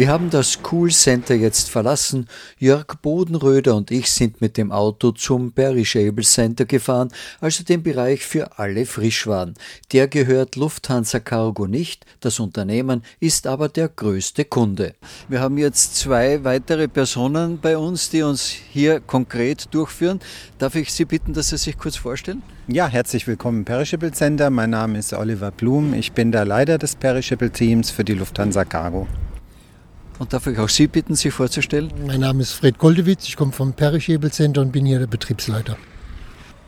Wir 0.00 0.08
haben 0.08 0.30
das 0.30 0.60
Cool 0.72 0.90
Center 0.90 1.34
jetzt 1.34 1.68
verlassen. 1.68 2.26
Jörg 2.58 2.86
Bodenröder 3.02 3.76
und 3.76 3.90
ich 3.90 4.10
sind 4.10 4.40
mit 4.40 4.56
dem 4.56 4.72
Auto 4.72 5.10
zum 5.10 5.52
Perishable 5.52 6.24
Center 6.24 6.64
gefahren, 6.64 7.10
also 7.38 7.64
dem 7.64 7.82
Bereich 7.82 8.24
für 8.24 8.58
alle 8.58 8.86
Frischwaren. 8.86 9.52
Der 9.92 10.08
gehört 10.08 10.56
Lufthansa 10.56 11.20
Cargo 11.20 11.66
nicht, 11.66 12.06
das 12.20 12.40
Unternehmen 12.40 13.02
ist 13.20 13.46
aber 13.46 13.68
der 13.68 13.90
größte 13.90 14.46
Kunde. 14.46 14.94
Wir 15.28 15.42
haben 15.42 15.58
jetzt 15.58 15.96
zwei 15.96 16.44
weitere 16.44 16.88
Personen 16.88 17.58
bei 17.60 17.76
uns, 17.76 18.08
die 18.08 18.22
uns 18.22 18.46
hier 18.46 19.00
konkret 19.00 19.68
durchführen. 19.74 20.18
Darf 20.56 20.76
ich 20.76 20.94
Sie 20.94 21.04
bitten, 21.04 21.34
dass 21.34 21.50
Sie 21.50 21.58
sich 21.58 21.76
kurz 21.76 21.96
vorstellen? 21.96 22.42
Ja, 22.68 22.88
herzlich 22.88 23.26
willkommen 23.26 23.58
im 23.58 23.64
Perishable 23.66 24.12
Center. 24.12 24.48
Mein 24.48 24.70
Name 24.70 24.98
ist 24.98 25.12
Oliver 25.12 25.50
Blum. 25.50 25.92
Ich 25.92 26.12
bin 26.12 26.32
der 26.32 26.46
Leiter 26.46 26.78
des 26.78 26.96
Perishable 26.96 27.50
Teams 27.50 27.90
für 27.90 28.02
die 28.02 28.14
Lufthansa 28.14 28.64
Cargo. 28.64 29.06
Und 30.20 30.34
darf 30.34 30.46
ich 30.46 30.58
auch 30.58 30.68
Sie 30.68 30.86
bitten, 30.86 31.14
sich 31.14 31.32
vorzustellen? 31.32 31.90
Mein 32.06 32.20
Name 32.20 32.42
ist 32.42 32.52
Fred 32.52 32.76
Koldewitz, 32.76 33.26
ich 33.26 33.36
komme 33.36 33.52
vom 33.52 33.72
Perishable 33.72 34.30
Center 34.30 34.60
und 34.60 34.70
bin 34.70 34.84
hier 34.84 34.98
der 34.98 35.06
Betriebsleiter. 35.06 35.78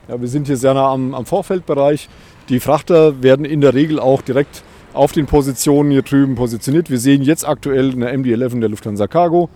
Ja, 0.07 0.19
wir 0.19 0.27
sind 0.27 0.47
hier 0.47 0.57
sehr 0.57 0.73
nah 0.73 0.91
am, 0.91 1.13
am 1.13 1.27
Vorfeldbereich. 1.27 2.09
Die 2.49 2.59
Frachter 2.59 3.21
werden 3.21 3.45
in 3.45 3.61
der 3.61 3.75
Regel 3.75 3.99
auch 3.99 4.23
direkt 4.23 4.63
auf 4.93 5.11
den 5.11 5.27
Positionen 5.27 5.91
hier 5.91 6.01
drüben 6.01 6.33
positioniert. 6.33 6.89
Wir 6.89 6.97
sehen 6.97 7.21
jetzt 7.21 7.47
aktuell 7.47 7.91
eine 7.91 8.11
MD-11 8.11 8.59
der 8.59 8.69
Lufthansa 8.69 9.05
Cargo. 9.05 9.49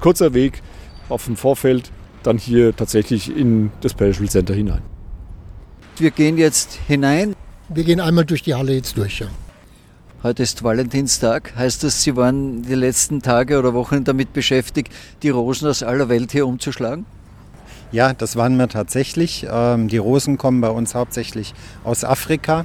Kurzer 0.00 0.32
Weg 0.32 0.62
auf 1.08 1.24
dem 1.24 1.34
Vorfeld, 1.34 1.90
dann 2.22 2.38
hier 2.38 2.74
tatsächlich 2.74 3.36
in 3.36 3.72
das 3.80 3.94
Perishable 3.94 4.30
Center 4.30 4.54
hinein. 4.54 4.82
Wir 5.96 6.12
gehen 6.12 6.38
jetzt 6.38 6.78
hinein. 6.86 7.34
Wir 7.68 7.82
gehen 7.82 7.98
einmal 7.98 8.26
durch 8.26 8.42
die 8.42 8.54
Halle 8.54 8.74
jetzt 8.74 8.96
durch. 8.96 9.18
Ja. 9.18 9.26
Heute 10.24 10.42
ist 10.42 10.64
Valentinstag. 10.64 11.52
Heißt 11.54 11.84
das, 11.84 12.02
Sie 12.02 12.16
waren 12.16 12.62
die 12.62 12.74
letzten 12.74 13.20
Tage 13.20 13.58
oder 13.58 13.74
Wochen 13.74 14.04
damit 14.04 14.32
beschäftigt, 14.32 14.90
die 15.22 15.28
Rosen 15.28 15.68
aus 15.68 15.82
aller 15.82 16.08
Welt 16.08 16.32
hier 16.32 16.46
umzuschlagen? 16.46 17.04
Ja, 17.92 18.14
das 18.14 18.34
waren 18.34 18.56
wir 18.56 18.68
tatsächlich. 18.68 19.46
Ähm, 19.50 19.88
die 19.88 19.98
Rosen 19.98 20.38
kommen 20.38 20.62
bei 20.62 20.70
uns 20.70 20.94
hauptsächlich 20.94 21.52
aus 21.84 22.04
Afrika. 22.04 22.64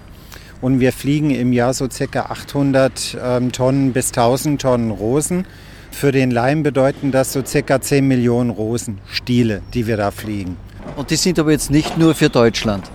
Und 0.62 0.80
wir 0.80 0.93
fliegen 0.93 1.32
im 1.32 1.52
Jahr 1.52 1.74
so 1.74 1.89
circa 1.89 2.28
800 2.28 3.17
ähm, 3.22 3.52
Tonnen 3.52 3.91
bis 3.91 4.12
1000 4.12 4.62
Tonnen 4.62 4.91
Rosen. 4.91 5.45
Für 5.91 6.13
den 6.13 6.32
Leim 6.32 6.63
bedeuten 6.63 7.12
das 7.12 7.34
so 7.34 7.43
circa 7.45 7.82
10 7.82 8.08
Millionen 8.08 8.52
Rosenstiele, 8.52 9.63
die 9.74 9.86
wir 9.86 9.98
da 9.98 10.12
fliegen. 10.12 10.56
Und 10.95 11.12
die 11.12 11.17
sind 11.17 11.38
aber 11.38 11.52
jetzt 11.52 11.72
nicht 11.72 11.98
nur 11.98 12.15
für 12.15 12.30
Deutschland? 12.30 12.89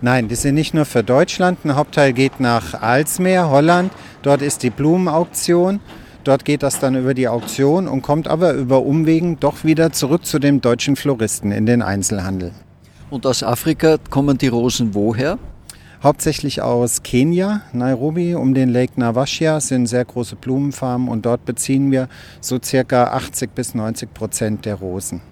Nein, 0.00 0.28
die 0.28 0.36
sind 0.36 0.54
nicht 0.54 0.74
nur 0.74 0.84
für 0.84 1.02
Deutschland. 1.02 1.58
Ein 1.64 1.74
Hauptteil 1.74 2.12
geht 2.12 2.38
nach 2.38 2.80
Alsmeer, 2.80 3.50
Holland. 3.50 3.92
Dort 4.22 4.42
ist 4.42 4.62
die 4.62 4.70
Blumenauktion. 4.70 5.80
Dort 6.22 6.44
geht 6.44 6.62
das 6.62 6.78
dann 6.78 6.94
über 6.94 7.14
die 7.14 7.26
Auktion 7.26 7.88
und 7.88 8.02
kommt 8.02 8.28
aber 8.28 8.52
über 8.52 8.82
Umwegen 8.82 9.40
doch 9.40 9.64
wieder 9.64 9.90
zurück 9.92 10.24
zu 10.24 10.38
dem 10.38 10.60
deutschen 10.60 10.94
Floristen 10.94 11.50
in 11.50 11.66
den 11.66 11.82
Einzelhandel. 11.82 12.52
Und 13.10 13.26
aus 13.26 13.42
Afrika 13.42 13.96
kommen 14.10 14.38
die 14.38 14.48
Rosen 14.48 14.94
woher? 14.94 15.38
Hauptsächlich 16.00 16.62
aus 16.62 17.02
Kenia, 17.02 17.62
Nairobi, 17.72 18.36
um 18.36 18.54
den 18.54 18.68
Lake 18.68 18.92
Nawashia 19.00 19.58
sind 19.58 19.86
sehr 19.86 20.04
große 20.04 20.36
Blumenfarmen 20.36 21.08
und 21.08 21.26
dort 21.26 21.44
beziehen 21.44 21.90
wir 21.90 22.08
so 22.40 22.58
circa 22.62 23.08
80 23.08 23.52
bis 23.52 23.74
90 23.74 24.14
Prozent 24.14 24.64
der 24.64 24.76
Rosen. 24.76 25.22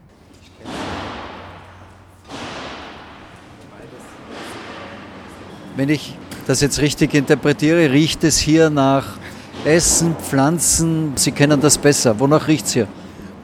Wenn 5.77 5.91
ich 5.91 6.15
das 6.47 6.63
jetzt 6.63 6.81
richtig 6.81 7.13
interpretiere, 7.13 7.93
riecht 7.93 8.25
es 8.25 8.39
hier 8.39 8.71
nach 8.71 9.19
Essen, 9.67 10.17
Pflanzen. 10.17 11.13
Sie 11.17 11.33
kennen 11.33 11.61
das 11.61 11.77
besser. 11.77 12.19
Wonach 12.19 12.49
riecht 12.49 12.65
es 12.65 12.73
hier? 12.73 12.89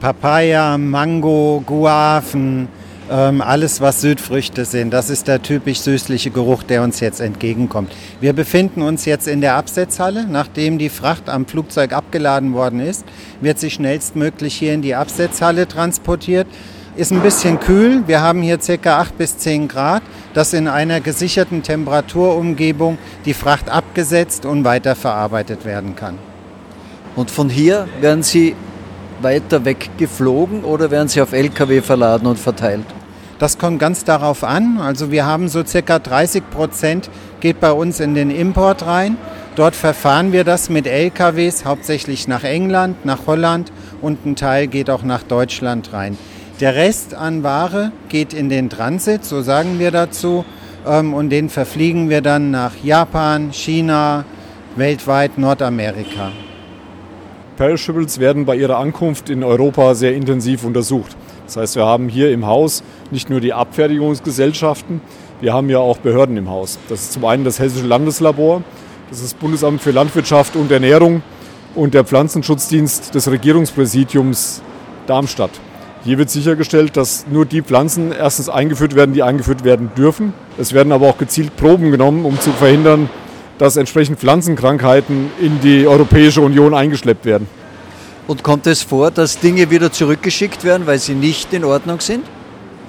Papaya, 0.00 0.78
Mango, 0.78 1.62
Guaven, 1.66 2.68
ähm, 3.10 3.42
alles 3.42 3.82
was 3.82 4.00
Südfrüchte 4.00 4.64
sind. 4.64 4.94
Das 4.94 5.10
ist 5.10 5.28
der 5.28 5.42
typisch 5.42 5.80
süßliche 5.80 6.30
Geruch, 6.30 6.62
der 6.62 6.82
uns 6.82 7.00
jetzt 7.00 7.20
entgegenkommt. 7.20 7.92
Wir 8.22 8.32
befinden 8.32 8.80
uns 8.80 9.04
jetzt 9.04 9.28
in 9.28 9.42
der 9.42 9.56
Absetzhalle. 9.56 10.24
Nachdem 10.26 10.78
die 10.78 10.88
Fracht 10.88 11.28
am 11.28 11.44
Flugzeug 11.44 11.92
abgeladen 11.92 12.54
worden 12.54 12.80
ist, 12.80 13.04
wird 13.42 13.58
sie 13.58 13.70
schnellstmöglich 13.70 14.54
hier 14.54 14.72
in 14.72 14.80
die 14.80 14.94
Absetzhalle 14.94 15.68
transportiert. 15.68 16.46
Ist 16.94 17.10
ein 17.10 17.22
bisschen 17.22 17.58
kühl. 17.58 18.02
Wir 18.06 18.20
haben 18.20 18.42
hier 18.42 18.58
ca. 18.58 19.00
8 19.00 19.16
bis 19.16 19.38
10 19.38 19.66
Grad, 19.66 20.02
dass 20.34 20.52
in 20.52 20.68
einer 20.68 21.00
gesicherten 21.00 21.62
Temperaturumgebung 21.62 22.98
die 23.24 23.32
Fracht 23.32 23.70
abgesetzt 23.70 24.44
und 24.44 24.64
weiterverarbeitet 24.64 25.64
werden 25.64 25.96
kann. 25.96 26.18
Und 27.16 27.30
von 27.30 27.48
hier 27.48 27.88
werden 28.02 28.22
Sie 28.22 28.54
weiter 29.22 29.64
weggeflogen 29.64 30.64
oder 30.64 30.90
werden 30.90 31.08
Sie 31.08 31.22
auf 31.22 31.32
Lkw 31.32 31.80
verladen 31.80 32.26
und 32.26 32.38
verteilt? 32.38 32.84
Das 33.38 33.56
kommt 33.56 33.78
ganz 33.78 34.04
darauf 34.04 34.44
an. 34.44 34.76
Also 34.78 35.10
wir 35.10 35.24
haben 35.24 35.48
so 35.48 35.64
ca. 35.64 35.98
30 35.98 36.50
Prozent 36.50 37.08
geht 37.40 37.58
bei 37.58 37.72
uns 37.72 38.00
in 38.00 38.14
den 38.14 38.30
Import 38.30 38.84
rein. 38.84 39.16
Dort 39.56 39.74
verfahren 39.74 40.32
wir 40.32 40.44
das 40.44 40.68
mit 40.68 40.86
LKWs 40.86 41.64
hauptsächlich 41.64 42.28
nach 42.28 42.44
England, 42.44 43.06
nach 43.06 43.26
Holland 43.26 43.72
und 44.02 44.26
ein 44.26 44.36
Teil 44.36 44.66
geht 44.66 44.90
auch 44.90 45.04
nach 45.04 45.22
Deutschland 45.22 45.94
rein. 45.94 46.18
Der 46.60 46.74
Rest 46.74 47.14
an 47.14 47.42
Ware 47.42 47.92
geht 48.08 48.34
in 48.34 48.48
den 48.48 48.70
Transit, 48.70 49.24
so 49.24 49.42
sagen 49.42 49.78
wir 49.78 49.90
dazu, 49.90 50.44
ähm, 50.86 51.14
und 51.14 51.30
den 51.30 51.48
verfliegen 51.48 52.08
wir 52.08 52.20
dann 52.20 52.50
nach 52.50 52.72
Japan, 52.82 53.52
China, 53.52 54.24
weltweit 54.76 55.38
Nordamerika. 55.38 56.30
Perishables 57.56 58.18
werden 58.18 58.44
bei 58.44 58.56
ihrer 58.56 58.78
Ankunft 58.78 59.28
in 59.28 59.44
Europa 59.44 59.94
sehr 59.94 60.14
intensiv 60.14 60.64
untersucht. 60.64 61.16
Das 61.46 61.56
heißt, 61.56 61.76
wir 61.76 61.84
haben 61.84 62.08
hier 62.08 62.32
im 62.32 62.46
Haus 62.46 62.82
nicht 63.10 63.28
nur 63.28 63.40
die 63.40 63.52
Abfertigungsgesellschaften, 63.52 65.00
wir 65.40 65.52
haben 65.52 65.68
ja 65.68 65.78
auch 65.78 65.98
Behörden 65.98 66.36
im 66.36 66.48
Haus. 66.48 66.78
Das 66.88 67.02
ist 67.02 67.12
zum 67.12 67.24
einen 67.24 67.44
das 67.44 67.58
Hessische 67.58 67.86
Landeslabor, 67.86 68.62
das 69.10 69.18
ist 69.18 69.32
das 69.32 69.34
Bundesamt 69.34 69.82
für 69.82 69.90
Landwirtschaft 69.90 70.56
und 70.56 70.70
Ernährung 70.70 71.22
und 71.74 71.94
der 71.94 72.04
Pflanzenschutzdienst 72.04 73.14
des 73.14 73.30
Regierungspräsidiums 73.30 74.62
Darmstadt. 75.06 75.50
Hier 76.04 76.18
wird 76.18 76.30
sichergestellt, 76.30 76.96
dass 76.96 77.26
nur 77.30 77.46
die 77.46 77.62
Pflanzen 77.62 78.10
erstens 78.10 78.48
eingeführt 78.48 78.96
werden, 78.96 79.14
die 79.14 79.22
eingeführt 79.22 79.62
werden 79.62 79.92
dürfen. 79.96 80.32
Es 80.58 80.72
werden 80.72 80.92
aber 80.92 81.08
auch 81.08 81.16
gezielt 81.16 81.56
Proben 81.56 81.92
genommen, 81.92 82.24
um 82.24 82.40
zu 82.40 82.50
verhindern, 82.50 83.08
dass 83.58 83.76
entsprechend 83.76 84.18
Pflanzenkrankheiten 84.18 85.30
in 85.40 85.60
die 85.60 85.86
Europäische 85.86 86.40
Union 86.40 86.74
eingeschleppt 86.74 87.24
werden. 87.24 87.46
Und 88.26 88.42
kommt 88.42 88.66
es 88.66 88.82
vor, 88.82 89.12
dass 89.12 89.38
Dinge 89.38 89.70
wieder 89.70 89.92
zurückgeschickt 89.92 90.64
werden, 90.64 90.88
weil 90.88 90.98
sie 90.98 91.14
nicht 91.14 91.52
in 91.52 91.64
Ordnung 91.64 92.00
sind? 92.00 92.24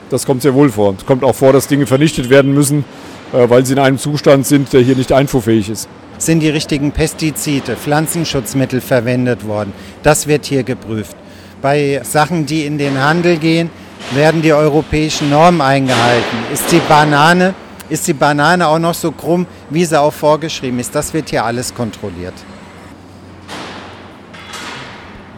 Das 0.09 0.25
kommt 0.25 0.41
sehr 0.41 0.55
wohl 0.55 0.69
vor. 0.69 0.95
Es 0.97 1.05
kommt 1.05 1.23
auch 1.23 1.35
vor, 1.35 1.53
dass 1.53 1.67
Dinge 1.67 1.85
vernichtet 1.85 2.31
werden 2.31 2.51
müssen, 2.53 2.83
äh, 3.31 3.47
weil 3.47 3.63
sie 3.63 3.73
in 3.73 3.79
einem 3.79 3.99
Zustand 3.99 4.47
sind, 4.47 4.73
der 4.73 4.81
hier 4.81 4.95
nicht 4.95 5.11
einfuhrfähig 5.11 5.69
ist. 5.69 5.87
Sind 6.17 6.39
die 6.39 6.49
richtigen 6.49 6.91
Pestizide, 6.91 7.75
Pflanzenschutzmittel 7.75 8.81
verwendet 8.81 9.45
worden? 9.45 9.73
Das 10.01 10.25
wird 10.25 10.45
hier 10.45 10.63
geprüft. 10.63 11.15
Bei 11.63 12.01
Sachen, 12.03 12.45
die 12.45 12.65
in 12.65 12.77
den 12.77 13.01
Handel 13.01 13.37
gehen, 13.37 13.71
werden 14.11 14.43
die 14.43 14.53
europäischen 14.53 15.31
Normen 15.31 15.61
eingehalten. 15.61 16.37
Ist 16.53 16.71
die 16.71 16.81
Banane 16.87 17.55
ist 17.89 18.07
die 18.07 18.13
Banane 18.13 18.67
auch 18.67 18.79
noch 18.79 18.93
so 18.93 19.11
krumm, 19.11 19.45
wie 19.69 19.85
sie 19.85 19.99
auch 19.99 20.13
vorgeschrieben 20.13 20.79
ist. 20.79 20.95
Das 20.95 21.13
wird 21.13 21.29
hier 21.29 21.45
alles 21.45 21.73
kontrolliert. 21.75 22.33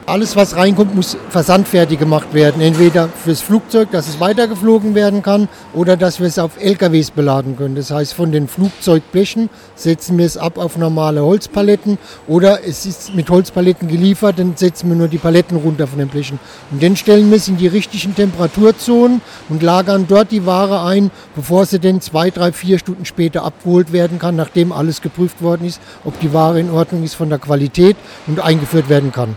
Alles, 0.08 0.36
was 0.36 0.56
reinkommt, 0.56 0.94
muss 0.94 1.18
versandfertig 1.32 1.98
gemacht 1.98 2.36
werden. 2.36 2.62
Entweder 2.62 3.10
fürs 3.10 3.42
Flugzeug, 3.42 3.90
dass 3.90 4.08
es 4.08 4.20
weitergeflogen 4.20 4.94
werden 4.94 5.24
kann, 5.24 5.50
oder 5.74 5.98
dass 5.98 6.20
wir 6.20 6.28
es 6.28 6.38
auf 6.38 6.62
LKWs 6.62 7.10
beladen 7.10 7.58
können. 7.58 7.74
Das 7.74 7.90
heißt, 7.90 8.14
von 8.14 8.32
den 8.32 8.48
Flugzeugblechen 8.48 9.50
setzen 9.74 10.20
wir 10.20 10.28
es 10.28 10.38
ab 10.38 10.60
auf 10.60 10.78
normale 10.78 11.24
Holzpaletten 11.24 11.98
oder 12.28 12.64
es 12.64 12.86
ist 12.86 13.16
mit 13.16 13.32
Holzpaletten 13.32 13.88
geliefert, 13.88 14.38
dann 14.38 14.56
setzen 14.56 14.90
wir 14.90 14.96
nur 14.96 15.08
die 15.08 15.18
Paletten 15.18 15.58
runter 15.58 15.88
von 15.88 15.98
den 15.98 16.10
Blechen. 16.10 16.38
Und 16.70 16.84
dann 16.84 16.96
stellen 16.96 17.32
wir 17.32 17.38
es 17.38 17.48
in 17.48 17.58
die 17.58 17.66
richtigen 17.66 18.14
Temperaturzonen 18.14 19.22
und 19.50 19.64
lagern 19.64 20.06
dort 20.08 20.30
die 20.30 20.46
Ware 20.46 20.84
ein, 20.84 21.10
bevor 21.36 21.66
sie 21.66 21.80
dann 21.80 22.00
zwei, 22.00 22.30
drei, 22.30 22.52
vier 22.52 22.78
Stunden 22.78 23.06
später 23.06 23.44
abgeholt 23.44 23.92
werden 23.92 24.20
kann, 24.20 24.36
nachdem 24.36 24.72
alles 24.72 25.02
geprüft 25.02 25.42
worden 25.42 25.66
ist, 25.66 25.82
ob 26.04 26.20
die 26.20 26.32
Ware 26.32 26.60
in 26.60 26.70
Ordnung 26.70 27.04
ist 27.04 27.16
von 27.16 27.30
der 27.30 27.40
Qualität 27.40 27.98
und 28.28 28.40
eingeführt 28.40 28.88
werden 28.88 29.12
kann. 29.12 29.36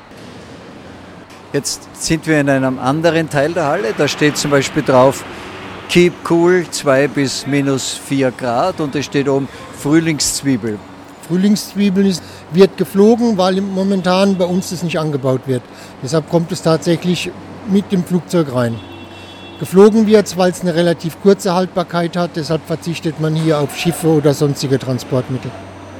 Jetzt 1.52 1.88
sind 1.94 2.26
wir 2.26 2.40
in 2.40 2.50
einem 2.50 2.78
anderen 2.78 3.30
Teil 3.30 3.52
der 3.52 3.66
Halle. 3.66 3.94
Da 3.96 4.06
steht 4.06 4.36
zum 4.36 4.50
Beispiel 4.50 4.82
drauf 4.82 5.24
Keep 5.88 6.12
cool, 6.28 6.66
2 6.70 7.08
bis 7.08 7.46
minus 7.46 7.94
4 7.94 8.30
Grad 8.32 8.78
und 8.80 8.94
es 8.94 9.06
steht 9.06 9.26
oben 9.26 9.48
Frühlingszwiebel. 9.78 10.78
Frühlingszwiebeln 11.26 12.06
ist, 12.06 12.22
wird 12.52 12.76
geflogen, 12.76 13.38
weil 13.38 13.62
momentan 13.62 14.36
bei 14.36 14.44
uns 14.44 14.68
das 14.68 14.82
nicht 14.82 14.98
angebaut 14.98 15.42
wird. 15.46 15.62
Deshalb 16.02 16.28
kommt 16.28 16.52
es 16.52 16.60
tatsächlich 16.60 17.30
mit 17.66 17.90
dem 17.92 18.04
Flugzeug 18.04 18.54
rein. 18.54 18.78
Geflogen 19.58 20.06
wird 20.06 20.26
es, 20.26 20.36
weil 20.36 20.50
es 20.50 20.60
eine 20.60 20.74
relativ 20.74 21.20
kurze 21.22 21.54
Haltbarkeit 21.54 22.16
hat. 22.16 22.32
Deshalb 22.36 22.66
verzichtet 22.66 23.20
man 23.20 23.34
hier 23.34 23.58
auf 23.58 23.74
Schiffe 23.74 24.08
oder 24.08 24.34
sonstige 24.34 24.78
Transportmittel. 24.78 25.50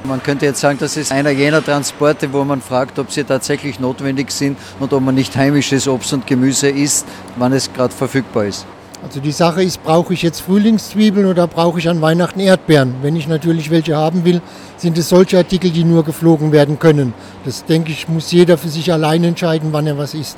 Man 0.03 0.23
könnte 0.23 0.45
jetzt 0.45 0.61
sagen, 0.61 0.77
das 0.79 0.97
ist 0.97 1.11
einer 1.11 1.29
jener 1.29 1.63
Transporte, 1.63 2.31
wo 2.31 2.43
man 2.43 2.61
fragt, 2.61 2.99
ob 2.99 3.11
sie 3.11 3.23
tatsächlich 3.23 3.79
notwendig 3.79 4.31
sind 4.31 4.57
und 4.79 4.93
ob 4.93 5.03
man 5.03 5.15
nicht 5.15 5.35
heimisches 5.35 5.87
Obst 5.87 6.13
und 6.13 6.25
Gemüse 6.25 6.69
isst, 6.69 7.05
wann 7.35 7.53
es 7.53 7.71
gerade 7.73 7.93
verfügbar 7.93 8.45
ist. 8.45 8.65
Also 9.03 9.21
die 9.21 9.31
Sache 9.31 9.63
ist, 9.63 9.83
brauche 9.83 10.13
ich 10.13 10.23
jetzt 10.23 10.41
Frühlingszwiebeln 10.41 11.25
oder 11.25 11.47
brauche 11.47 11.79
ich 11.79 11.87
an 11.87 12.01
Weihnachten 12.01 12.39
Erdbeeren? 12.39 12.95
Wenn 13.01 13.15
ich 13.15 13.27
natürlich 13.27 13.69
welche 13.71 13.95
haben 13.95 14.25
will, 14.25 14.41
sind 14.77 14.97
es 14.97 15.09
solche 15.09 15.37
Artikel, 15.37 15.69
die 15.69 15.85
nur 15.85 16.03
geflogen 16.03 16.51
werden 16.51 16.79
können. 16.79 17.13
Das 17.45 17.63
denke 17.65 17.91
ich, 17.91 18.09
muss 18.09 18.31
jeder 18.31 18.57
für 18.57 18.67
sich 18.67 18.91
allein 18.91 19.23
entscheiden, 19.23 19.69
wann 19.71 19.87
er 19.87 19.97
was 19.97 20.13
isst. 20.13 20.37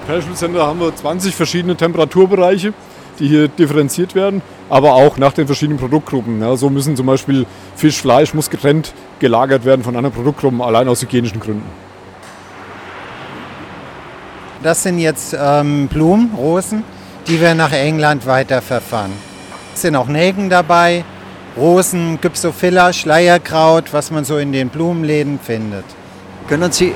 Im 0.00 0.06
Perishable 0.06 0.36
Center 0.36 0.66
haben 0.66 0.80
wir 0.80 0.94
20 0.94 1.34
verschiedene 1.34 1.76
Temperaturbereiche 1.76 2.72
die 3.20 3.28
hier 3.28 3.48
differenziert 3.48 4.14
werden, 4.14 4.42
aber 4.68 4.94
auch 4.94 5.18
nach 5.18 5.32
den 5.32 5.46
verschiedenen 5.46 5.78
Produktgruppen. 5.78 6.40
Ja, 6.40 6.56
so 6.56 6.70
müssen 6.70 6.96
zum 6.96 7.06
Beispiel 7.06 7.46
Fisch, 7.76 8.00
Fleisch 8.00 8.34
muss 8.34 8.50
getrennt 8.50 8.92
gelagert 9.20 9.64
werden 9.64 9.84
von 9.84 9.94
anderen 9.94 10.14
Produktgruppen, 10.14 10.60
allein 10.60 10.88
aus 10.88 11.02
hygienischen 11.02 11.38
Gründen. 11.38 11.68
Das 14.62 14.82
sind 14.82 14.98
jetzt 14.98 15.36
ähm, 15.38 15.88
Blumen, 15.88 16.32
Rosen, 16.36 16.82
die 17.28 17.40
wir 17.40 17.54
nach 17.54 17.72
England 17.72 18.26
weiterverfahren. 18.26 19.12
Es 19.74 19.82
sind 19.82 19.96
auch 19.96 20.08
Nelken 20.08 20.50
dabei, 20.50 21.04
Rosen, 21.56 22.20
Gypsophila, 22.20 22.92
Schleierkraut, 22.92 23.92
was 23.92 24.10
man 24.10 24.24
so 24.24 24.38
in 24.38 24.52
den 24.52 24.68
Blumenläden 24.68 25.38
findet. 25.38 25.84
Können 26.48 26.72
Sie 26.72 26.92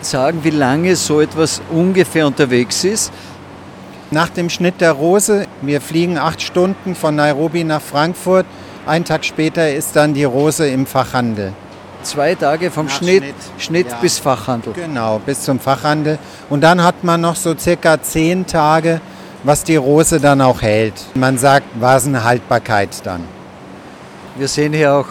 sagen, 0.00 0.40
wie 0.42 0.50
lange 0.50 0.96
so 0.96 1.20
etwas 1.20 1.60
ungefähr 1.70 2.26
unterwegs 2.26 2.84
ist? 2.84 3.12
Nach 4.12 4.28
dem 4.28 4.50
Schnitt 4.50 4.80
der 4.80 4.90
Rose, 4.90 5.46
wir 5.62 5.80
fliegen 5.80 6.18
acht 6.18 6.42
Stunden 6.42 6.96
von 6.96 7.14
Nairobi 7.14 7.62
nach 7.62 7.80
Frankfurt. 7.80 8.44
Einen 8.84 9.04
Tag 9.04 9.24
später 9.24 9.72
ist 9.72 9.94
dann 9.94 10.14
die 10.14 10.24
Rose 10.24 10.66
im 10.66 10.84
Fachhandel. 10.84 11.52
Zwei 12.02 12.34
Tage 12.34 12.72
vom 12.72 12.88
Schnitt, 12.88 13.22
Schnitt, 13.22 13.34
Schnitt 13.58 13.86
ja. 13.88 13.98
bis 14.00 14.18
Fachhandel. 14.18 14.72
Genau, 14.72 15.20
bis 15.24 15.42
zum 15.42 15.60
Fachhandel. 15.60 16.18
Und 16.48 16.62
dann 16.62 16.82
hat 16.82 17.04
man 17.04 17.20
noch 17.20 17.36
so 17.36 17.56
circa 17.56 18.02
zehn 18.02 18.46
Tage, 18.48 19.00
was 19.44 19.62
die 19.62 19.76
Rose 19.76 20.18
dann 20.18 20.40
auch 20.40 20.60
hält. 20.60 20.94
Man 21.14 21.38
sagt 21.38 21.66
Vasenhaltbarkeit 21.78 22.88
dann. 23.04 23.22
Wir 24.36 24.48
sehen 24.48 24.72
hier 24.72 24.92
auch 24.92 25.06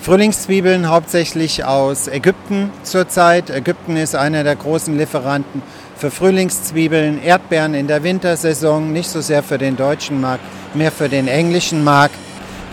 Frühlingszwiebeln 0.00 0.88
hauptsächlich 0.88 1.64
aus 1.64 2.06
Ägypten 2.06 2.70
zurzeit. 2.84 3.50
Ägypten 3.50 3.96
ist 3.96 4.14
einer 4.14 4.44
der 4.44 4.54
großen 4.54 4.96
Lieferanten 4.96 5.62
für 5.98 6.10
Frühlingszwiebeln, 6.10 7.22
Erdbeeren 7.22 7.74
in 7.74 7.86
der 7.86 8.02
Wintersaison, 8.02 8.92
nicht 8.92 9.08
so 9.08 9.20
sehr 9.20 9.42
für 9.42 9.58
den 9.58 9.76
deutschen 9.76 10.20
Markt, 10.20 10.44
mehr 10.74 10.92
für 10.92 11.08
den 11.08 11.26
englischen 11.26 11.82
Markt. 11.82 12.14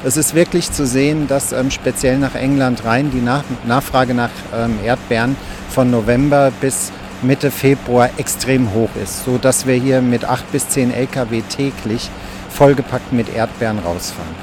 Es 0.03 0.17
ist 0.17 0.35
wirklich 0.35 0.71
zu 0.71 0.85
sehen, 0.85 1.27
dass 1.27 1.53
ähm, 1.53 1.71
speziell 1.71 2.17
nach 2.17 2.35
England 2.35 2.83
rein 2.83 3.09
die 3.11 3.21
nach 3.21 3.43
Nachfrage 3.65 4.13
nach 4.13 4.31
ähm, 4.53 4.77
Erdbeeren 4.83 5.37
von 5.69 5.89
November 5.89 6.51
bis 6.59 6.91
Mitte 7.21 7.51
Februar 7.51 8.09
extrem 8.17 8.73
hoch 8.73 8.89
ist, 9.01 9.23
so 9.23 9.37
dass 9.37 9.65
wir 9.65 9.75
hier 9.75 10.01
mit 10.01 10.25
acht 10.25 10.51
bis 10.51 10.67
zehn 10.67 10.93
Lkw 10.93 11.41
täglich 11.43 12.09
vollgepackt 12.49 13.13
mit 13.13 13.33
Erdbeeren 13.33 13.79
rausfahren. 13.79 14.35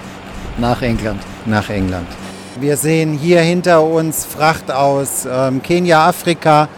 Nach 0.56 0.80
England. 0.80 1.20
Nach 1.44 1.68
England. 1.68 2.08
Wir 2.58 2.78
sehen 2.78 3.12
hier 3.12 3.42
hinter 3.42 3.82
uns 3.82 4.24
Fracht 4.24 4.70
aus 4.70 5.28
ähm, 5.30 5.62
Kenia, 5.62 6.08
Afrika, 6.08 6.68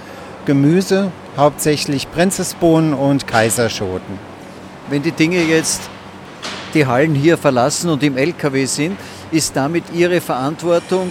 Gemüse, 0.44 1.12
hauptsächlich 1.36 2.10
Prinzesbohnen 2.10 2.94
und 2.94 3.26
Kaiserschoten. 3.26 4.18
Wenn 4.88 5.02
die 5.02 5.12
Dinge 5.12 5.42
jetzt 5.42 5.82
die 6.74 6.86
Hallen 6.86 7.14
hier 7.14 7.38
verlassen 7.38 7.90
und 7.90 8.02
im 8.02 8.16
LKW 8.16 8.64
sind, 8.66 8.98
ist 9.30 9.56
damit 9.56 9.84
Ihre 9.92 10.20
Verantwortung 10.20 11.10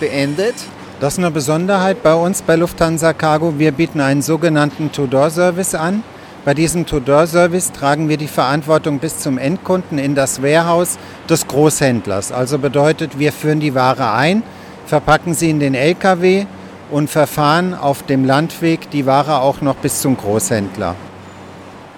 beendet? 0.00 0.54
Das 1.00 1.14
ist 1.14 1.18
eine 1.18 1.30
Besonderheit 1.30 2.02
bei 2.02 2.14
uns 2.14 2.42
bei 2.42 2.56
Lufthansa 2.56 3.12
Cargo. 3.12 3.54
Wir 3.58 3.72
bieten 3.72 4.00
einen 4.00 4.22
sogenannten 4.22 4.90
To-Door-Service 4.90 5.74
an. 5.74 6.02
Bei 6.44 6.54
diesem 6.54 6.86
To-Door-Service 6.86 7.72
tragen 7.72 8.08
wir 8.08 8.16
die 8.16 8.26
Verantwortung 8.26 8.98
bis 8.98 9.18
zum 9.18 9.38
Endkunden 9.38 9.98
in 9.98 10.14
das 10.14 10.42
Warehouse 10.42 10.98
des 11.28 11.46
Großhändlers. 11.46 12.32
Also 12.32 12.58
bedeutet, 12.58 13.18
wir 13.18 13.32
führen 13.32 13.60
die 13.60 13.74
Ware 13.74 14.12
ein, 14.12 14.42
verpacken 14.86 15.34
sie 15.34 15.50
in 15.50 15.60
den 15.60 15.74
LKW, 15.74 16.46
und 16.90 17.10
verfahren 17.10 17.74
auf 17.74 18.02
dem 18.02 18.24
Landweg 18.24 18.90
die 18.90 19.06
Ware 19.06 19.40
auch 19.40 19.60
noch 19.60 19.76
bis 19.76 20.00
zum 20.00 20.16
Großhändler. 20.16 20.94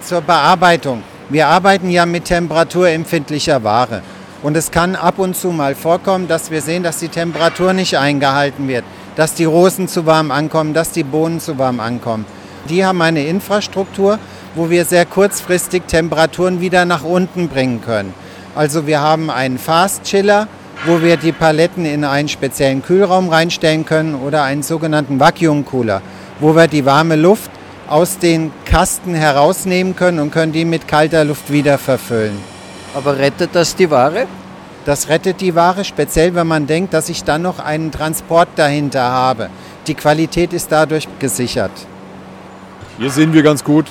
Zur 0.00 0.20
Bearbeitung. 0.20 1.02
Wir 1.28 1.46
arbeiten 1.46 1.90
ja 1.90 2.06
mit 2.06 2.24
temperaturempfindlicher 2.24 3.62
Ware. 3.62 4.02
Und 4.42 4.56
es 4.56 4.70
kann 4.70 4.96
ab 4.96 5.18
und 5.18 5.36
zu 5.36 5.48
mal 5.48 5.74
vorkommen, 5.74 6.26
dass 6.26 6.50
wir 6.50 6.62
sehen, 6.62 6.82
dass 6.82 6.98
die 6.98 7.08
Temperatur 7.08 7.72
nicht 7.72 7.98
eingehalten 7.98 8.68
wird, 8.68 8.84
dass 9.16 9.34
die 9.34 9.44
Rosen 9.44 9.86
zu 9.86 10.06
warm 10.06 10.30
ankommen, 10.30 10.72
dass 10.72 10.92
die 10.92 11.04
Bohnen 11.04 11.40
zu 11.40 11.58
warm 11.58 11.78
ankommen. 11.78 12.24
Die 12.68 12.84
haben 12.84 13.02
eine 13.02 13.24
Infrastruktur, 13.24 14.18
wo 14.54 14.70
wir 14.70 14.84
sehr 14.84 15.06
kurzfristig 15.06 15.84
Temperaturen 15.86 16.60
wieder 16.60 16.84
nach 16.84 17.04
unten 17.04 17.48
bringen 17.48 17.82
können. 17.82 18.14
Also 18.54 18.86
wir 18.86 19.00
haben 19.00 19.30
einen 19.30 19.58
Fast 19.58 20.04
Chiller, 20.04 20.48
wo 20.86 21.02
wir 21.02 21.16
die 21.16 21.32
Paletten 21.32 21.84
in 21.84 22.04
einen 22.04 22.28
speziellen 22.28 22.82
Kühlraum 22.82 23.28
reinstellen 23.28 23.84
können 23.84 24.14
oder 24.14 24.44
einen 24.44 24.62
sogenannten 24.62 25.20
Vacuum 25.20 25.64
Cooler, 25.64 26.00
wo 26.40 26.56
wir 26.56 26.68
die 26.68 26.86
warme 26.86 27.16
Luft 27.16 27.50
aus 27.88 28.18
den 28.18 28.50
Kasten 28.64 29.14
herausnehmen 29.14 29.94
können 29.94 30.20
und 30.20 30.30
können 30.30 30.52
die 30.52 30.64
mit 30.64 30.88
kalter 30.88 31.24
Luft 31.24 31.52
wieder 31.52 31.76
verfüllen. 31.76 32.38
Aber 32.94 33.18
rettet 33.18 33.50
das 33.52 33.76
die 33.76 33.90
Ware? 33.90 34.26
Das 34.86 35.08
rettet 35.08 35.42
die 35.42 35.54
Ware, 35.54 35.84
speziell 35.84 36.34
wenn 36.34 36.46
man 36.46 36.66
denkt, 36.66 36.94
dass 36.94 37.10
ich 37.10 37.24
dann 37.24 37.42
noch 37.42 37.58
einen 37.58 37.92
Transport 37.92 38.48
dahinter 38.56 39.02
habe. 39.02 39.50
Die 39.86 39.94
Qualität 39.94 40.54
ist 40.54 40.72
dadurch 40.72 41.06
gesichert. 41.18 41.72
Hier 42.98 43.10
sehen 43.10 43.34
wir 43.34 43.42
ganz 43.42 43.62
gut, 43.62 43.86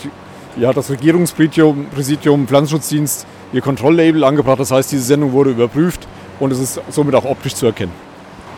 hier 0.58 0.68
hat 0.68 0.78
das 0.78 0.90
Regierungspräsidium 0.90 1.86
Präsidium 1.94 2.48
Pflanzenschutzdienst 2.48 3.28
ihr 3.54 3.62
Kontrolllabel 3.62 4.24
angebracht. 4.24 4.60
Das 4.60 4.72
heißt, 4.72 4.92
diese 4.92 5.04
Sendung 5.04 5.32
wurde 5.32 5.52
überprüft 5.52 6.08
und 6.40 6.52
es 6.52 6.60
ist 6.60 6.82
somit 6.90 7.16
auch 7.16 7.26
optisch 7.26 7.56
zu 7.56 7.66
erkennen. 7.66 7.94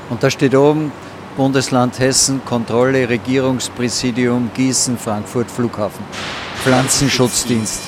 Und 0.09 0.21
da 0.21 0.29
steht 0.29 0.55
oben 0.55 0.91
Bundesland 1.37 1.97
Hessen, 1.99 2.41
Kontrolle, 2.43 3.07
Regierungspräsidium, 3.07 4.51
Gießen, 4.53 4.97
Frankfurt, 4.97 5.49
Flughafen, 5.49 6.03
Pflanzenschutzdienst. 6.63 7.83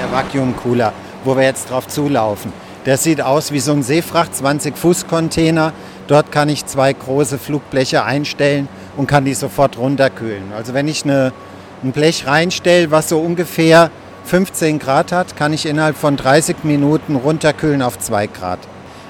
Der 0.00 0.10
Vakuumcooler, 0.10 0.92
wo 1.24 1.36
wir 1.36 1.44
jetzt 1.44 1.70
drauf 1.70 1.86
zulaufen. 1.86 2.52
Der 2.86 2.96
sieht 2.96 3.20
aus 3.20 3.52
wie 3.52 3.60
so 3.60 3.72
ein 3.72 3.82
Seefracht 3.82 4.34
20 4.34 4.76
Fuß 4.76 5.06
Container. 5.06 5.72
Dort 6.08 6.32
kann 6.32 6.48
ich 6.48 6.66
zwei 6.66 6.92
große 6.92 7.38
Flugbleche 7.38 8.02
einstellen 8.04 8.68
und 8.96 9.06
kann 9.06 9.24
die 9.24 9.34
sofort 9.34 9.78
runterkühlen. 9.78 10.52
Also 10.56 10.74
wenn 10.74 10.88
ich 10.88 11.04
eine, 11.04 11.32
ein 11.84 11.92
Blech 11.92 12.26
reinstelle, 12.26 12.90
was 12.90 13.10
so 13.10 13.20
ungefähr 13.20 13.90
15 14.30 14.78
Grad 14.78 15.10
hat, 15.10 15.36
kann 15.36 15.52
ich 15.52 15.66
innerhalb 15.66 15.96
von 15.96 16.16
30 16.16 16.62
Minuten 16.62 17.16
runterkühlen 17.16 17.82
auf 17.82 17.98
2 17.98 18.28
Grad. 18.28 18.60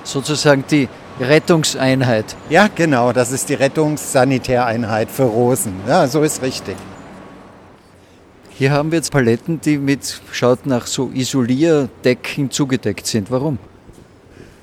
Sozusagen 0.03 0.65
die 0.71 0.89
Rettungseinheit. 1.21 2.37
Ja, 2.49 2.71
genau, 2.75 3.13
das 3.13 3.31
ist 3.31 3.51
die 3.51 3.55
Rettungssanitäreinheit 3.55 5.11
für 5.11 5.25
Rosen. 5.25 5.75
Ja, 5.87 6.07
so 6.07 6.23
ist 6.23 6.41
richtig. 6.41 6.75
Hier 8.49 8.71
haben 8.71 8.93
wir 8.93 8.97
jetzt 8.97 9.13
Paletten, 9.13 9.61
die 9.61 9.77
mit, 9.77 10.23
schaut 10.33 10.65
nach 10.65 10.87
so 10.87 11.11
Isolierdecken 11.13 12.51
zugedeckt 12.51 13.07
sind. 13.07 13.31
Warum? 13.31 13.59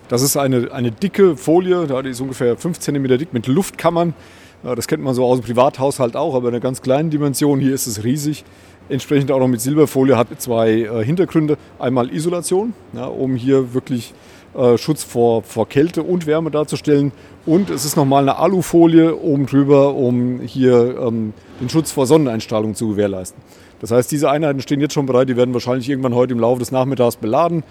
Das 0.08 0.24
ist 0.24 0.38
eine, 0.38 0.72
eine 0.72 0.90
dicke 0.90 1.38
Folie, 1.38 1.86
die 1.86 2.10
ist 2.10 2.20
ungefähr 2.20 2.58
5 2.58 2.80
cm 2.80 3.04
dick 3.20 3.32
mit 3.32 3.46
Luftkammern. 3.46 4.16
Das 4.64 4.88
kennt 4.88 5.04
man 5.04 5.14
so 5.14 5.24
aus 5.24 5.40
dem 5.40 5.46
Privathaushalt 5.46 6.16
auch, 6.16 6.34
aber 6.34 6.48
in 6.48 6.56
einer 6.56 6.62
ganz 6.62 6.82
kleinen 6.82 7.12
Dimension. 7.12 7.60
Hier 7.60 7.76
ist 7.76 7.86
es 7.86 8.04
riesig. 8.04 8.44
Entsprechend 8.90 9.32
auch 9.32 9.40
noch 9.40 9.48
mit 9.48 9.60
Silberfolie 9.60 10.18
hat 10.18 10.28
zwei 10.38 10.70
äh, 10.72 11.04
Hintergründe. 11.04 11.58
Einmal 11.78 12.14
Isolation, 12.14 12.74
ja, 12.94 13.06
um 13.06 13.36
hier 13.36 13.74
wirklich 13.74 14.14
äh, 14.56 14.78
Schutz 14.78 15.04
vor, 15.04 15.44
vor 15.44 15.68
Kälte 15.68 16.04
und 16.04 16.26
Wärme 16.26 16.52
darzustellen. 16.52 17.12
Und 17.46 17.70
es 17.70 17.84
ist 17.84 17.98
nochmal 17.98 18.24
eine 18.24 18.38
Alufolie 18.38 19.16
oben 19.16 19.46
drüber, 19.46 19.94
um 19.94 20.40
hier 20.40 20.98
ähm, 21.00 21.34
den 21.60 21.70
Schutz 21.70 21.92
vor 21.92 22.06
Sonneneinstrahlung 22.06 22.76
zu 22.76 22.90
gewährleisten. 22.90 23.42
Das 23.82 23.92
heißt, 23.92 24.12
diese 24.12 24.32
Einheiten 24.32 24.62
stehen 24.62 24.82
jetzt 24.82 24.94
schon 24.94 25.06
bereit, 25.06 25.30
die 25.30 25.38
werden 25.38 25.54
wahrscheinlich 25.54 25.90
irgendwann 25.90 26.16
heute 26.16 26.34
im 26.34 26.40
Laufe 26.40 26.60
des 26.60 26.72
Nachmittags 26.72 27.18
beladen. 27.18 27.64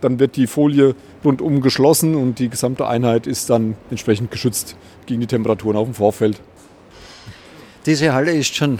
Dann 0.00 0.18
wird 0.18 0.36
die 0.36 0.46
Folie 0.46 0.94
rundum 1.24 1.60
geschlossen 1.60 2.14
und 2.14 2.38
die 2.38 2.48
gesamte 2.48 2.86
Einheit 2.86 3.26
ist 3.26 3.50
dann 3.50 3.76
entsprechend 3.90 4.30
geschützt 4.30 4.76
gegen 5.04 5.20
die 5.20 5.26
Temperaturen 5.26 5.76
auf 5.76 5.86
dem 5.86 5.94
Vorfeld. 5.94 6.40
Diese 7.84 8.14
Halle 8.14 8.32
ist 8.32 8.54
schon 8.54 8.78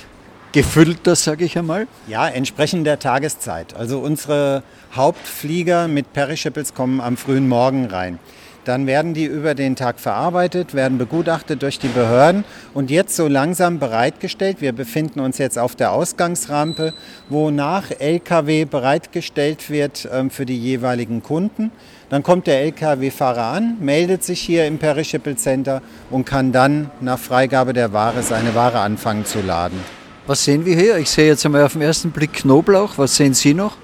gefüllter, 0.53 1.17
sage 1.17 1.45
ich 1.45 1.57
einmal. 1.59 1.87
Ja, 2.07 2.29
entsprechend 2.29 2.87
der 2.87 2.99
Tageszeit. 2.99 3.75
Also 3.75 4.01
unsere 4.01 4.63
Hauptflieger 4.95 5.89
mit 5.89 6.13
Perishables 6.13 6.75
kommen 6.75 7.01
am 7.01 7.17
frühen 7.17 7.49
Morgen 7.49 7.87
rein. 7.87 8.19
Dann 8.65 8.87
werden 8.87 9.15
die 9.15 9.25
über 9.25 9.55
den 9.55 9.75
Tag 9.75 9.99
verarbeitet, 9.99 10.75
werden 10.75 10.99
begutachtet 10.99 11.63
durch 11.63 11.79
die 11.79 11.89
Behörden 11.89 12.45
und 12.75 12.91
jetzt 12.91 13.17
so 13.17 13.27
langsam 13.27 13.79
bereitgestellt. 13.79 14.61
Wir 14.61 14.73
befinden 14.73 15.21
uns 15.21 15.39
jetzt 15.39 15.59
auf 15.59 15.75
der 15.75 15.93
Ausgangsrampe, 15.93 16.93
wo 17.31 17.51
nach 17.51 17.91
Lkw 17.91 18.67
bereitgestellt 18.67 19.71
wird 19.71 20.09
ähm, 20.13 20.31
für 20.31 20.45
die 20.45 20.59
jeweiligen 20.59 21.23
Kunden. 21.23 21.73
Dann 22.11 22.23
kommt 22.23 22.47
der 22.47 22.63
Lkw-Fahrer 22.65 23.45
an, 23.45 23.77
meldet 23.81 24.25
sich 24.25 24.41
hier 24.41 24.67
im 24.67 24.79
Perishable 24.79 25.37
Center 25.37 25.81
und 26.11 26.27
kann 26.27 26.53
dann 26.53 26.91
nach 27.01 27.19
Freigabe 27.19 27.73
der 27.73 27.93
Ware 27.93 28.23
seine 28.23 28.55
Ware 28.55 28.81
anfangen 28.81 29.25
zu 29.25 29.41
laden. 29.41 30.00
Was 30.31 30.45
sehen 30.45 30.65
wir 30.65 30.77
hier? 30.77 30.97
Ich 30.99 31.11
sehe 31.11 31.27
jetzt 31.27 31.45
einmal 31.45 31.65
auf 31.65 31.73
den 31.73 31.83
ersten 31.83 32.13
Blick 32.13 32.33
Knoblauch. 32.35 32.99
Was 32.99 33.17
sehen 33.17 33.35
Sie 33.35 33.53
noch? 33.53 33.77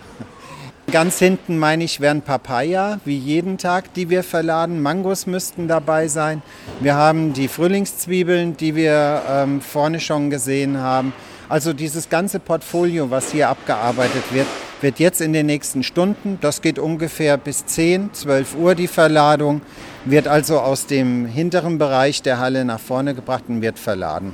Ganz 0.93 1.19
hinten 1.19 1.59
meine 1.59 1.83
ich 1.83 2.01
wären 2.01 2.23
Papaya, 2.23 3.01
wie 3.05 3.19
jeden 3.19 3.59
Tag, 3.59 3.93
die 3.95 4.11
wir 4.11 4.23
verladen. 4.23 4.81
Mangos 4.81 5.27
müssten 5.27 5.67
dabei 5.67 6.07
sein. 6.07 6.43
Wir 6.79 6.95
haben 6.95 7.33
die 7.33 7.49
Frühlingszwiebeln, 7.49 8.57
die 8.57 8.77
wir 8.77 9.23
ähm, 9.29 9.61
vorne 9.61 9.99
schon 9.99 10.31
gesehen 10.31 10.79
haben. 10.79 11.13
Also 11.49 11.73
dieses 11.73 12.09
ganze 12.09 12.39
Portfolio, 12.39 13.11
was 13.11 13.33
hier 13.33 13.49
abgearbeitet 13.49 14.23
wird, 14.31 14.47
wird 14.81 15.01
jetzt 15.01 15.21
in 15.21 15.33
den 15.33 15.47
nächsten 15.47 15.83
Stunden, 15.83 16.39
das 16.41 16.63
geht 16.63 16.79
ungefähr 16.79 17.39
bis 17.39 17.67
10, 17.67 18.15
12 18.15 18.55
Uhr 18.55 18.77
die 18.77 18.87
Verladung, 18.87 19.63
wird 20.05 20.29
also 20.29 20.61
aus 20.61 20.87
dem 20.87 21.27
hinteren 21.27 21.79
Bereich 21.79 22.23
der 22.23 22.39
Halle 22.39 22.65
nach 22.65 22.79
vorne 22.79 23.17
gebracht 23.17 23.47
und 23.49 23.63
wird 23.63 23.81
verladen. 23.81 24.33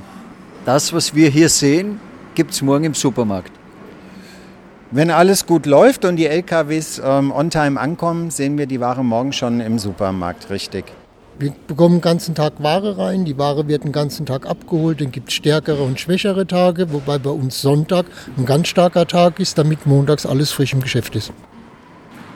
Das, 0.65 0.93
was 0.93 1.13
wir 1.13 1.29
hier 1.29 1.49
sehen, 1.49 1.99
gibt 2.35 2.51
es 2.51 2.61
morgen 2.61 2.85
im 2.85 2.93
Supermarkt. 2.93 3.51
Wenn 4.91 5.11
alles 5.11 5.45
gut 5.45 5.65
läuft 5.65 6.05
und 6.05 6.15
die 6.15 6.27
LKWs 6.27 7.01
ähm, 7.03 7.31
on 7.31 7.49
time 7.49 7.79
ankommen, 7.79 8.31
sehen 8.31 8.57
wir 8.57 8.65
die 8.65 8.79
Ware 8.79 9.03
morgen 9.03 9.33
schon 9.33 9.59
im 9.59 9.77
Supermarkt, 9.77 10.49
richtig. 10.49 10.85
Wir 11.37 11.53
bekommen 11.67 11.95
den 11.95 12.01
ganzen 12.01 12.35
Tag 12.35 12.53
Ware 12.59 12.97
rein, 12.97 13.25
die 13.25 13.37
Ware 13.37 13.67
wird 13.67 13.83
den 13.83 13.91
ganzen 13.91 14.25
Tag 14.25 14.45
abgeholt, 14.45 15.01
dann 15.01 15.11
gibt 15.11 15.29
es 15.29 15.33
stärkere 15.33 15.81
und 15.81 15.99
schwächere 15.99 16.45
Tage, 16.45 16.93
wobei 16.93 17.17
bei 17.17 17.31
uns 17.31 17.59
Sonntag 17.59 18.05
ein 18.37 18.45
ganz 18.45 18.67
starker 18.67 19.07
Tag 19.07 19.39
ist, 19.39 19.57
damit 19.57 19.85
montags 19.85 20.25
alles 20.25 20.51
frisch 20.51 20.73
im 20.73 20.81
Geschäft 20.81 21.15
ist. 21.15 21.33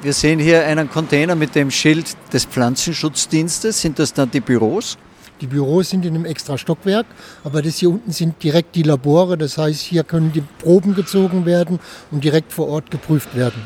Wir 0.01 0.13
sehen 0.13 0.39
hier 0.39 0.65
einen 0.65 0.89
Container 0.89 1.35
mit 1.35 1.55
dem 1.55 1.71
Schild 1.71 2.15
des 2.33 2.45
Pflanzenschutzdienstes. 2.45 3.81
Sind 3.81 3.99
das 3.99 4.13
dann 4.13 4.29
die 4.29 4.41
Büros? 4.41 4.97
Die 5.41 5.47
Büros 5.47 5.89
sind 5.89 6.05
in 6.05 6.15
einem 6.15 6.25
extra 6.25 6.57
Stockwerk, 6.57 7.05
aber 7.43 7.61
das 7.61 7.77
hier 7.77 7.89
unten 7.89 8.11
sind 8.11 8.41
direkt 8.41 8.75
die 8.75 8.83
Labore. 8.83 9.37
Das 9.37 9.57
heißt, 9.57 9.81
hier 9.81 10.03
können 10.03 10.31
die 10.31 10.41
Proben 10.41 10.95
gezogen 10.95 11.45
werden 11.45 11.79
und 12.09 12.23
direkt 12.23 12.51
vor 12.51 12.67
Ort 12.69 12.89
geprüft 12.89 13.35
werden. 13.35 13.61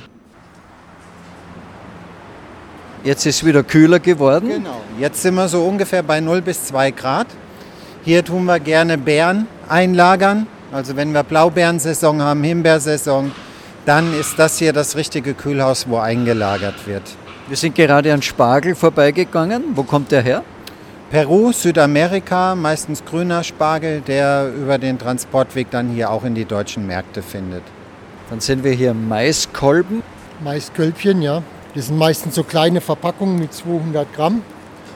Jetzt 3.04 3.26
ist 3.26 3.38
es 3.38 3.46
wieder 3.46 3.64
kühler 3.64 4.00
geworden. 4.00 4.50
Genau. 4.50 4.82
Jetzt 5.00 5.22
sind 5.22 5.34
wir 5.36 5.48
so 5.48 5.64
ungefähr 5.64 6.04
bei 6.04 6.20
0 6.20 6.42
bis 6.42 6.66
2 6.66 6.92
Grad. 6.92 7.28
Hier 8.04 8.24
tun 8.24 8.46
wir 8.46 8.60
gerne 8.60 8.98
Beeren 8.98 9.48
einlagern. 9.68 10.48
Also 10.72 10.96
wenn 10.96 11.12
wir 11.12 11.24
Blaubeerensaison 11.24 12.22
haben, 12.22 12.44
Himbeersaison, 12.44 13.32
dann 13.86 14.14
ist 14.20 14.38
das 14.38 14.60
hier 14.60 14.74
das 14.74 14.96
richtige 14.96 15.34
Kühlhaus, 15.34 15.88
wo 15.88 15.98
eingelagert 15.98 16.86
wird. 16.86 17.04
Wir 17.48 17.58
sind 17.58 17.76
gerade 17.76 18.14
an 18.14 18.22
Spargel 18.22 18.76
vorbeigegangen. 18.76 19.64
Wo 19.76 19.84
kommt 19.84 20.12
der 20.12 20.22
her? 20.22 20.44
Peru, 21.12 21.52
Südamerika, 21.52 22.56
meistens 22.56 23.04
grüner 23.04 23.44
Spargel, 23.44 24.00
der 24.00 24.50
über 24.56 24.78
den 24.78 24.98
Transportweg 24.98 25.70
dann 25.70 25.90
hier 25.90 26.10
auch 26.10 26.24
in 26.24 26.36
die 26.36 26.46
deutschen 26.46 26.88
Märkte 26.88 27.22
findet. 27.22 27.64
Dann 28.30 28.40
sehen 28.40 28.64
wir 28.64 28.72
hier 28.72 28.94
Maiskolben. 28.94 30.04
Maiskölbchen, 30.42 31.22
ja. 31.22 31.44
Das 31.76 31.88
sind 31.88 31.98
meistens 31.98 32.36
so 32.36 32.44
kleine 32.44 32.80
Verpackungen 32.80 33.38
mit 33.40 33.54
200 33.54 34.14
Gramm, 34.14 34.42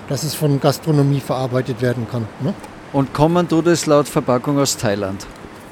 dass 0.08 0.23
es 0.23 0.36
von 0.36 0.62
Gastronomie 0.62 1.19
verarbeitet 1.19 1.82
werden 1.82 2.08
kann. 2.10 2.25
Ne? 2.39 2.54
Und 2.93 3.13
kommen 3.13 3.49
tut 3.49 3.67
es 3.67 3.86
laut 3.86 4.08
Verpackung 4.08 4.58
aus 4.58 4.78
Thailand? 4.78 5.28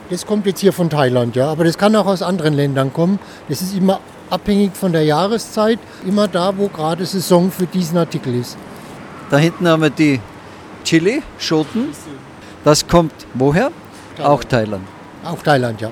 Das 0.10 0.26
kommt 0.26 0.46
jetzt 0.46 0.60
hier 0.60 0.74
von 0.74 0.90
Thailand, 0.90 1.38
ja. 1.38 1.48
Aber 1.48 1.64
das 1.64 1.78
kann 1.78 1.96
auch 1.96 2.06
aus 2.06 2.22
anderen 2.22 2.54
Ländern 2.54 2.92
kommen. 2.92 3.18
Das 3.48 3.62
ist 3.62 3.78
immer 3.78 4.02
abhängig 4.30 4.76
von 4.76 4.92
der 4.92 5.06
Jahreszeit, 5.06 5.80
immer 6.06 6.28
da, 6.28 6.58
wo 6.58 6.68
gerade 6.68 7.06
Saison 7.06 7.50
für 7.50 7.66
diesen 7.66 7.98
Artikel 7.98 8.36
ist. 8.36 8.58
Da 9.30 9.38
hinten 9.38 9.70
haben 9.70 9.82
wir 9.82 9.90
die 9.90 10.20
Chili, 10.84 11.22
Schoten. 11.40 11.90
Das 12.64 12.88
kommt 12.88 13.14
woher? 13.34 13.72
Thailand. 14.18 14.34
Auch 14.34 14.44
Thailand. 14.44 14.84
Auch 15.24 15.44
Thailand, 15.44 15.82
ja. 15.82 15.92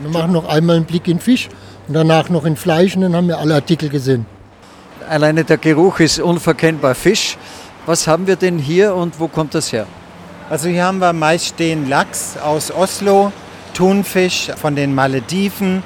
Wir 0.00 0.10
machen 0.10 0.32
noch 0.32 0.48
einmal 0.48 0.76
einen 0.76 0.84
Blick 0.84 1.08
in 1.08 1.20
Fisch 1.20 1.48
und 1.88 1.94
danach 1.94 2.28
noch 2.28 2.44
in 2.44 2.56
Fleisch 2.56 2.96
und 2.96 3.02
dann 3.02 3.14
haben 3.14 3.28
wir 3.28 3.38
alle 3.38 3.54
Artikel 3.54 3.88
gesehen. 3.88 4.26
Alleine 5.08 5.44
der 5.44 5.58
Geruch 5.58 6.00
ist 6.00 6.18
unverkennbar 6.18 6.94
Fisch. 6.94 7.36
Was 7.86 8.06
haben 8.06 8.26
wir 8.26 8.36
denn 8.36 8.58
hier 8.58 8.94
und 8.94 9.20
wo 9.20 9.28
kommt 9.28 9.54
das 9.54 9.72
her? 9.72 9.86
Also 10.48 10.68
hier 10.68 10.84
haben 10.84 10.98
wir 10.98 11.12
meist 11.12 11.46
stehen 11.46 11.88
Lachs 11.88 12.36
aus 12.36 12.70
Oslo, 12.70 13.32
Thunfisch 13.74 14.50
von 14.56 14.76
den 14.76 14.94
Malediven. 14.94 15.82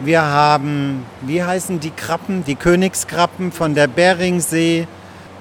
Wir 0.00 0.22
haben, 0.22 1.04
wie 1.22 1.42
heißen 1.42 1.78
die 1.78 1.90
Krabben, 1.90 2.44
die 2.44 2.54
Königskrabben 2.54 3.52
von 3.52 3.74
der 3.74 3.86
Beringsee. 3.86 4.86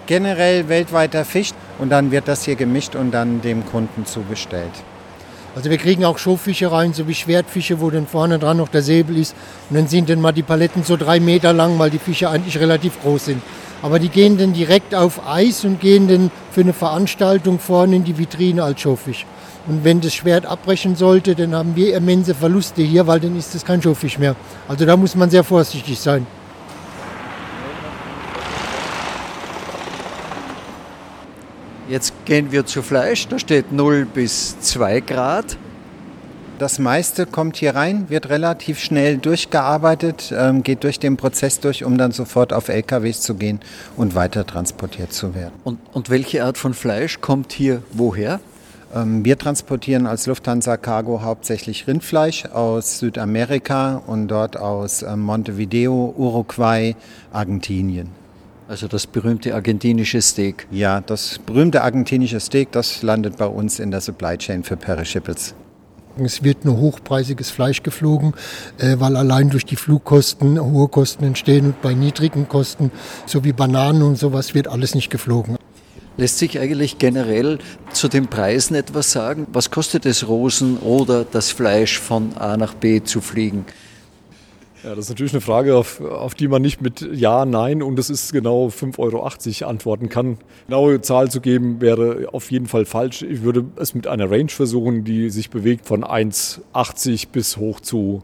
Generell 0.06 0.68
weltweiter 0.68 1.24
Fisch 1.26 1.52
und 1.80 1.90
dann 1.90 2.12
wird 2.12 2.28
das 2.28 2.44
hier 2.44 2.56
gemischt 2.56 2.96
und 2.96 3.12
dann 3.12 3.42
dem 3.42 3.66
Kunden 3.66 4.06
zugestellt. 4.06 4.72
Also 5.56 5.70
wir 5.72 5.78
kriegen 5.78 6.06
auch 6.06 6.20
Schofische 6.20 6.72
rein, 6.72 6.94
so 6.94 7.08
wie 7.08 7.16
Schwertfische, 7.16 7.82
wo 7.82 7.90
dann 7.90 8.06
vorne 8.06 8.38
dran 8.38 8.58
noch 8.58 8.70
der 8.70 8.84
Säbel 8.84 9.18
ist. 9.18 9.36
Und 9.70 9.78
dann 9.78 9.88
sind 9.88 10.10
dann 10.10 10.22
mal 10.22 10.32
die 10.32 10.44
Paletten 10.44 10.84
so 10.84 10.96
drei 10.96 11.20
Meter 11.20 11.54
lang, 11.54 11.80
weil 11.80 11.90
die 11.90 11.98
Fische 11.98 12.30
eigentlich 12.30 12.60
relativ 12.60 13.02
groß 13.02 13.26
sind. 13.26 13.42
Aber 13.82 13.98
die 13.98 14.10
gehen 14.10 14.38
dann 14.38 14.54
direkt 14.54 14.94
auf 14.94 15.28
Eis 15.28 15.66
und 15.66 15.80
gehen 15.80 16.08
dann 16.08 16.32
für 16.52 16.62
eine 16.62 16.74
Veranstaltung 16.74 17.60
vorne 17.60 17.96
in 17.96 18.04
die 18.04 18.18
Vitrine 18.18 18.64
als 18.64 18.82
Schofisch. 18.82 19.26
Und 19.68 19.84
wenn 19.84 20.02
das 20.02 20.14
Schwert 20.14 20.46
abbrechen 20.46 20.96
sollte, 20.96 21.36
dann 21.36 21.56
haben 21.56 21.76
wir 21.76 21.96
immense 21.96 22.36
Verluste 22.36 22.82
hier, 22.82 23.08
weil 23.08 23.20
dann 23.20 23.38
ist 23.38 23.56
das 23.56 23.66
kein 23.66 23.82
Schofisch 23.82 24.20
mehr. 24.20 24.36
Also 24.68 24.86
da 24.86 24.96
muss 24.98 25.16
man 25.16 25.30
sehr 25.30 25.44
vorsichtig 25.44 26.00
sein. 26.00 26.28
Jetzt 31.90 32.14
gehen 32.26 32.52
wir 32.52 32.68
zu 32.68 32.84
Fleisch, 32.84 33.28
da 33.30 33.40
steht 33.40 33.72
0 33.72 34.06
bis 34.06 34.60
2 34.60 35.00
Grad. 35.00 35.58
Das 36.60 36.78
meiste 36.78 37.26
kommt 37.26 37.58
hier 37.58 37.74
rein, 37.74 38.10
wird 38.10 38.30
relativ 38.30 38.80
schnell 38.80 39.18
durchgearbeitet, 39.18 40.32
ähm, 40.38 40.62
geht 40.62 40.84
durch 40.84 41.00
den 41.00 41.18
Prozess 41.18 41.60
durch, 41.62 41.84
um 41.84 41.98
dann 41.98 42.12
sofort 42.12 42.54
auf 42.54 42.70
LKWs 42.70 43.22
zu 43.22 43.34
gehen 43.34 43.60
und 43.98 44.14
weiter 44.14 44.46
transportiert 44.46 45.14
zu 45.14 45.34
werden. 45.34 45.54
Und, 45.64 45.80
und 45.92 46.12
welche 46.12 46.44
Art 46.44 46.60
von 46.60 46.76
Fleisch 46.76 47.22
kommt 47.22 47.54
hier 47.54 47.82
woher? 47.92 48.40
Ähm, 48.94 49.26
wir 49.26 49.40
transportieren 49.40 50.06
als 50.06 50.28
Lufthansa 50.28 50.78
Cargo 50.78 51.24
hauptsächlich 51.24 51.88
Rindfleisch 51.88 52.46
aus 52.46 53.00
Südamerika 53.00 54.04
und 54.06 54.28
dort 54.28 54.58
aus 54.58 55.02
ähm, 55.02 55.22
Montevideo, 55.22 56.14
Uruguay, 56.16 56.96
Argentinien. 57.32 58.19
Also 58.70 58.88
das 58.88 59.08
berühmte 59.08 59.56
argentinische 59.56 60.22
Steak. 60.22 60.68
Ja, 60.70 61.02
das 61.02 61.40
berühmte 61.44 61.82
argentinische 61.82 62.40
Steak, 62.40 62.72
das 62.72 63.02
landet 63.02 63.38
bei 63.38 63.48
uns 63.48 63.80
in 63.80 63.90
der 63.90 64.00
Supply 64.00 64.38
Chain 64.38 64.64
für 64.64 64.78
Perishables. 64.78 65.56
Es 66.24 66.44
wird 66.44 66.66
nur 66.66 66.78
hochpreisiges 66.78 67.50
Fleisch 67.50 67.82
geflogen, 67.82 68.36
äh, 68.78 68.98
weil 69.00 69.16
allein 69.16 69.50
durch 69.50 69.66
die 69.66 69.76
Flugkosten 69.76 70.60
hohe 70.60 70.88
Kosten 70.88 71.24
entstehen 71.24 71.66
und 71.66 71.82
bei 71.82 71.96
niedrigen 71.96 72.48
Kosten, 72.48 72.92
so 73.26 73.44
wie 73.44 73.54
Bananen 73.54 74.04
und 74.04 74.20
sowas, 74.20 74.54
wird 74.54 74.68
alles 74.68 74.94
nicht 74.94 75.10
geflogen. 75.10 75.58
Lässt 76.18 76.38
sich 76.38 76.60
eigentlich 76.60 77.00
generell 77.00 77.58
zu 77.92 78.08
den 78.08 78.28
Preisen 78.28 78.76
etwas 78.76 79.12
sagen? 79.12 79.48
Was 79.52 79.72
kostet 79.72 80.06
es 80.06 80.28
Rosen 80.28 80.78
oder 80.78 81.26
das 81.26 81.50
Fleisch 81.50 81.98
von 81.98 82.38
A 82.38 82.56
nach 82.56 82.76
B 82.76 83.02
zu 83.02 83.20
fliegen? 83.20 83.66
Ja, 84.84 84.96
das 84.96 85.06
ist 85.06 85.10
natürlich 85.10 85.34
eine 85.34 85.42
Frage, 85.42 85.76
auf, 85.76 86.00
auf, 86.00 86.36
die 86.36 86.48
man 86.48 86.62
nicht 86.62 86.82
mit 86.82 87.02
Ja, 87.14 87.46
Nein 87.46 87.84
und 87.84 88.00
es 88.00 88.10
ist 88.10 88.32
genau 88.32 88.68
5,80 88.68 88.98
Euro 89.00 89.70
antworten 89.70 90.08
kann. 90.08 90.38
Genaue 90.68 91.02
Zahl 91.02 91.30
zu 91.30 91.42
geben 91.42 91.82
wäre 91.82 92.30
auf 92.32 92.50
jeden 92.50 92.68
Fall 92.68 92.86
falsch. 92.86 93.22
Ich 93.22 93.44
würde 93.44 93.66
es 93.76 93.94
mit 93.94 94.08
einer 94.08 94.32
Range 94.32 94.50
versuchen, 94.50 95.04
die 95.04 95.30
sich 95.30 95.50
bewegt 95.50 95.86
von 95.86 96.06
1,80 96.06 97.28
bis 97.32 97.58
hoch 97.58 97.82
zu 97.82 98.24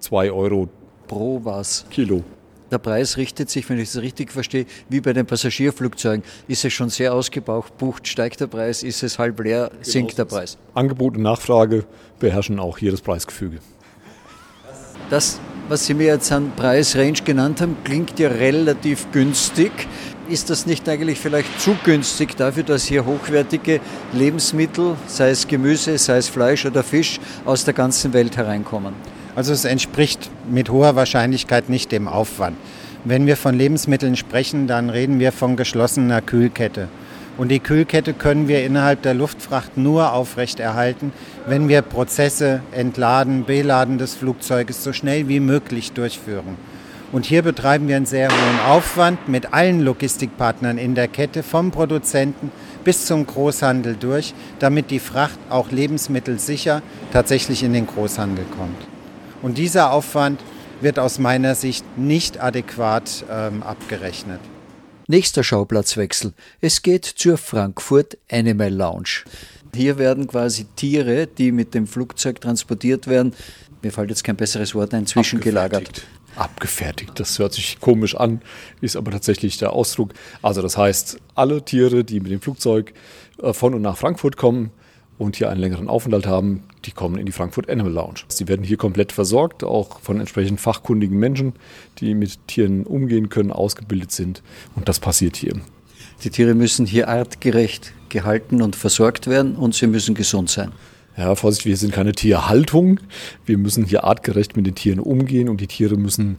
2 0.00 0.32
Euro 0.32 0.68
pro 1.06 1.40
was? 1.44 1.86
Kilo. 1.90 2.24
Der 2.70 2.78
Preis 2.78 3.16
richtet 3.16 3.50
sich, 3.50 3.68
wenn 3.68 3.78
ich 3.78 3.90
es 3.90 4.00
richtig 4.00 4.32
verstehe, 4.32 4.66
wie 4.88 5.00
bei 5.00 5.12
den 5.12 5.26
Passagierflugzeugen. 5.26 6.24
Ist 6.48 6.64
es 6.64 6.72
schon 6.72 6.88
sehr 6.88 7.14
ausgebucht, 7.14 8.08
steigt 8.08 8.40
der 8.40 8.48
Preis, 8.48 8.82
ist 8.82 9.02
es 9.02 9.18
halb 9.18 9.38
leer, 9.40 9.68
genau 9.68 9.82
sinkt 9.82 10.18
der 10.18 10.24
Preis. 10.24 10.58
Angebot 10.72 11.16
und 11.16 11.22
Nachfrage 11.22 11.84
beherrschen 12.18 12.58
auch 12.58 12.78
hier 12.78 12.90
das 12.90 13.00
Preisgefüge. 13.00 13.58
Das, 15.10 15.38
was 15.68 15.86
Sie 15.86 15.94
mir 15.94 16.06
jetzt 16.06 16.32
an 16.32 16.52
Preisrange 16.56 17.22
genannt 17.24 17.60
haben, 17.60 17.76
klingt 17.84 18.18
ja 18.18 18.28
relativ 18.28 19.10
günstig. 19.12 19.70
Ist 20.28 20.48
das 20.48 20.64
nicht 20.64 20.88
eigentlich 20.88 21.20
vielleicht 21.20 21.60
zu 21.60 21.76
günstig 21.84 22.36
dafür, 22.36 22.62
dass 22.62 22.84
hier 22.84 23.04
hochwertige 23.04 23.80
Lebensmittel, 24.12 24.96
sei 25.06 25.30
es 25.30 25.46
Gemüse, 25.46 25.98
sei 25.98 26.16
es 26.16 26.28
Fleisch 26.28 26.64
oder 26.64 26.82
Fisch, 26.82 27.20
aus 27.44 27.64
der 27.64 27.74
ganzen 27.74 28.14
Welt 28.14 28.36
hereinkommen? 28.36 28.94
Also 29.36 29.52
es 29.52 29.66
entspricht 29.66 30.30
mit 30.48 30.70
hoher 30.70 30.96
Wahrscheinlichkeit 30.96 31.68
nicht 31.68 31.92
dem 31.92 32.08
Aufwand. 32.08 32.56
Wenn 33.04 33.26
wir 33.26 33.36
von 33.36 33.54
Lebensmitteln 33.54 34.16
sprechen, 34.16 34.66
dann 34.66 34.88
reden 34.88 35.18
wir 35.18 35.30
von 35.30 35.56
geschlossener 35.56 36.22
Kühlkette. 36.22 36.88
Und 37.36 37.48
die 37.48 37.58
Kühlkette 37.58 38.14
können 38.14 38.46
wir 38.46 38.64
innerhalb 38.64 39.02
der 39.02 39.14
Luftfracht 39.14 39.76
nur 39.76 40.12
aufrechterhalten, 40.12 41.12
wenn 41.46 41.68
wir 41.68 41.82
Prozesse 41.82 42.60
entladen, 42.70 43.44
beladen 43.44 43.98
des 43.98 44.14
Flugzeuges 44.14 44.84
so 44.84 44.92
schnell 44.92 45.28
wie 45.28 45.40
möglich 45.40 45.92
durchführen. 45.92 46.56
Und 47.10 47.26
hier 47.26 47.42
betreiben 47.42 47.88
wir 47.88 47.96
einen 47.96 48.06
sehr 48.06 48.28
hohen 48.28 48.60
Aufwand 48.68 49.28
mit 49.28 49.52
allen 49.52 49.80
Logistikpartnern 49.80 50.78
in 50.78 50.94
der 50.94 51.08
Kette, 51.08 51.42
vom 51.42 51.70
Produzenten 51.70 52.50
bis 52.82 53.06
zum 53.06 53.26
Großhandel 53.26 53.96
durch, 53.98 54.34
damit 54.58 54.90
die 54.90 54.98
Fracht 54.98 55.38
auch 55.48 55.70
lebensmittelsicher 55.70 56.82
tatsächlich 57.12 57.62
in 57.62 57.72
den 57.72 57.86
Großhandel 57.86 58.44
kommt. 58.56 58.88
Und 59.42 59.58
dieser 59.58 59.92
Aufwand 59.92 60.40
wird 60.80 60.98
aus 60.98 61.18
meiner 61.18 61.54
Sicht 61.54 61.84
nicht 61.96 62.40
adäquat 62.40 63.24
ähm, 63.30 63.62
abgerechnet. 63.62 64.40
Nächster 65.06 65.44
Schauplatzwechsel. 65.44 66.32
Es 66.62 66.80
geht 66.80 67.04
zur 67.04 67.36
Frankfurt 67.36 68.16
Animal 68.30 68.72
Lounge. 68.72 69.24
Hier 69.74 69.98
werden 69.98 70.26
quasi 70.26 70.64
Tiere, 70.76 71.26
die 71.26 71.52
mit 71.52 71.74
dem 71.74 71.86
Flugzeug 71.86 72.40
transportiert 72.40 73.06
werden, 73.06 73.34
mir 73.82 73.92
fällt 73.92 74.08
jetzt 74.08 74.24
kein 74.24 74.36
besseres 74.36 74.74
Wort 74.74 74.94
ein, 74.94 75.06
zwischengelagert. 75.06 76.06
Abgefertigt. 76.36 77.20
Das 77.20 77.38
hört 77.38 77.52
sich 77.52 77.78
komisch 77.80 78.16
an, 78.16 78.40
ist 78.80 78.96
aber 78.96 79.10
tatsächlich 79.10 79.58
der 79.58 79.74
Ausdruck. 79.74 80.14
Also 80.40 80.62
das 80.62 80.78
heißt, 80.78 81.18
alle 81.34 81.62
Tiere, 81.62 82.02
die 82.02 82.20
mit 82.20 82.32
dem 82.32 82.40
Flugzeug 82.40 82.94
äh, 83.42 83.52
von 83.52 83.74
und 83.74 83.82
nach 83.82 83.98
Frankfurt 83.98 84.38
kommen, 84.38 84.70
und 85.18 85.36
hier 85.36 85.50
einen 85.50 85.60
längeren 85.60 85.88
Aufenthalt 85.88 86.26
haben, 86.26 86.64
die 86.84 86.90
kommen 86.90 87.18
in 87.18 87.26
die 87.26 87.32
Frankfurt 87.32 87.70
Animal 87.70 87.92
Lounge. 87.92 88.20
Sie 88.28 88.48
werden 88.48 88.64
hier 88.64 88.76
komplett 88.76 89.12
versorgt, 89.12 89.64
auch 89.64 90.00
von 90.00 90.20
entsprechend 90.20 90.60
fachkundigen 90.60 91.18
Menschen, 91.18 91.54
die 91.98 92.14
mit 92.14 92.46
Tieren 92.48 92.84
umgehen 92.84 93.28
können, 93.28 93.50
ausgebildet 93.50 94.12
sind. 94.12 94.42
Und 94.74 94.88
das 94.88 95.00
passiert 95.00 95.36
hier. 95.36 95.54
Die 96.22 96.30
Tiere 96.30 96.54
müssen 96.54 96.86
hier 96.86 97.08
artgerecht 97.08 97.92
gehalten 98.08 98.62
und 98.62 98.76
versorgt 98.76 99.26
werden 99.26 99.56
und 99.56 99.74
sie 99.74 99.86
müssen 99.86 100.14
gesund 100.14 100.50
sein. 100.50 100.72
Ja, 101.16 101.36
Vorsicht, 101.36 101.64
wir 101.64 101.76
sind 101.76 101.92
keine 101.92 102.12
Tierhaltung. 102.12 102.98
Wir 103.46 103.56
müssen 103.56 103.84
hier 103.84 104.02
artgerecht 104.02 104.56
mit 104.56 104.66
den 104.66 104.74
Tieren 104.74 104.98
umgehen 104.98 105.48
und 105.48 105.60
die 105.60 105.68
Tiere 105.68 105.96
müssen 105.96 106.38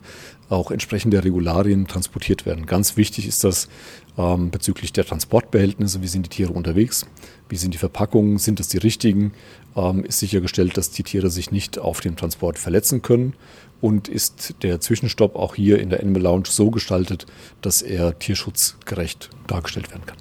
auch 0.49 0.69
entsprechend 0.69 1.13
der 1.13 1.23
Regularien 1.23 1.87
transportiert 1.87 2.45
werden. 2.45 2.65
Ganz 2.65 2.97
wichtig 2.97 3.25
ist 3.25 3.43
das 3.45 3.69
ähm, 4.17 4.51
bezüglich 4.51 4.91
der 4.91 5.05
Transportbehältnisse. 5.05 6.01
Wie 6.01 6.07
sind 6.07 6.25
die 6.25 6.29
Tiere 6.29 6.51
unterwegs? 6.51 7.05
Wie 7.49 7.57
sind 7.57 7.73
die 7.73 7.77
Verpackungen? 7.77 8.37
Sind 8.37 8.59
es 8.59 8.67
die 8.67 8.77
richtigen? 8.77 9.33
Ähm, 9.75 10.03
ist 10.03 10.19
sichergestellt, 10.19 10.77
dass 10.77 10.91
die 10.91 11.03
Tiere 11.03 11.29
sich 11.29 11.51
nicht 11.51 11.77
auf 11.77 11.99
dem 12.01 12.15
Transport 12.15 12.57
verletzen 12.57 13.01
können? 13.01 13.33
Und 13.81 14.07
ist 14.07 14.55
der 14.63 14.79
Zwischenstopp 14.79 15.35
auch 15.35 15.55
hier 15.55 15.79
in 15.79 15.89
der 15.89 15.99
Animal 15.99 16.23
Lounge 16.23 16.47
so 16.49 16.71
gestaltet, 16.71 17.25
dass 17.61 17.81
er 17.81 18.17
tierschutzgerecht 18.17 19.29
dargestellt 19.47 19.91
werden 19.91 20.05
kann? 20.05 20.17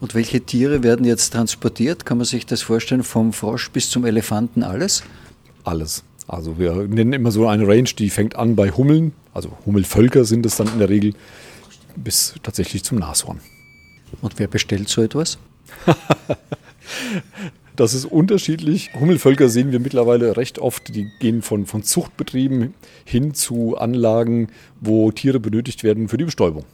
Und 0.00 0.14
welche 0.14 0.40
Tiere 0.40 0.82
werden 0.82 1.06
jetzt 1.06 1.32
transportiert? 1.32 2.04
Kann 2.04 2.18
man 2.18 2.26
sich 2.26 2.44
das 2.46 2.62
vorstellen, 2.62 3.04
vom 3.04 3.32
Frosch 3.32 3.70
bis 3.70 3.88
zum 3.90 4.04
Elefanten 4.04 4.62
alles? 4.62 5.04
Alles. 5.62 6.02
Also 6.26 6.58
wir 6.58 6.74
nennen 6.74 7.12
immer 7.12 7.30
so 7.30 7.46
eine 7.46 7.66
Range, 7.66 7.88
die 7.98 8.10
fängt 8.10 8.36
an 8.36 8.56
bei 8.56 8.70
Hummeln, 8.70 9.12
also 9.32 9.56
Hummelvölker 9.66 10.24
sind 10.24 10.46
es 10.46 10.56
dann 10.56 10.68
in 10.68 10.78
der 10.78 10.88
Regel, 10.88 11.14
bis 11.96 12.34
tatsächlich 12.42 12.82
zum 12.82 12.98
Nashorn. 12.98 13.40
Und 14.22 14.38
wer 14.38 14.48
bestellt 14.48 14.88
so 14.88 15.02
etwas? 15.02 15.38
das 17.76 17.94
ist 17.94 18.04
unterschiedlich. 18.04 18.90
Hummelvölker 18.94 19.48
sehen 19.48 19.72
wir 19.72 19.80
mittlerweile 19.80 20.36
recht 20.36 20.58
oft. 20.58 20.94
Die 20.94 21.10
gehen 21.18 21.42
von, 21.42 21.66
von 21.66 21.82
Zuchtbetrieben 21.82 22.74
hin 23.04 23.34
zu 23.34 23.76
Anlagen, 23.76 24.48
wo 24.80 25.10
Tiere 25.10 25.40
benötigt 25.40 25.82
werden 25.82 26.08
für 26.08 26.16
die 26.16 26.24
Bestäubung. 26.24 26.64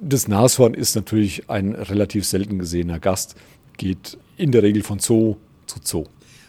Das 0.00 0.28
Nashorn 0.28 0.74
ist 0.74 0.94
natürlich 0.94 1.48
ein 1.48 1.74
relativ 1.74 2.26
selten 2.26 2.58
gesehener 2.58 2.98
Gast, 2.98 3.34
geht 3.78 4.18
in 4.36 4.52
der 4.52 4.62
Regel 4.62 4.82
von 4.82 4.98
Zoo 4.98 5.36
zu 5.66 5.78
Zoo. 5.82 6.04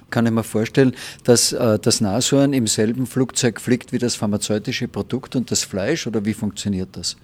Kann 0.10 0.26
ich 0.26 0.32
mir 0.32 0.44
vorstellen, 0.44 0.96
dass 1.24 1.54
äh, 1.54 1.80
das 1.80 2.02
Nashorn 2.02 2.54
im 2.54 2.68
selben 2.68 3.06
Flugzeug 3.06 3.60
fliegt 3.60 3.92
wie 3.92 3.98
das 3.98 4.16
pharmazeutische 4.16 4.88
Produkt 4.88 5.36
und 5.36 5.52
das 5.52 5.64
Fleisch 5.64 6.08
oder 6.08 6.26
wie 6.26 6.34
funktioniert 6.34 6.90
das? 6.94 7.18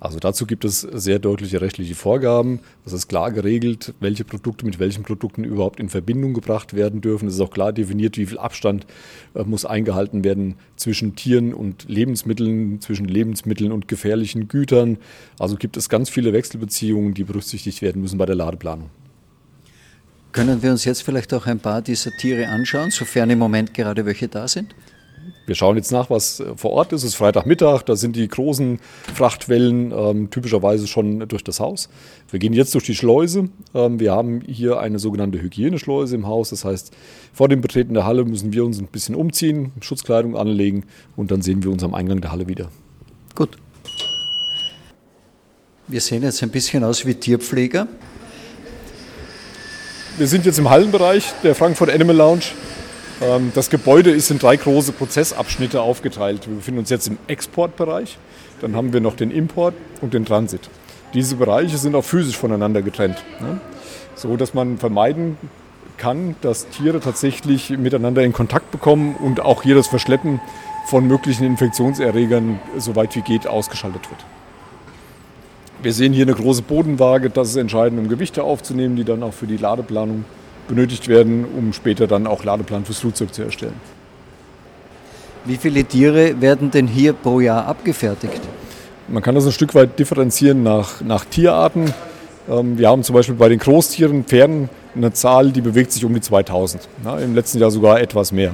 Also 0.00 0.18
dazu 0.18 0.46
gibt 0.46 0.64
es 0.64 0.80
sehr 0.80 1.18
deutliche 1.18 1.60
rechtliche 1.60 1.94
Vorgaben. 1.94 2.60
Das 2.84 2.94
ist 2.94 3.06
klar 3.08 3.30
geregelt, 3.30 3.92
welche 4.00 4.24
Produkte 4.24 4.64
mit 4.64 4.78
welchen 4.78 5.02
Produkten 5.02 5.44
überhaupt 5.44 5.78
in 5.78 5.90
Verbindung 5.90 6.32
gebracht 6.32 6.72
werden 6.72 7.02
dürfen. 7.02 7.28
Es 7.28 7.34
ist 7.34 7.40
auch 7.40 7.50
klar 7.50 7.74
definiert, 7.74 8.16
wie 8.16 8.24
viel 8.24 8.38
Abstand 8.38 8.86
äh, 9.34 9.44
muss 9.44 9.66
eingehalten 9.66 10.24
werden 10.24 10.54
zwischen 10.76 11.16
Tieren 11.16 11.52
und 11.52 11.84
Lebensmitteln, 11.86 12.80
zwischen 12.80 13.04
Lebensmitteln 13.04 13.72
und 13.72 13.88
gefährlichen 13.88 14.48
Gütern. 14.48 14.96
Also 15.38 15.56
gibt 15.56 15.76
es 15.76 15.90
ganz 15.90 16.08
viele 16.08 16.32
Wechselbeziehungen, 16.32 17.12
die 17.12 17.24
berücksichtigt 17.24 17.82
werden 17.82 18.00
müssen 18.00 18.16
bei 18.16 18.24
der 18.24 18.36
Ladeplanung. 18.36 18.88
Können 20.32 20.62
wir 20.62 20.70
uns 20.70 20.86
jetzt 20.86 21.02
vielleicht 21.02 21.34
auch 21.34 21.46
ein 21.46 21.60
paar 21.60 21.82
dieser 21.82 22.12
Tiere 22.12 22.48
anschauen, 22.48 22.90
sofern 22.90 23.28
im 23.28 23.38
Moment 23.38 23.74
gerade 23.74 24.06
welche 24.06 24.28
da 24.28 24.48
sind? 24.48 24.74
Wir 25.46 25.56
schauen 25.56 25.76
jetzt 25.76 25.90
nach, 25.90 26.10
was 26.10 26.42
vor 26.54 26.70
Ort 26.70 26.92
ist. 26.92 27.02
Es 27.02 27.10
ist 27.10 27.14
Freitagmittag, 27.16 27.82
da 27.82 27.96
sind 27.96 28.14
die 28.14 28.28
großen 28.28 28.78
Frachtwellen 29.14 29.90
ähm, 29.90 30.30
typischerweise 30.30 30.86
schon 30.86 31.26
durch 31.28 31.42
das 31.42 31.58
Haus. 31.58 31.88
Wir 32.30 32.38
gehen 32.38 32.52
jetzt 32.52 32.72
durch 32.74 32.84
die 32.84 32.94
Schleuse. 32.94 33.48
Ähm, 33.74 33.98
wir 33.98 34.12
haben 34.12 34.42
hier 34.42 34.78
eine 34.78 34.98
sogenannte 34.98 35.42
Hygieneschleuse 35.42 36.14
im 36.14 36.28
Haus. 36.28 36.50
Das 36.50 36.64
heißt, 36.64 36.92
vor 37.32 37.48
dem 37.48 37.60
Betreten 37.60 37.94
der 37.94 38.06
Halle 38.06 38.24
müssen 38.24 38.52
wir 38.52 38.64
uns 38.64 38.78
ein 38.78 38.86
bisschen 38.86 39.16
umziehen, 39.16 39.72
Schutzkleidung 39.80 40.36
anlegen 40.36 40.84
und 41.16 41.30
dann 41.32 41.42
sehen 41.42 41.64
wir 41.64 41.70
uns 41.72 41.82
am 41.82 41.94
Eingang 41.94 42.20
der 42.20 42.30
Halle 42.30 42.46
wieder. 42.46 42.68
Gut. 43.34 43.58
Wir 45.88 46.00
sehen 46.00 46.22
jetzt 46.22 46.40
ein 46.44 46.50
bisschen 46.50 46.84
aus 46.84 47.04
wie 47.04 47.14
Tierpfleger. 47.14 47.88
Wir 50.16 50.26
sind 50.28 50.46
jetzt 50.46 50.58
im 50.60 50.70
Hallenbereich 50.70 51.32
der 51.42 51.56
Frankfurt 51.56 51.90
Animal 51.90 52.14
Lounge. 52.14 52.44
Ähm, 53.20 53.52
das 53.54 53.70
Gebäude 53.70 54.10
ist 54.10 54.30
in 54.30 54.38
drei 54.38 54.56
große 54.56 54.92
Prozessabschnitte 54.92 55.80
aufgeteilt. 55.80 56.48
Wir 56.48 56.56
befinden 56.56 56.80
uns 56.80 56.90
jetzt 56.90 57.08
im 57.08 57.18
Exportbereich, 57.26 58.18
dann 58.60 58.76
haben 58.76 58.92
wir 58.92 59.00
noch 59.00 59.16
den 59.16 59.30
Import 59.30 59.74
und 60.00 60.14
den 60.14 60.24
Transit. 60.24 60.68
Diese 61.14 61.36
Bereiche 61.36 61.76
sind 61.76 61.94
auch 61.94 62.04
physisch 62.04 62.36
voneinander 62.36 62.82
getrennt, 62.82 63.22
ne? 63.40 63.60
so 64.14 64.36
dass 64.36 64.54
man 64.54 64.78
vermeiden 64.78 65.36
kann, 65.96 66.36
dass 66.40 66.68
Tiere 66.68 67.00
tatsächlich 67.00 67.70
miteinander 67.70 68.22
in 68.22 68.32
Kontakt 68.32 68.70
bekommen 68.70 69.16
und 69.16 69.40
auch 69.40 69.62
hier 69.62 69.74
das 69.74 69.86
Verschleppen 69.86 70.40
von 70.86 71.06
möglichen 71.06 71.44
Infektionserregern 71.44 72.58
so 72.78 72.96
weit 72.96 73.14
wie 73.16 73.20
geht 73.20 73.46
ausgeschaltet 73.46 74.08
wird. 74.10 74.24
Wir 75.82 75.92
sehen 75.92 76.12
hier 76.12 76.24
eine 76.24 76.34
große 76.34 76.62
Bodenwaage, 76.62 77.30
das 77.30 77.50
ist 77.50 77.56
entscheidend, 77.56 78.00
um 78.00 78.08
Gewichte 78.08 78.44
aufzunehmen, 78.44 78.96
die 78.96 79.04
dann 79.04 79.22
auch 79.22 79.32
für 79.32 79.46
die 79.46 79.56
Ladeplanung 79.56 80.24
benötigt 80.70 81.08
werden, 81.08 81.44
um 81.44 81.72
später 81.72 82.06
dann 82.06 82.26
auch 82.26 82.44
Ladeplan 82.44 82.84
fürs 82.84 83.00
Flugzeug 83.00 83.34
zu 83.34 83.42
erstellen. 83.42 83.74
Wie 85.44 85.56
viele 85.56 85.84
Tiere 85.84 86.40
werden 86.40 86.70
denn 86.70 86.86
hier 86.86 87.12
pro 87.12 87.40
Jahr 87.40 87.66
abgefertigt? 87.66 88.40
Man 89.08 89.22
kann 89.22 89.34
das 89.34 89.44
ein 89.44 89.52
Stück 89.52 89.74
weit 89.74 89.98
differenzieren 89.98 90.62
nach, 90.62 91.00
nach 91.00 91.24
Tierarten. 91.24 91.92
Ähm, 92.48 92.78
wir 92.78 92.88
haben 92.88 93.02
zum 93.02 93.14
Beispiel 93.14 93.34
bei 93.34 93.48
den 93.48 93.58
Großtieren, 93.58 94.24
Pferden, 94.24 94.68
eine 94.94 95.12
Zahl, 95.12 95.50
die 95.50 95.60
bewegt 95.60 95.92
sich 95.92 96.04
um 96.04 96.14
die 96.14 96.20
2000. 96.20 96.88
Im 97.22 97.34
letzten 97.34 97.58
Jahr 97.58 97.70
sogar 97.70 98.00
etwas 98.00 98.32
mehr. 98.32 98.52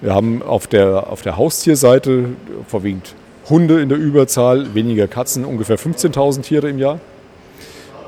Wir 0.00 0.14
haben 0.14 0.42
auf 0.42 0.66
der, 0.66 1.10
auf 1.10 1.22
der 1.22 1.36
Haustierseite 1.36 2.30
vorwiegend 2.68 3.14
Hunde 3.48 3.80
in 3.80 3.88
der 3.88 3.98
Überzahl, 3.98 4.74
weniger 4.74 5.06
Katzen, 5.08 5.44
ungefähr 5.44 5.78
15.000 5.78 6.42
Tiere 6.42 6.68
im 6.68 6.78
Jahr. 6.78 7.00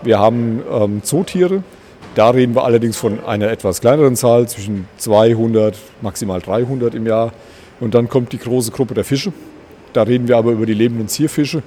Wir 0.03 0.19
haben 0.19 0.63
ähm, 0.71 1.03
Zootiere, 1.03 1.63
da 2.19 2.31
reden 2.31 2.57
wir 2.57 2.65
allerdings 2.65 2.97
von 2.97 3.25
einer 3.25 3.49
etwas 3.49 3.81
kleineren 3.81 4.17
Zahl, 4.17 4.49
zwischen 4.49 4.89
200, 4.97 5.79
maximal 6.03 6.41
300 6.41 6.97
im 6.97 7.07
Jahr. 7.07 7.33
Und 7.79 7.95
dann 7.95 8.09
kommt 8.09 8.33
die 8.33 8.39
große 8.39 8.73
Gruppe 8.73 8.95
der 8.95 9.05
Fische. 9.05 9.33
Da 9.93 10.03
reden 10.03 10.27
wir 10.27 10.37
aber 10.37 10.51
über 10.51 10.67
die 10.67 10.75
lebenden 10.75 11.07
Zierfische. 11.07 11.63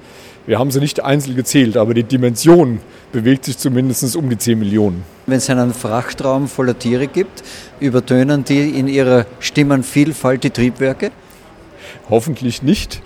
Wir 0.45 0.59
haben 0.59 0.69
sie 0.69 0.81
nicht 0.81 1.01
einzeln 1.01 1.37
gezählt, 1.37 1.77
aber 1.77 1.93
die 1.93 2.03
Dimension 2.03 2.81
bewegt 3.13 3.45
sich 3.45 3.57
zumindest 3.57 4.13
um 4.17 4.29
die 4.29 4.37
10 4.37 4.59
Millionen. 4.59 5.05
Wenn 5.25 5.37
es 5.37 5.49
einen 5.49 5.73
Frachtraum 5.73 6.49
voller 6.49 6.77
Tiere 6.77 7.07
gibt, 7.07 7.43
übertönen 7.79 8.43
die 8.43 8.77
in 8.77 8.89
ihrer 8.89 9.27
Stimmenvielfalt 9.39 10.43
die 10.43 10.49
Triebwerke? 10.49 11.11
Hoffentlich 12.09 12.61
nicht. 12.61 13.01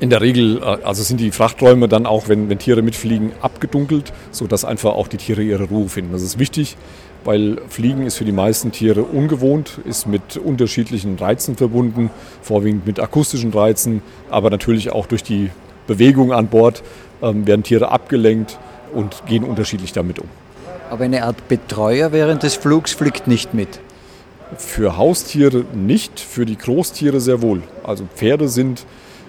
In 0.00 0.10
der 0.10 0.20
Regel 0.20 0.58
äh, 0.58 0.78
also 0.84 1.02
sind 1.02 1.20
die 1.20 1.30
Frachträume 1.30 1.88
dann 1.88 2.06
auch, 2.06 2.28
wenn, 2.28 2.48
wenn 2.48 2.58
Tiere 2.58 2.82
mitfliegen, 2.82 3.32
abgedunkelt, 3.40 4.12
sodass 4.30 4.64
einfach 4.64 4.94
auch 4.94 5.08
die 5.08 5.16
Tiere 5.16 5.42
ihre 5.42 5.64
Ruhe 5.64 5.88
finden. 5.88 6.12
Das 6.12 6.22
ist 6.22 6.38
wichtig, 6.38 6.76
weil 7.24 7.58
Fliegen 7.68 8.06
ist 8.06 8.16
für 8.16 8.24
die 8.24 8.32
meisten 8.32 8.72
Tiere 8.72 9.02
ungewohnt, 9.02 9.78
ist 9.84 10.06
mit 10.06 10.36
unterschiedlichen 10.36 11.16
Reizen 11.16 11.56
verbunden, 11.56 12.10
vorwiegend 12.42 12.86
mit 12.86 13.00
akustischen 13.00 13.52
Reizen, 13.52 14.02
aber 14.30 14.50
natürlich 14.50 14.90
auch 14.90 15.06
durch 15.06 15.22
die 15.22 15.50
Bewegung 15.86 16.32
an 16.32 16.48
Bord 16.48 16.82
ähm, 17.22 17.46
werden 17.46 17.62
Tiere 17.62 17.90
abgelenkt 17.90 18.58
und 18.92 19.26
gehen 19.26 19.44
unterschiedlich 19.44 19.92
damit 19.92 20.18
um. 20.18 20.28
Aber 20.90 21.04
eine 21.04 21.24
Art 21.24 21.48
Betreuer 21.48 22.12
während 22.12 22.42
des 22.42 22.56
Flugs 22.56 22.92
fliegt 22.92 23.26
nicht 23.26 23.54
mit. 23.54 23.80
Für 24.56 24.96
Haustiere 24.96 25.64
nicht, 25.74 26.20
für 26.20 26.46
die 26.46 26.56
Großtiere 26.56 27.20
sehr 27.20 27.42
wohl. 27.42 27.62
Also 27.82 28.04
Pferde 28.14 28.48
sind 28.48 28.84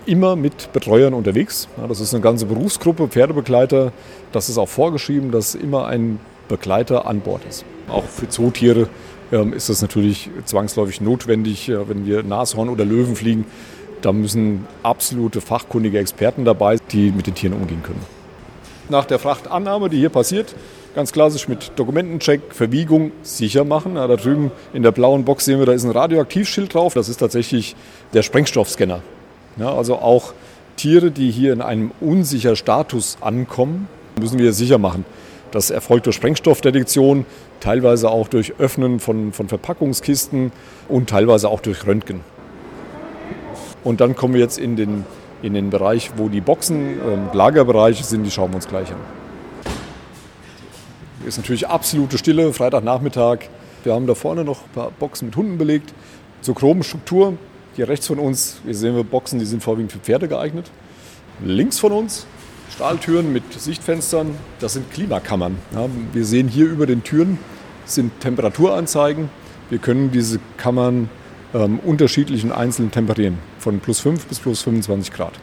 immer 0.05 0.35
mit 0.35 0.71
Betreuern 0.73 1.13
unterwegs. 1.13 1.67
Ja, 1.77 1.87
das 1.87 1.99
ist 1.99 2.13
eine 2.13 2.21
ganze 2.21 2.45
Berufsgruppe, 2.45 3.07
Pferdebegleiter. 3.07 3.91
Das 4.31 4.49
ist 4.49 4.57
auch 4.57 4.69
vorgeschrieben, 4.69 5.31
dass 5.31 5.55
immer 5.55 5.87
ein 5.87 6.19
Begleiter 6.47 7.07
an 7.07 7.21
Bord 7.21 7.41
ist. 7.45 7.65
Auch 7.87 8.03
für 8.05 8.29
Zootiere 8.29 8.87
ähm, 9.31 9.53
ist 9.53 9.69
das 9.69 9.81
natürlich 9.81 10.29
zwangsläufig 10.45 11.01
notwendig, 11.01 11.69
äh, 11.69 11.89
wenn 11.89 12.05
wir 12.05 12.23
Nashorn 12.23 12.69
oder 12.69 12.85
Löwen 12.85 13.15
fliegen. 13.15 13.45
Da 14.01 14.13
müssen 14.13 14.67
absolute 14.83 15.41
fachkundige 15.41 15.97
Experten 15.99 16.45
dabei, 16.45 16.77
die 16.91 17.11
mit 17.11 17.27
den 17.27 17.33
Tieren 17.33 17.53
umgehen 17.53 17.81
können. 17.81 18.01
Nach 18.89 19.05
der 19.05 19.17
Frachtannahme, 19.17 19.89
die 19.89 19.97
hier 19.97 20.09
passiert, 20.09 20.53
ganz 20.93 21.11
klassisch 21.11 21.47
mit 21.47 21.71
Dokumentencheck, 21.75 22.41
Verwiegung 22.53 23.11
sicher 23.23 23.63
machen. 23.63 23.95
Ja, 23.95 24.05
da 24.05 24.15
drüben 24.15 24.51
in 24.73 24.83
der 24.83 24.91
blauen 24.91 25.25
Box 25.25 25.45
sehen 25.45 25.57
wir, 25.57 25.65
da 25.65 25.73
ist 25.73 25.83
ein 25.83 25.91
Radioaktivschild 25.91 26.73
drauf. 26.73 26.93
Das 26.93 27.09
ist 27.09 27.17
tatsächlich 27.17 27.75
der 28.13 28.21
Sprengstoffscanner. 28.21 29.01
Also 29.59 29.95
auch 29.97 30.33
Tiere, 30.75 31.11
die 31.11 31.31
hier 31.31 31.53
in 31.53 31.61
einem 31.61 31.91
unsicher 32.01 32.55
Status 32.55 33.17
ankommen, 33.21 33.87
müssen 34.19 34.39
wir 34.39 34.53
sicher 34.53 34.77
machen. 34.77 35.05
Das 35.51 35.69
erfolgt 35.69 36.05
durch 36.05 36.17
Sprengstoffdetektion, 36.17 37.25
teilweise 37.61 38.09
auch 38.09 38.27
durch 38.27 38.55
Öffnen 38.59 38.99
von, 38.99 39.31
von 39.31 39.47
Verpackungskisten 39.47 40.51
und 40.89 41.09
teilweise 41.09 41.49
auch 41.49 41.61
durch 41.61 41.87
Röntgen. 41.87 42.21
Und 43.83 44.01
dann 44.01 44.15
kommen 44.15 44.33
wir 44.33 44.41
jetzt 44.41 44.57
in 44.57 44.75
den, 44.75 45.05
in 45.41 45.53
den 45.53 45.69
Bereich, 45.69 46.11
wo 46.17 46.27
die 46.27 46.41
Boxen, 46.41 46.99
äh, 46.99 47.35
Lagerbereiche 47.35 48.03
sind, 48.03 48.23
die 48.23 48.31
schauen 48.31 48.51
wir 48.51 48.55
uns 48.55 48.67
gleich 48.67 48.89
an. 48.91 48.97
Ist 51.25 51.37
natürlich 51.37 51.67
absolute 51.67 52.17
Stille, 52.17 52.51
Freitagnachmittag. 52.51 53.39
Wir 53.83 53.93
haben 53.93 54.07
da 54.07 54.15
vorne 54.15 54.43
noch 54.43 54.63
ein 54.63 54.71
paar 54.73 54.91
Boxen 54.91 55.27
mit 55.27 55.35
Hunden 55.35 55.57
belegt. 55.57 55.93
Zur 56.41 56.55
groben 56.55 56.83
Struktur, 56.83 57.37
hier 57.75 57.89
rechts 57.89 58.07
von 58.07 58.19
uns, 58.19 58.57
hier 58.63 58.75
sehen 58.75 58.95
wir 58.95 59.03
Boxen, 59.03 59.39
die 59.39 59.45
sind 59.45 59.61
vorwiegend 59.61 59.91
für 59.91 59.99
Pferde 59.99 60.27
geeignet. 60.27 60.71
Links 61.43 61.79
von 61.79 61.91
uns 61.91 62.25
Stahltüren 62.73 63.31
mit 63.31 63.43
Sichtfenstern, 63.53 64.35
das 64.59 64.73
sind 64.73 64.91
Klimakammern. 64.91 65.57
Ja, 65.73 65.87
wir 66.13 66.25
sehen 66.25 66.47
hier 66.47 66.65
über 66.65 66.85
den 66.85 67.03
Türen 67.03 67.37
sind 67.85 68.19
Temperaturanzeigen. 68.19 69.29
Wir 69.69 69.77
können 69.77 70.11
diese 70.11 70.39
Kammern 70.57 71.09
ähm, 71.53 71.79
unterschiedlichen 71.79 72.51
einzelnen 72.51 72.91
temperieren, 72.91 73.37
von 73.59 73.79
plus 73.79 73.99
5 73.99 74.25
bis 74.25 74.39
plus 74.39 74.61
25 74.63 75.13
Grad. 75.13 75.33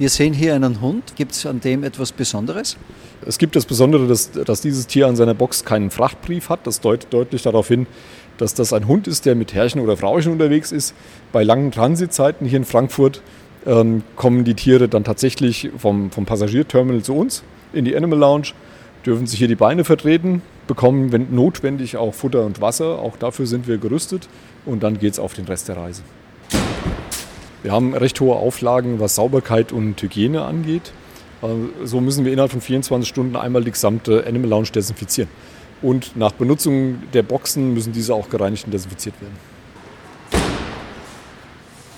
Wir 0.00 0.08
sehen 0.08 0.32
hier 0.32 0.54
einen 0.54 0.80
Hund. 0.80 1.14
Gibt 1.14 1.32
es 1.32 1.44
an 1.44 1.60
dem 1.60 1.84
etwas 1.84 2.10
Besonderes? 2.10 2.78
Es 3.26 3.36
gibt 3.36 3.54
das 3.54 3.66
Besondere, 3.66 4.06
dass, 4.06 4.30
dass 4.32 4.62
dieses 4.62 4.86
Tier 4.86 5.06
an 5.06 5.14
seiner 5.14 5.34
Box 5.34 5.66
keinen 5.66 5.90
Frachtbrief 5.90 6.48
hat. 6.48 6.66
Das 6.66 6.80
deutet 6.80 7.12
deutlich 7.12 7.42
darauf 7.42 7.68
hin, 7.68 7.86
dass 8.38 8.54
das 8.54 8.72
ein 8.72 8.88
Hund 8.88 9.06
ist, 9.06 9.26
der 9.26 9.34
mit 9.34 9.52
Herrchen 9.52 9.78
oder 9.78 9.98
Frauchen 9.98 10.32
unterwegs 10.32 10.72
ist. 10.72 10.94
Bei 11.32 11.42
langen 11.42 11.70
Transitzeiten 11.70 12.46
hier 12.46 12.56
in 12.56 12.64
Frankfurt 12.64 13.20
ähm, 13.66 14.02
kommen 14.16 14.44
die 14.44 14.54
Tiere 14.54 14.88
dann 14.88 15.04
tatsächlich 15.04 15.68
vom, 15.76 16.10
vom 16.10 16.24
Passagierterminal 16.24 17.02
zu 17.02 17.14
uns 17.14 17.42
in 17.74 17.84
die 17.84 17.94
Animal 17.94 18.20
Lounge, 18.20 18.52
dürfen 19.04 19.26
sich 19.26 19.38
hier 19.38 19.48
die 19.48 19.54
Beine 19.54 19.84
vertreten, 19.84 20.40
bekommen, 20.66 21.12
wenn 21.12 21.34
notwendig, 21.34 21.98
auch 21.98 22.14
Futter 22.14 22.46
und 22.46 22.62
Wasser. 22.62 23.00
Auch 23.00 23.18
dafür 23.18 23.44
sind 23.44 23.68
wir 23.68 23.76
gerüstet 23.76 24.30
und 24.64 24.82
dann 24.82 24.98
geht 24.98 25.12
es 25.12 25.18
auf 25.18 25.34
den 25.34 25.44
Rest 25.44 25.68
der 25.68 25.76
Reise. 25.76 26.00
Wir 27.62 27.72
haben 27.72 27.94
recht 27.94 28.18
hohe 28.20 28.36
Auflagen, 28.36 29.00
was 29.00 29.16
Sauberkeit 29.16 29.70
und 29.72 30.00
Hygiene 30.00 30.42
angeht. 30.42 30.92
Äh, 31.42 31.46
so 31.84 32.00
müssen 32.00 32.24
wir 32.24 32.32
innerhalb 32.32 32.52
von 32.52 32.60
24 32.60 33.08
Stunden 33.08 33.36
einmal 33.36 33.64
die 33.64 33.70
gesamte 33.70 34.24
Animal 34.26 34.48
Lounge 34.48 34.68
desinfizieren. 34.74 35.28
Und 35.82 36.16
nach 36.16 36.32
Benutzung 36.32 37.02
der 37.12 37.22
Boxen 37.22 37.74
müssen 37.74 37.92
diese 37.92 38.14
auch 38.14 38.30
gereinigt 38.30 38.64
und 38.64 38.72
desinfiziert 38.72 39.14
werden. 39.20 39.36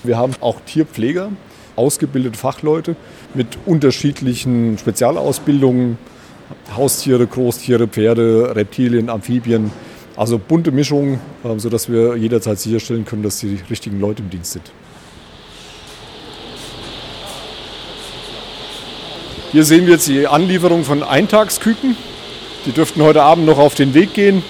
Wir 0.05 0.17
haben 0.17 0.35
auch 0.41 0.61
Tierpfleger, 0.67 1.31
ausgebildete 1.77 2.37
Fachleute 2.37 2.97
mit 3.35 3.59
unterschiedlichen 3.67 4.79
Spezialausbildungen. 4.79 5.99
Haustiere, 6.77 7.27
Großtiere, 7.27 7.87
Pferde, 7.87 8.55
Reptilien, 8.55 9.09
Amphibien. 9.09 9.71
Also 10.17 10.39
bunte 10.39 10.73
Mischung, 10.73 11.21
äh, 11.45 11.59
sodass 11.59 11.89
wir 11.89 12.17
jederzeit 12.17 12.59
sicherstellen 12.59 13.05
können, 13.05 13.23
dass 13.23 13.39
die 13.39 13.61
richtigen 13.71 14.01
Leute 14.01 14.23
im 14.23 14.31
Dienst 14.31 14.53
sind. 14.53 14.73
Hier 19.53 19.65
sehen 19.65 19.85
wir 19.85 19.93
jetzt 19.93 20.09
die 20.09 20.27
Anlieferung 20.27 20.83
von 20.83 21.03
Eintagsküken. 21.03 21.95
Die 22.65 22.73
dürften 22.73 23.03
heute 23.03 23.23
Abend 23.23 23.45
noch 23.45 23.59
auf 23.59 23.75
den 23.75 23.93
Weg 23.93 24.15
gehen. 24.15 24.43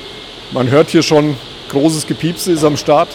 Man 0.53 0.71
hört 0.71 0.91
hier 0.91 1.03
schon, 1.03 1.35
großes 1.71 2.07
Gepiepse 2.07 2.53
ist 2.53 2.63
am 2.63 2.77
Start. 2.77 3.09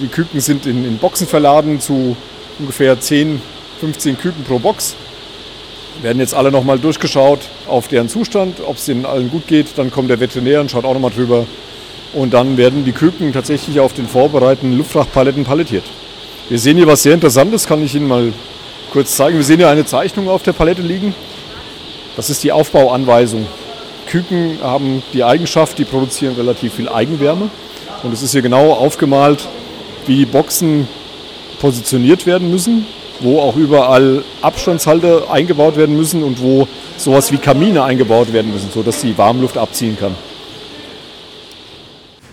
Die 0.00 0.06
Küken 0.06 0.38
sind 0.38 0.66
in, 0.66 0.84
in 0.84 0.98
Boxen 0.98 1.26
verladen 1.26 1.80
zu 1.80 2.16
ungefähr 2.60 3.00
10, 3.00 3.42
15 3.80 4.18
Küken 4.18 4.44
pro 4.44 4.60
Box. 4.60 4.94
Werden 6.00 6.20
jetzt 6.20 6.32
alle 6.32 6.52
nochmal 6.52 6.78
durchgeschaut 6.78 7.40
auf 7.66 7.88
deren 7.88 8.08
Zustand, 8.08 8.60
ob 8.64 8.76
es 8.76 8.84
denen 8.84 9.04
allen 9.04 9.32
gut 9.32 9.48
geht. 9.48 9.76
Dann 9.76 9.90
kommt 9.90 10.10
der 10.10 10.20
Veterinär 10.20 10.60
und 10.60 10.70
schaut 10.70 10.84
auch 10.84 10.94
nochmal 10.94 11.10
drüber. 11.10 11.44
Und 12.12 12.34
dann 12.34 12.56
werden 12.56 12.84
die 12.84 12.92
Küken 12.92 13.32
tatsächlich 13.32 13.80
auf 13.80 13.94
den 13.94 14.06
vorbereiteten 14.06 14.78
Luftfrachtpaletten 14.78 15.42
palettiert. 15.42 15.90
Wir 16.48 16.60
sehen 16.60 16.76
hier 16.76 16.86
was 16.86 17.02
sehr 17.02 17.14
Interessantes, 17.14 17.66
kann 17.66 17.82
ich 17.82 17.96
Ihnen 17.96 18.06
mal 18.06 18.32
kurz 18.94 19.16
zeigen. 19.16 19.36
Wir 19.36 19.44
sehen 19.44 19.56
hier 19.58 19.68
eine 19.68 19.84
Zeichnung 19.84 20.28
auf 20.28 20.44
der 20.44 20.52
Palette 20.52 20.80
liegen. 20.80 21.16
Das 22.14 22.30
ist 22.30 22.44
die 22.44 22.52
Aufbauanweisung. 22.52 23.44
Küken 24.06 24.58
haben 24.62 25.02
die 25.12 25.24
Eigenschaft, 25.24 25.78
die 25.78 25.84
produzieren 25.84 26.36
relativ 26.36 26.74
viel 26.74 26.88
Eigenwärme. 26.88 27.50
Und 28.04 28.12
es 28.12 28.22
ist 28.22 28.30
hier 28.30 28.42
genau 28.42 28.72
aufgemalt, 28.72 29.48
wie 30.06 30.18
die 30.18 30.26
Boxen 30.26 30.86
positioniert 31.60 32.24
werden 32.24 32.52
müssen, 32.52 32.86
wo 33.18 33.40
auch 33.40 33.56
überall 33.56 34.22
Abstandshalter 34.42 35.28
eingebaut 35.28 35.76
werden 35.76 35.96
müssen 35.96 36.22
und 36.22 36.40
wo 36.40 36.68
sowas 36.96 37.32
wie 37.32 37.38
Kamine 37.38 37.82
eingebaut 37.82 38.32
werden 38.32 38.52
müssen, 38.52 38.70
sodass 38.72 39.00
die 39.00 39.18
Warmluft 39.18 39.58
abziehen 39.58 39.98
kann. 39.98 40.14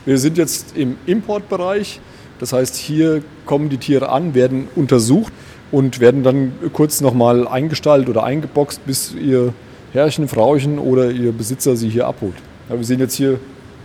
Wir 0.06 0.20
sind 0.20 0.38
jetzt 0.38 0.78
im 0.78 0.98
Importbereich. 1.08 2.00
Das 2.40 2.54
heißt, 2.54 2.76
hier 2.76 3.24
kommen 3.48 3.70
die 3.70 3.78
Tiere 3.78 4.10
an, 4.10 4.36
werden 4.36 4.68
untersucht 4.76 5.34
und 5.72 6.00
werden 6.00 6.24
dann 6.24 6.54
kurz 6.74 7.02
nochmal 7.02 7.48
eingestaltet 7.48 8.10
oder 8.10 8.24
eingeboxt, 8.24 8.86
bis 8.86 9.14
ihr 9.14 9.54
Herrchen, 9.94 10.28
Frauchen 10.28 10.80
oder 10.80 11.12
ihr 11.12 11.32
Besitzer 11.32 11.76
sie 11.76 11.90
hier 11.90 12.08
abholt. 12.08 12.36
Ja, 12.70 12.78
wir 12.78 12.86
sehen 12.86 13.00
jetzt 13.00 13.16
hier, 13.16 13.40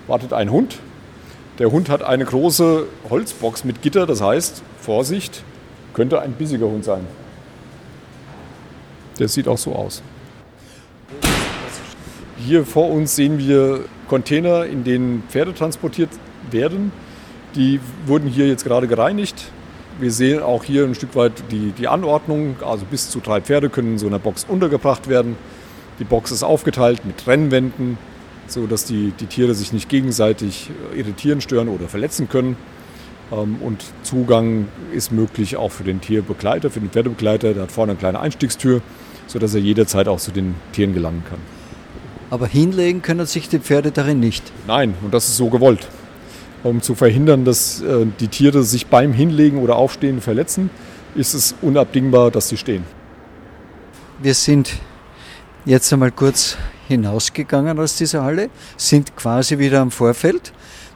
wartet 0.06 0.32
ein 0.32 0.50
Hund. 0.50 0.78
Der 1.58 1.70
Hund 1.70 1.88
hat 1.88 2.02
eine 2.02 2.24
große 2.24 2.86
Holzbox 3.08 3.64
mit 3.64 3.82
Gitter, 3.82 4.06
das 4.06 4.20
heißt, 4.20 4.62
Vorsicht, 4.80 5.42
könnte 5.94 6.20
ein 6.20 6.32
bissiger 6.32 6.66
Hund 6.66 6.84
sein. 6.84 7.06
Der 9.18 9.28
sieht 9.28 9.48
auch 9.48 9.58
so 9.58 9.74
aus. 9.74 10.02
Hier 12.36 12.66
vor 12.66 12.90
uns 12.90 13.16
sehen 13.16 13.38
wir 13.38 13.86
Container, 14.08 14.66
in 14.66 14.84
denen 14.84 15.22
Pferde 15.28 15.54
transportiert 15.54 16.10
werden. 16.50 16.92
Die 17.54 17.80
wurden 18.04 18.28
hier 18.28 18.46
jetzt 18.46 18.64
gerade 18.64 18.86
gereinigt. 18.86 19.50
Wir 19.98 20.10
sehen 20.10 20.42
auch 20.42 20.62
hier 20.62 20.84
ein 20.84 20.94
Stück 20.94 21.16
weit 21.16 21.32
die, 21.50 21.72
die 21.72 21.88
Anordnung. 21.88 22.56
Also 22.64 22.84
bis 22.84 23.08
zu 23.08 23.20
drei 23.20 23.40
Pferde 23.40 23.70
können 23.70 23.92
in 23.92 23.98
so 23.98 24.06
einer 24.06 24.18
Box 24.18 24.44
untergebracht 24.48 25.08
werden. 25.08 25.36
Die 25.98 26.04
Box 26.04 26.30
ist 26.30 26.42
aufgeteilt 26.42 27.06
mit 27.06 27.18
Trennwänden, 27.18 27.96
sodass 28.46 28.84
die, 28.84 29.12
die 29.18 29.26
Tiere 29.26 29.54
sich 29.54 29.72
nicht 29.72 29.88
gegenseitig 29.88 30.70
irritieren, 30.94 31.40
stören 31.40 31.68
oder 31.68 31.88
verletzen 31.88 32.28
können. 32.28 32.56
Ähm, 33.32 33.56
und 33.62 33.82
Zugang 34.02 34.68
ist 34.92 35.12
möglich 35.12 35.56
auch 35.56 35.72
für 35.72 35.84
den 35.84 36.00
Tierbegleiter, 36.00 36.70
für 36.70 36.80
den 36.80 36.90
Pferdebegleiter. 36.90 37.54
Der 37.54 37.64
hat 37.64 37.72
vorne 37.72 37.92
eine 37.92 37.98
kleine 37.98 38.20
Einstiegstür, 38.20 38.82
sodass 39.26 39.54
er 39.54 39.60
jederzeit 39.60 40.08
auch 40.08 40.20
zu 40.20 40.30
den 40.30 40.54
Tieren 40.72 40.92
gelangen 40.92 41.24
kann. 41.28 41.38
Aber 42.28 42.46
hinlegen 42.46 43.02
können 43.02 43.24
sich 43.24 43.48
die 43.48 43.60
Pferde 43.60 43.92
darin 43.92 44.20
nicht. 44.20 44.52
Nein, 44.66 44.94
und 45.02 45.14
das 45.14 45.28
ist 45.28 45.36
so 45.36 45.48
gewollt. 45.48 45.88
Um 46.62 46.82
zu 46.82 46.94
verhindern, 46.94 47.44
dass 47.44 47.80
äh, 47.82 48.06
die 48.20 48.28
Tiere 48.28 48.62
sich 48.62 48.86
beim 48.86 49.12
Hinlegen 49.12 49.58
oder 49.58 49.76
Aufstehen 49.76 50.20
verletzen, 50.20 50.70
ist 51.14 51.34
es 51.34 51.54
unabdingbar, 51.62 52.30
dass 52.30 52.48
sie 52.48 52.56
stehen. 52.56 52.84
Wir 54.20 54.34
sind 54.34 54.74
jetzt 55.64 55.92
einmal 55.92 56.12
kurz 56.12 56.56
hinausgegangen 56.88 57.78
aus 57.78 57.96
dieser 57.96 58.22
Halle, 58.22 58.50
sind 58.76 59.16
quasi 59.16 59.58
wieder 59.58 59.80
am 59.80 59.90
Vorfeld. 59.90 60.52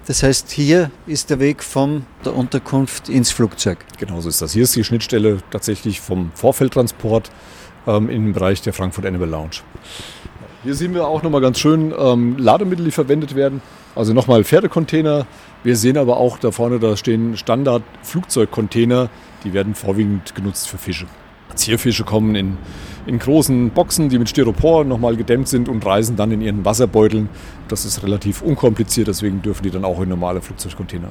Das 0.07 0.23
heißt, 0.23 0.51
hier 0.51 0.91
ist 1.07 1.31
der 1.31 1.39
Weg 1.39 1.63
von 1.63 2.07
der 2.25 2.35
Unterkunft 2.35 3.09
ins 3.09 3.31
Flugzeug. 3.31 3.79
Genau 3.99 4.21
so 4.21 4.29
ist 4.29 4.41
das. 4.41 4.53
Hier 4.53 4.63
ist 4.63 4.75
die 4.75 4.85
Schnittstelle 4.85 5.39
tatsächlich 5.51 6.01
vom 6.01 6.33
Vorfeldtransport 6.35 7.31
ähm, 7.87 8.09
in 8.09 8.25
den 8.25 8.33
Bereich 8.33 8.63
der 8.63 8.73
Frankfurt 8.73 9.07
Animal 9.07 9.29
Lounge. 9.29 9.61
Hier 10.63 10.75
sehen 10.75 10.93
wir 10.93 11.07
auch 11.07 11.23
nochmal 11.23 11.41
ganz 11.41 11.59
schön 11.59 11.95
ähm, 11.99 12.37
Lademittel, 12.37 12.85
die 12.85 12.91
verwendet 12.91 13.35
werden. 13.35 13.63
Also 13.97 14.13
nochmal 14.13 14.45
Pferdecontainer. 14.45 15.27
Wir 15.65 15.75
sehen 15.75 15.97
aber 15.97 16.19
auch 16.19 16.37
da 16.37 16.51
vorne, 16.51 16.79
da 16.79 16.99
stehen 16.99 17.39
Standard-Flugzeugcontainer. 17.39 19.09
Die 19.43 19.55
werden 19.55 19.75
vorwiegend 19.75 20.35
genutzt 20.35 20.69
für 20.69 20.77
Fische. 20.77 21.07
Zierfische 21.55 22.05
kommen 22.05 22.35
in, 22.35 22.59
in 23.07 23.19
großen 23.19 23.71
Boxen, 23.71 24.11
die 24.11 24.19
mit 24.19 24.29
Styropor 24.29 24.85
nochmal 24.85 25.17
gedämmt 25.17 25.49
sind 25.49 25.69
und 25.69 25.85
reisen 25.85 26.17
dann 26.17 26.31
in 26.31 26.43
ihren 26.43 26.63
Wasserbeuteln. 26.63 27.31
Das 27.69 27.87
ist 27.87 28.03
relativ 28.03 28.43
unkompliziert, 28.43 29.09
deswegen 29.09 29.41
dürfen 29.41 29.63
die 29.63 29.71
dann 29.71 29.87
auch 29.87 30.01
in 30.03 30.11
normale 30.11 30.43
Flugzeugcontainer. 30.43 31.09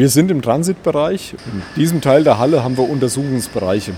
Wir 0.00 0.08
sind 0.08 0.30
im 0.30 0.40
Transitbereich. 0.40 1.34
In 1.52 1.62
diesem 1.76 2.00
Teil 2.00 2.24
der 2.24 2.38
Halle 2.38 2.64
haben 2.64 2.78
wir 2.78 2.88
Untersuchungsbereiche. 2.88 3.92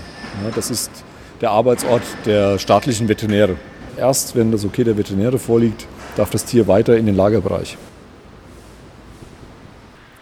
Das 0.53 0.69
ist 0.69 0.91
der 1.39 1.51
Arbeitsort 1.51 2.01
der 2.25 2.59
staatlichen 2.59 3.07
Veterinäre. 3.07 3.55
Erst 3.95 4.35
wenn 4.35 4.51
das 4.51 4.65
Okay 4.65 4.83
der 4.83 4.97
Veterinäre 4.97 5.39
vorliegt, 5.39 5.87
darf 6.17 6.29
das 6.29 6.43
Tier 6.43 6.67
weiter 6.67 6.97
in 6.97 7.05
den 7.05 7.15
Lagerbereich. 7.15 7.77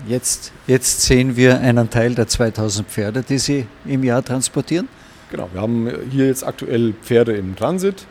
Jetzt, 0.07 0.51
jetzt 0.67 1.01
sehen 1.01 1.35
wir 1.35 1.59
einen 1.61 1.89
Teil 1.89 2.13
der 2.13 2.27
2000 2.27 2.87
Pferde, 2.87 3.23
die 3.27 3.39
Sie 3.39 3.65
im 3.83 4.03
Jahr 4.03 4.23
transportieren. 4.23 4.87
Genau, 5.31 5.49
wir 5.51 5.61
haben 5.61 5.89
hier 6.11 6.27
jetzt 6.27 6.45
aktuell 6.45 6.93
Pferde 7.01 7.35
im 7.35 7.55
Transit. 7.55 8.05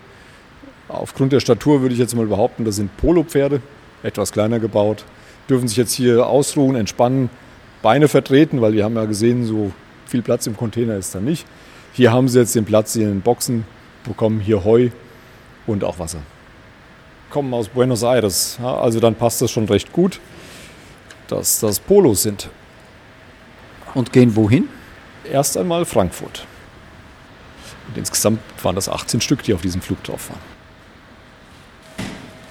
Aufgrund 0.88 1.32
der 1.32 1.38
Statur 1.38 1.82
würde 1.82 1.92
ich 1.92 2.00
jetzt 2.00 2.16
mal 2.16 2.26
behaupten, 2.26 2.64
das 2.64 2.74
sind 2.74 2.96
Polo-Pferde, 2.96 3.62
etwas 4.02 4.32
kleiner 4.32 4.58
gebaut, 4.58 5.04
dürfen 5.48 5.68
sich 5.68 5.76
jetzt 5.76 5.92
hier 5.92 6.26
ausruhen, 6.26 6.74
entspannen, 6.74 7.30
Beine 7.82 8.08
vertreten, 8.08 8.60
weil 8.60 8.72
wir 8.72 8.84
haben 8.84 8.96
ja 8.96 9.04
gesehen, 9.04 9.44
so 9.44 9.72
viel 10.06 10.22
Platz 10.22 10.46
im 10.46 10.56
Container 10.56 10.96
ist 10.96 11.14
da 11.14 11.20
nicht. 11.20 11.46
Hier 11.92 12.12
haben 12.12 12.28
sie 12.28 12.38
jetzt 12.38 12.54
den 12.54 12.64
Platz 12.64 12.94
in 12.96 13.02
den 13.02 13.20
Boxen, 13.20 13.64
bekommen 14.04 14.40
hier 14.40 14.64
Heu 14.64 14.90
und 15.66 15.84
auch 15.84 15.98
Wasser. 15.98 16.20
Kommen 17.30 17.52
aus 17.54 17.68
Buenos 17.68 18.02
Aires, 18.02 18.58
ja, 18.60 18.74
also 18.76 19.00
dann 19.00 19.14
passt 19.14 19.40
das 19.40 19.50
schon 19.50 19.66
recht 19.66 19.92
gut, 19.92 20.20
dass 21.28 21.60
das 21.60 21.78
Polos 21.78 22.22
sind. 22.22 22.50
Und 23.94 24.12
gehen 24.12 24.36
wohin? 24.36 24.68
Erst 25.24 25.56
einmal 25.56 25.84
Frankfurt. 25.84 26.46
Und 27.88 27.98
insgesamt 27.98 28.40
waren 28.62 28.76
das 28.76 28.88
18 28.88 29.20
Stück, 29.20 29.42
die 29.42 29.54
auf 29.54 29.62
diesem 29.62 29.80
Flug 29.80 30.02
drauf 30.04 30.30
waren. 30.30 30.40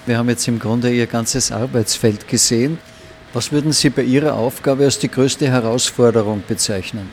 Wir 0.06 0.18
haben 0.18 0.28
jetzt 0.28 0.46
im 0.48 0.58
Grunde 0.58 0.92
Ihr 0.92 1.06
ganzes 1.06 1.52
Arbeitsfeld 1.52 2.26
gesehen. 2.26 2.78
Was 3.32 3.52
würden 3.52 3.70
Sie 3.70 3.90
bei 3.90 4.02
Ihrer 4.02 4.34
Aufgabe 4.34 4.82
als 4.84 4.98
die 4.98 5.08
größte 5.08 5.46
Herausforderung 5.46 6.42
bezeichnen? 6.48 7.08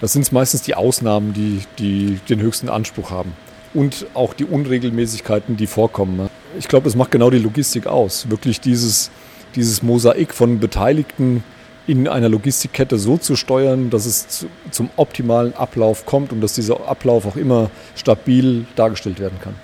Das 0.00 0.14
sind 0.14 0.32
meistens 0.32 0.62
die 0.62 0.74
Ausnahmen, 0.74 1.34
die, 1.34 1.60
die 1.78 2.20
den 2.26 2.40
höchsten 2.40 2.70
Anspruch 2.70 3.10
haben. 3.10 3.34
Und 3.74 4.06
auch 4.14 4.32
die 4.32 4.46
Unregelmäßigkeiten, 4.46 5.58
die 5.58 5.66
vorkommen. 5.66 6.30
Ich 6.58 6.68
glaube, 6.68 6.88
es 6.88 6.96
macht 6.96 7.10
genau 7.10 7.28
die 7.28 7.38
Logistik 7.38 7.86
aus. 7.86 8.30
Wirklich 8.30 8.62
dieses, 8.62 9.10
dieses 9.54 9.82
Mosaik 9.82 10.32
von 10.32 10.58
Beteiligten 10.58 11.44
in 11.86 12.08
einer 12.08 12.30
Logistikkette 12.30 12.98
so 12.98 13.18
zu 13.18 13.36
steuern, 13.36 13.90
dass 13.90 14.06
es 14.06 14.46
zum 14.70 14.88
optimalen 14.96 15.54
Ablauf 15.54 16.06
kommt 16.06 16.32
und 16.32 16.40
dass 16.40 16.54
dieser 16.54 16.88
Ablauf 16.88 17.26
auch 17.26 17.36
immer 17.36 17.70
stabil 17.94 18.64
dargestellt 18.74 19.20
werden 19.20 19.38
kann. 19.42 19.54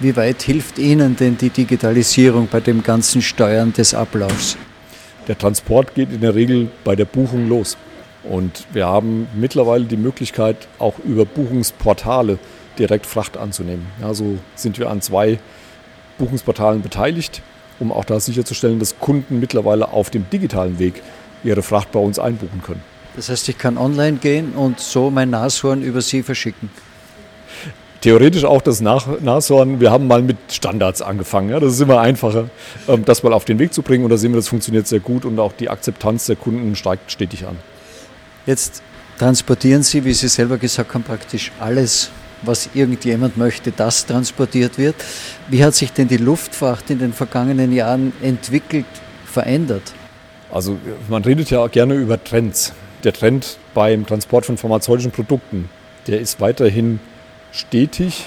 Wie 0.00 0.14
weit 0.14 0.42
hilft 0.42 0.78
Ihnen 0.78 1.16
denn 1.16 1.36
die 1.36 1.50
Digitalisierung 1.50 2.46
bei 2.46 2.60
dem 2.60 2.84
ganzen 2.84 3.20
Steuern 3.20 3.72
des 3.72 3.94
Ablaufs? 3.94 4.56
Der 5.26 5.36
Transport 5.36 5.96
geht 5.96 6.12
in 6.12 6.20
der 6.20 6.36
Regel 6.36 6.68
bei 6.84 6.94
der 6.94 7.04
Buchung 7.04 7.48
los. 7.48 7.76
Und 8.22 8.64
wir 8.72 8.86
haben 8.86 9.26
mittlerweile 9.34 9.86
die 9.86 9.96
Möglichkeit, 9.96 10.68
auch 10.78 11.00
über 11.00 11.24
Buchungsportale 11.24 12.38
direkt 12.78 13.06
Fracht 13.06 13.36
anzunehmen. 13.36 13.86
Ja, 14.00 14.14
so 14.14 14.38
sind 14.54 14.78
wir 14.78 14.88
an 14.88 15.02
zwei 15.02 15.40
Buchungsportalen 16.16 16.80
beteiligt, 16.80 17.42
um 17.80 17.90
auch 17.90 18.04
da 18.04 18.20
sicherzustellen, 18.20 18.78
dass 18.78 19.00
Kunden 19.00 19.40
mittlerweile 19.40 19.88
auf 19.92 20.10
dem 20.10 20.30
digitalen 20.30 20.78
Weg 20.78 21.02
ihre 21.42 21.62
Fracht 21.62 21.90
bei 21.90 21.98
uns 21.98 22.20
einbuchen 22.20 22.62
können. 22.62 22.82
Das 23.16 23.30
heißt, 23.30 23.48
ich 23.48 23.58
kann 23.58 23.76
online 23.76 24.18
gehen 24.18 24.52
und 24.52 24.78
so 24.78 25.10
mein 25.10 25.30
Nashorn 25.30 25.82
über 25.82 26.02
Sie 26.02 26.22
verschicken 26.22 26.70
theoretisch 28.00 28.44
auch 28.44 28.62
das 28.62 28.80
Nach 28.80 29.06
Nashorn. 29.20 29.80
Wir 29.80 29.90
haben 29.90 30.06
mal 30.06 30.22
mit 30.22 30.36
Standards 30.50 31.02
angefangen. 31.02 31.50
Ja, 31.50 31.60
das 31.60 31.74
ist 31.74 31.80
immer 31.80 32.00
einfacher, 32.00 32.50
ähm, 32.88 33.04
das 33.04 33.22
mal 33.22 33.32
auf 33.32 33.44
den 33.44 33.58
Weg 33.58 33.72
zu 33.72 33.82
bringen. 33.82 34.04
Und 34.04 34.10
da 34.10 34.16
sehen 34.16 34.32
wir, 34.32 34.36
das 34.36 34.48
funktioniert 34.48 34.86
sehr 34.86 35.00
gut 35.00 35.24
und 35.24 35.38
auch 35.38 35.52
die 35.52 35.68
Akzeptanz 35.68 36.26
der 36.26 36.36
Kunden 36.36 36.76
steigt 36.76 37.10
stetig 37.10 37.46
an. 37.46 37.56
Jetzt 38.46 38.82
transportieren 39.18 39.82
Sie, 39.82 40.04
wie 40.04 40.12
Sie 40.12 40.28
selber 40.28 40.58
gesagt 40.58 40.94
haben, 40.94 41.02
praktisch 41.02 41.52
alles, 41.60 42.10
was 42.42 42.70
irgendjemand 42.74 43.36
möchte, 43.36 43.72
das 43.72 44.06
transportiert 44.06 44.78
wird. 44.78 44.94
Wie 45.48 45.64
hat 45.64 45.74
sich 45.74 45.92
denn 45.92 46.08
die 46.08 46.16
Luftfracht 46.16 46.88
in 46.90 46.98
den 46.98 47.12
vergangenen 47.12 47.72
Jahren 47.72 48.12
entwickelt, 48.22 48.86
verändert? 49.26 49.82
Also 50.50 50.78
man 51.08 51.24
redet 51.24 51.50
ja 51.50 51.66
gerne 51.66 51.94
über 51.94 52.22
Trends. 52.22 52.72
Der 53.04 53.12
Trend 53.12 53.58
beim 53.74 54.06
Transport 54.06 54.46
von 54.46 54.56
pharmazeutischen 54.56 55.10
Produkten, 55.12 55.68
der 56.06 56.20
ist 56.20 56.40
weiterhin 56.40 57.00
stetig 57.52 58.26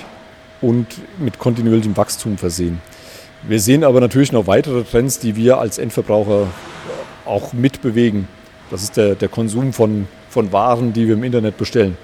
und 0.61 0.87
mit 1.19 1.39
kontinuierlichem 1.39 1.97
Wachstum 1.97 2.37
versehen. 2.37 2.81
Wir 3.43 3.59
sehen 3.59 3.83
aber 3.83 3.99
natürlich 3.99 4.31
noch 4.31 4.47
weitere 4.47 4.83
Trends, 4.83 5.19
die 5.19 5.35
wir 5.35 5.57
als 5.57 5.77
Endverbraucher 5.77 6.47
auch 7.25 7.53
mitbewegen. 7.53 8.27
Das 8.69 8.83
ist 8.83 8.97
der, 8.97 9.15
der 9.15 9.29
Konsum 9.29 9.73
von, 9.73 10.07
von 10.29 10.51
Waren, 10.51 10.93
die 10.93 11.07
wir 11.07 11.15
im 11.15 11.23
Internet 11.23 11.57
bestellen. 11.57 11.97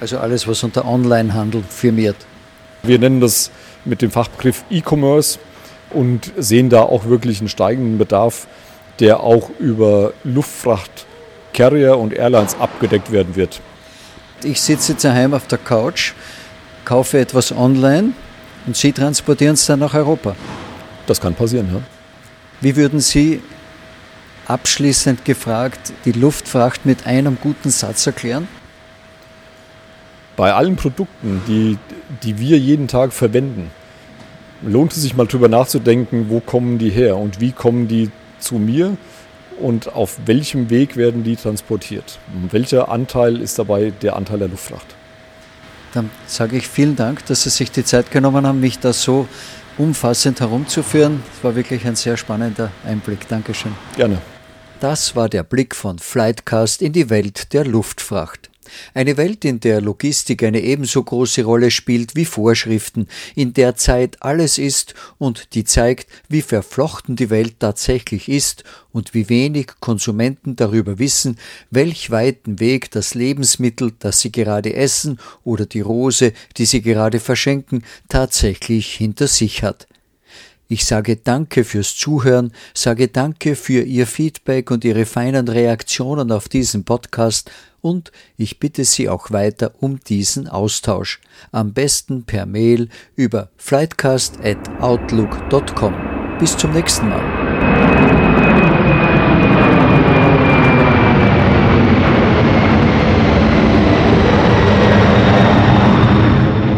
Also 0.00 0.18
alles, 0.18 0.46
was 0.46 0.62
unter 0.62 0.86
Onlinehandel 0.86 1.62
firmiert. 1.68 2.16
Wir 2.82 2.98
nennen 2.98 3.20
das 3.20 3.50
mit 3.84 4.02
dem 4.02 4.10
Fachbegriff 4.10 4.64
E-Commerce 4.70 5.38
und 5.90 6.32
sehen 6.36 6.68
da 6.68 6.82
auch 6.82 7.06
wirklich 7.06 7.40
einen 7.40 7.48
steigenden 7.48 7.96
Bedarf, 7.96 8.46
der 9.00 9.20
auch 9.20 9.50
über 9.58 10.12
Luftfracht, 10.24 11.06
Carrier 11.54 11.96
und 11.96 12.12
Airlines 12.12 12.56
abgedeckt 12.58 13.10
werden 13.10 13.36
wird. 13.36 13.60
Ich 14.42 14.60
sitze 14.60 14.92
jetzt 14.92 15.04
daheim 15.04 15.32
auf 15.32 15.46
der 15.46 15.58
Couch 15.58 16.12
kaufe 16.84 17.18
etwas 17.18 17.52
online 17.52 18.12
und 18.66 18.76
Sie 18.76 18.92
transportieren 18.92 19.54
es 19.54 19.66
dann 19.66 19.80
nach 19.80 19.94
Europa. 19.94 20.36
Das 21.06 21.20
kann 21.20 21.34
passieren, 21.34 21.68
ja. 21.72 21.80
Wie 22.60 22.76
würden 22.76 23.00
Sie 23.00 23.42
abschließend 24.46 25.24
gefragt 25.24 25.92
die 26.04 26.12
Luftfracht 26.12 26.86
mit 26.86 27.06
einem 27.06 27.38
guten 27.40 27.70
Satz 27.70 28.06
erklären? 28.06 28.48
Bei 30.36 30.52
allen 30.52 30.76
Produkten, 30.76 31.42
die, 31.46 31.78
die 32.22 32.38
wir 32.38 32.58
jeden 32.58 32.88
Tag 32.88 33.12
verwenden, 33.12 33.70
lohnt 34.62 34.92
es 34.92 35.02
sich 35.02 35.14
mal 35.14 35.26
drüber 35.26 35.48
nachzudenken, 35.48 36.26
wo 36.28 36.40
kommen 36.40 36.78
die 36.78 36.90
her 36.90 37.16
und 37.16 37.40
wie 37.40 37.52
kommen 37.52 37.86
die 37.86 38.10
zu 38.38 38.56
mir 38.56 38.96
und 39.60 39.94
auf 39.94 40.18
welchem 40.26 40.70
Weg 40.70 40.96
werden 40.96 41.22
die 41.22 41.36
transportiert. 41.36 42.18
Welcher 42.50 42.88
Anteil 42.88 43.40
ist 43.40 43.58
dabei 43.58 43.92
der 44.02 44.16
Anteil 44.16 44.38
der 44.38 44.48
Luftfracht? 44.48 44.96
Dann 45.94 46.10
sage 46.26 46.56
ich 46.56 46.68
vielen 46.68 46.96
Dank, 46.96 47.24
dass 47.26 47.44
Sie 47.44 47.50
sich 47.50 47.70
die 47.70 47.84
Zeit 47.84 48.10
genommen 48.10 48.46
haben, 48.46 48.60
mich 48.60 48.80
da 48.80 48.92
so 48.92 49.28
umfassend 49.78 50.40
herumzuführen. 50.40 51.22
Es 51.36 51.44
war 51.44 51.54
wirklich 51.54 51.86
ein 51.86 51.96
sehr 51.96 52.16
spannender 52.16 52.70
Einblick. 52.84 53.28
Dankeschön. 53.28 53.72
Gerne. 53.96 54.18
Das 54.80 55.16
war 55.16 55.28
der 55.28 55.44
Blick 55.44 55.74
von 55.74 55.98
Flightcast 55.98 56.82
in 56.82 56.92
die 56.92 57.10
Welt 57.10 57.52
der 57.52 57.64
Luftfracht. 57.64 58.50
Eine 58.94 59.16
Welt, 59.16 59.44
in 59.44 59.60
der 59.60 59.80
Logistik 59.80 60.42
eine 60.42 60.60
ebenso 60.60 61.02
große 61.02 61.44
Rolle 61.44 61.70
spielt 61.70 62.16
wie 62.16 62.24
Vorschriften, 62.24 63.08
in 63.34 63.52
der 63.54 63.76
Zeit 63.76 64.22
alles 64.22 64.58
ist 64.58 64.94
und 65.18 65.54
die 65.54 65.64
zeigt, 65.64 66.08
wie 66.28 66.42
verflochten 66.42 67.16
die 67.16 67.30
Welt 67.30 67.60
tatsächlich 67.60 68.28
ist 68.28 68.64
und 68.92 69.14
wie 69.14 69.28
wenig 69.28 69.72
Konsumenten 69.80 70.56
darüber 70.56 70.98
wissen, 70.98 71.36
welch 71.70 72.10
weiten 72.10 72.60
Weg 72.60 72.90
das 72.90 73.14
Lebensmittel, 73.14 73.92
das 73.98 74.20
sie 74.20 74.32
gerade 74.32 74.74
essen, 74.74 75.18
oder 75.42 75.66
die 75.66 75.80
Rose, 75.80 76.32
die 76.56 76.66
sie 76.66 76.82
gerade 76.82 77.20
verschenken, 77.20 77.84
tatsächlich 78.08 78.94
hinter 78.94 79.26
sich 79.26 79.62
hat. 79.62 79.86
Ich 80.66 80.86
sage 80.86 81.16
Danke 81.16 81.62
fürs 81.62 81.94
Zuhören, 81.94 82.52
sage 82.72 83.08
Danke 83.08 83.54
für 83.54 83.82
Ihr 83.82 84.06
Feedback 84.06 84.70
und 84.70 84.84
Ihre 84.84 85.04
feinen 85.04 85.46
Reaktionen 85.46 86.32
auf 86.32 86.48
diesen 86.48 86.84
Podcast 86.84 87.50
und 87.84 88.10
ich 88.38 88.58
bitte 88.58 88.84
Sie 88.84 89.10
auch 89.10 89.30
weiter 89.30 89.72
um 89.80 90.00
diesen 90.00 90.48
Austausch. 90.48 91.20
Am 91.52 91.74
besten 91.74 92.24
per 92.24 92.46
Mail 92.46 92.88
über 93.14 93.50
flightcast@outlook.com. 93.56 95.94
Bis 96.38 96.56
zum 96.56 96.72
nächsten 96.72 97.10
Mal. 97.10 97.20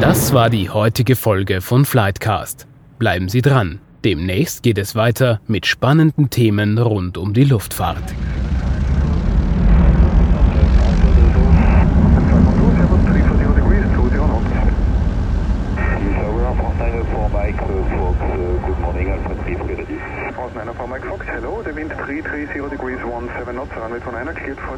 Das 0.00 0.32
war 0.32 0.50
die 0.50 0.70
heutige 0.70 1.14
Folge 1.14 1.60
von 1.60 1.84
Flightcast. 1.84 2.66
Bleiben 2.98 3.28
Sie 3.28 3.42
dran. 3.42 3.78
Demnächst 4.04 4.62
geht 4.62 4.78
es 4.78 4.94
weiter 4.94 5.42
mit 5.46 5.66
spannenden 5.66 6.30
Themen 6.30 6.78
rund 6.78 7.18
um 7.18 7.34
die 7.34 7.44
Luftfahrt. 7.44 8.14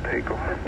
take 0.01 0.29
them. 0.29 0.68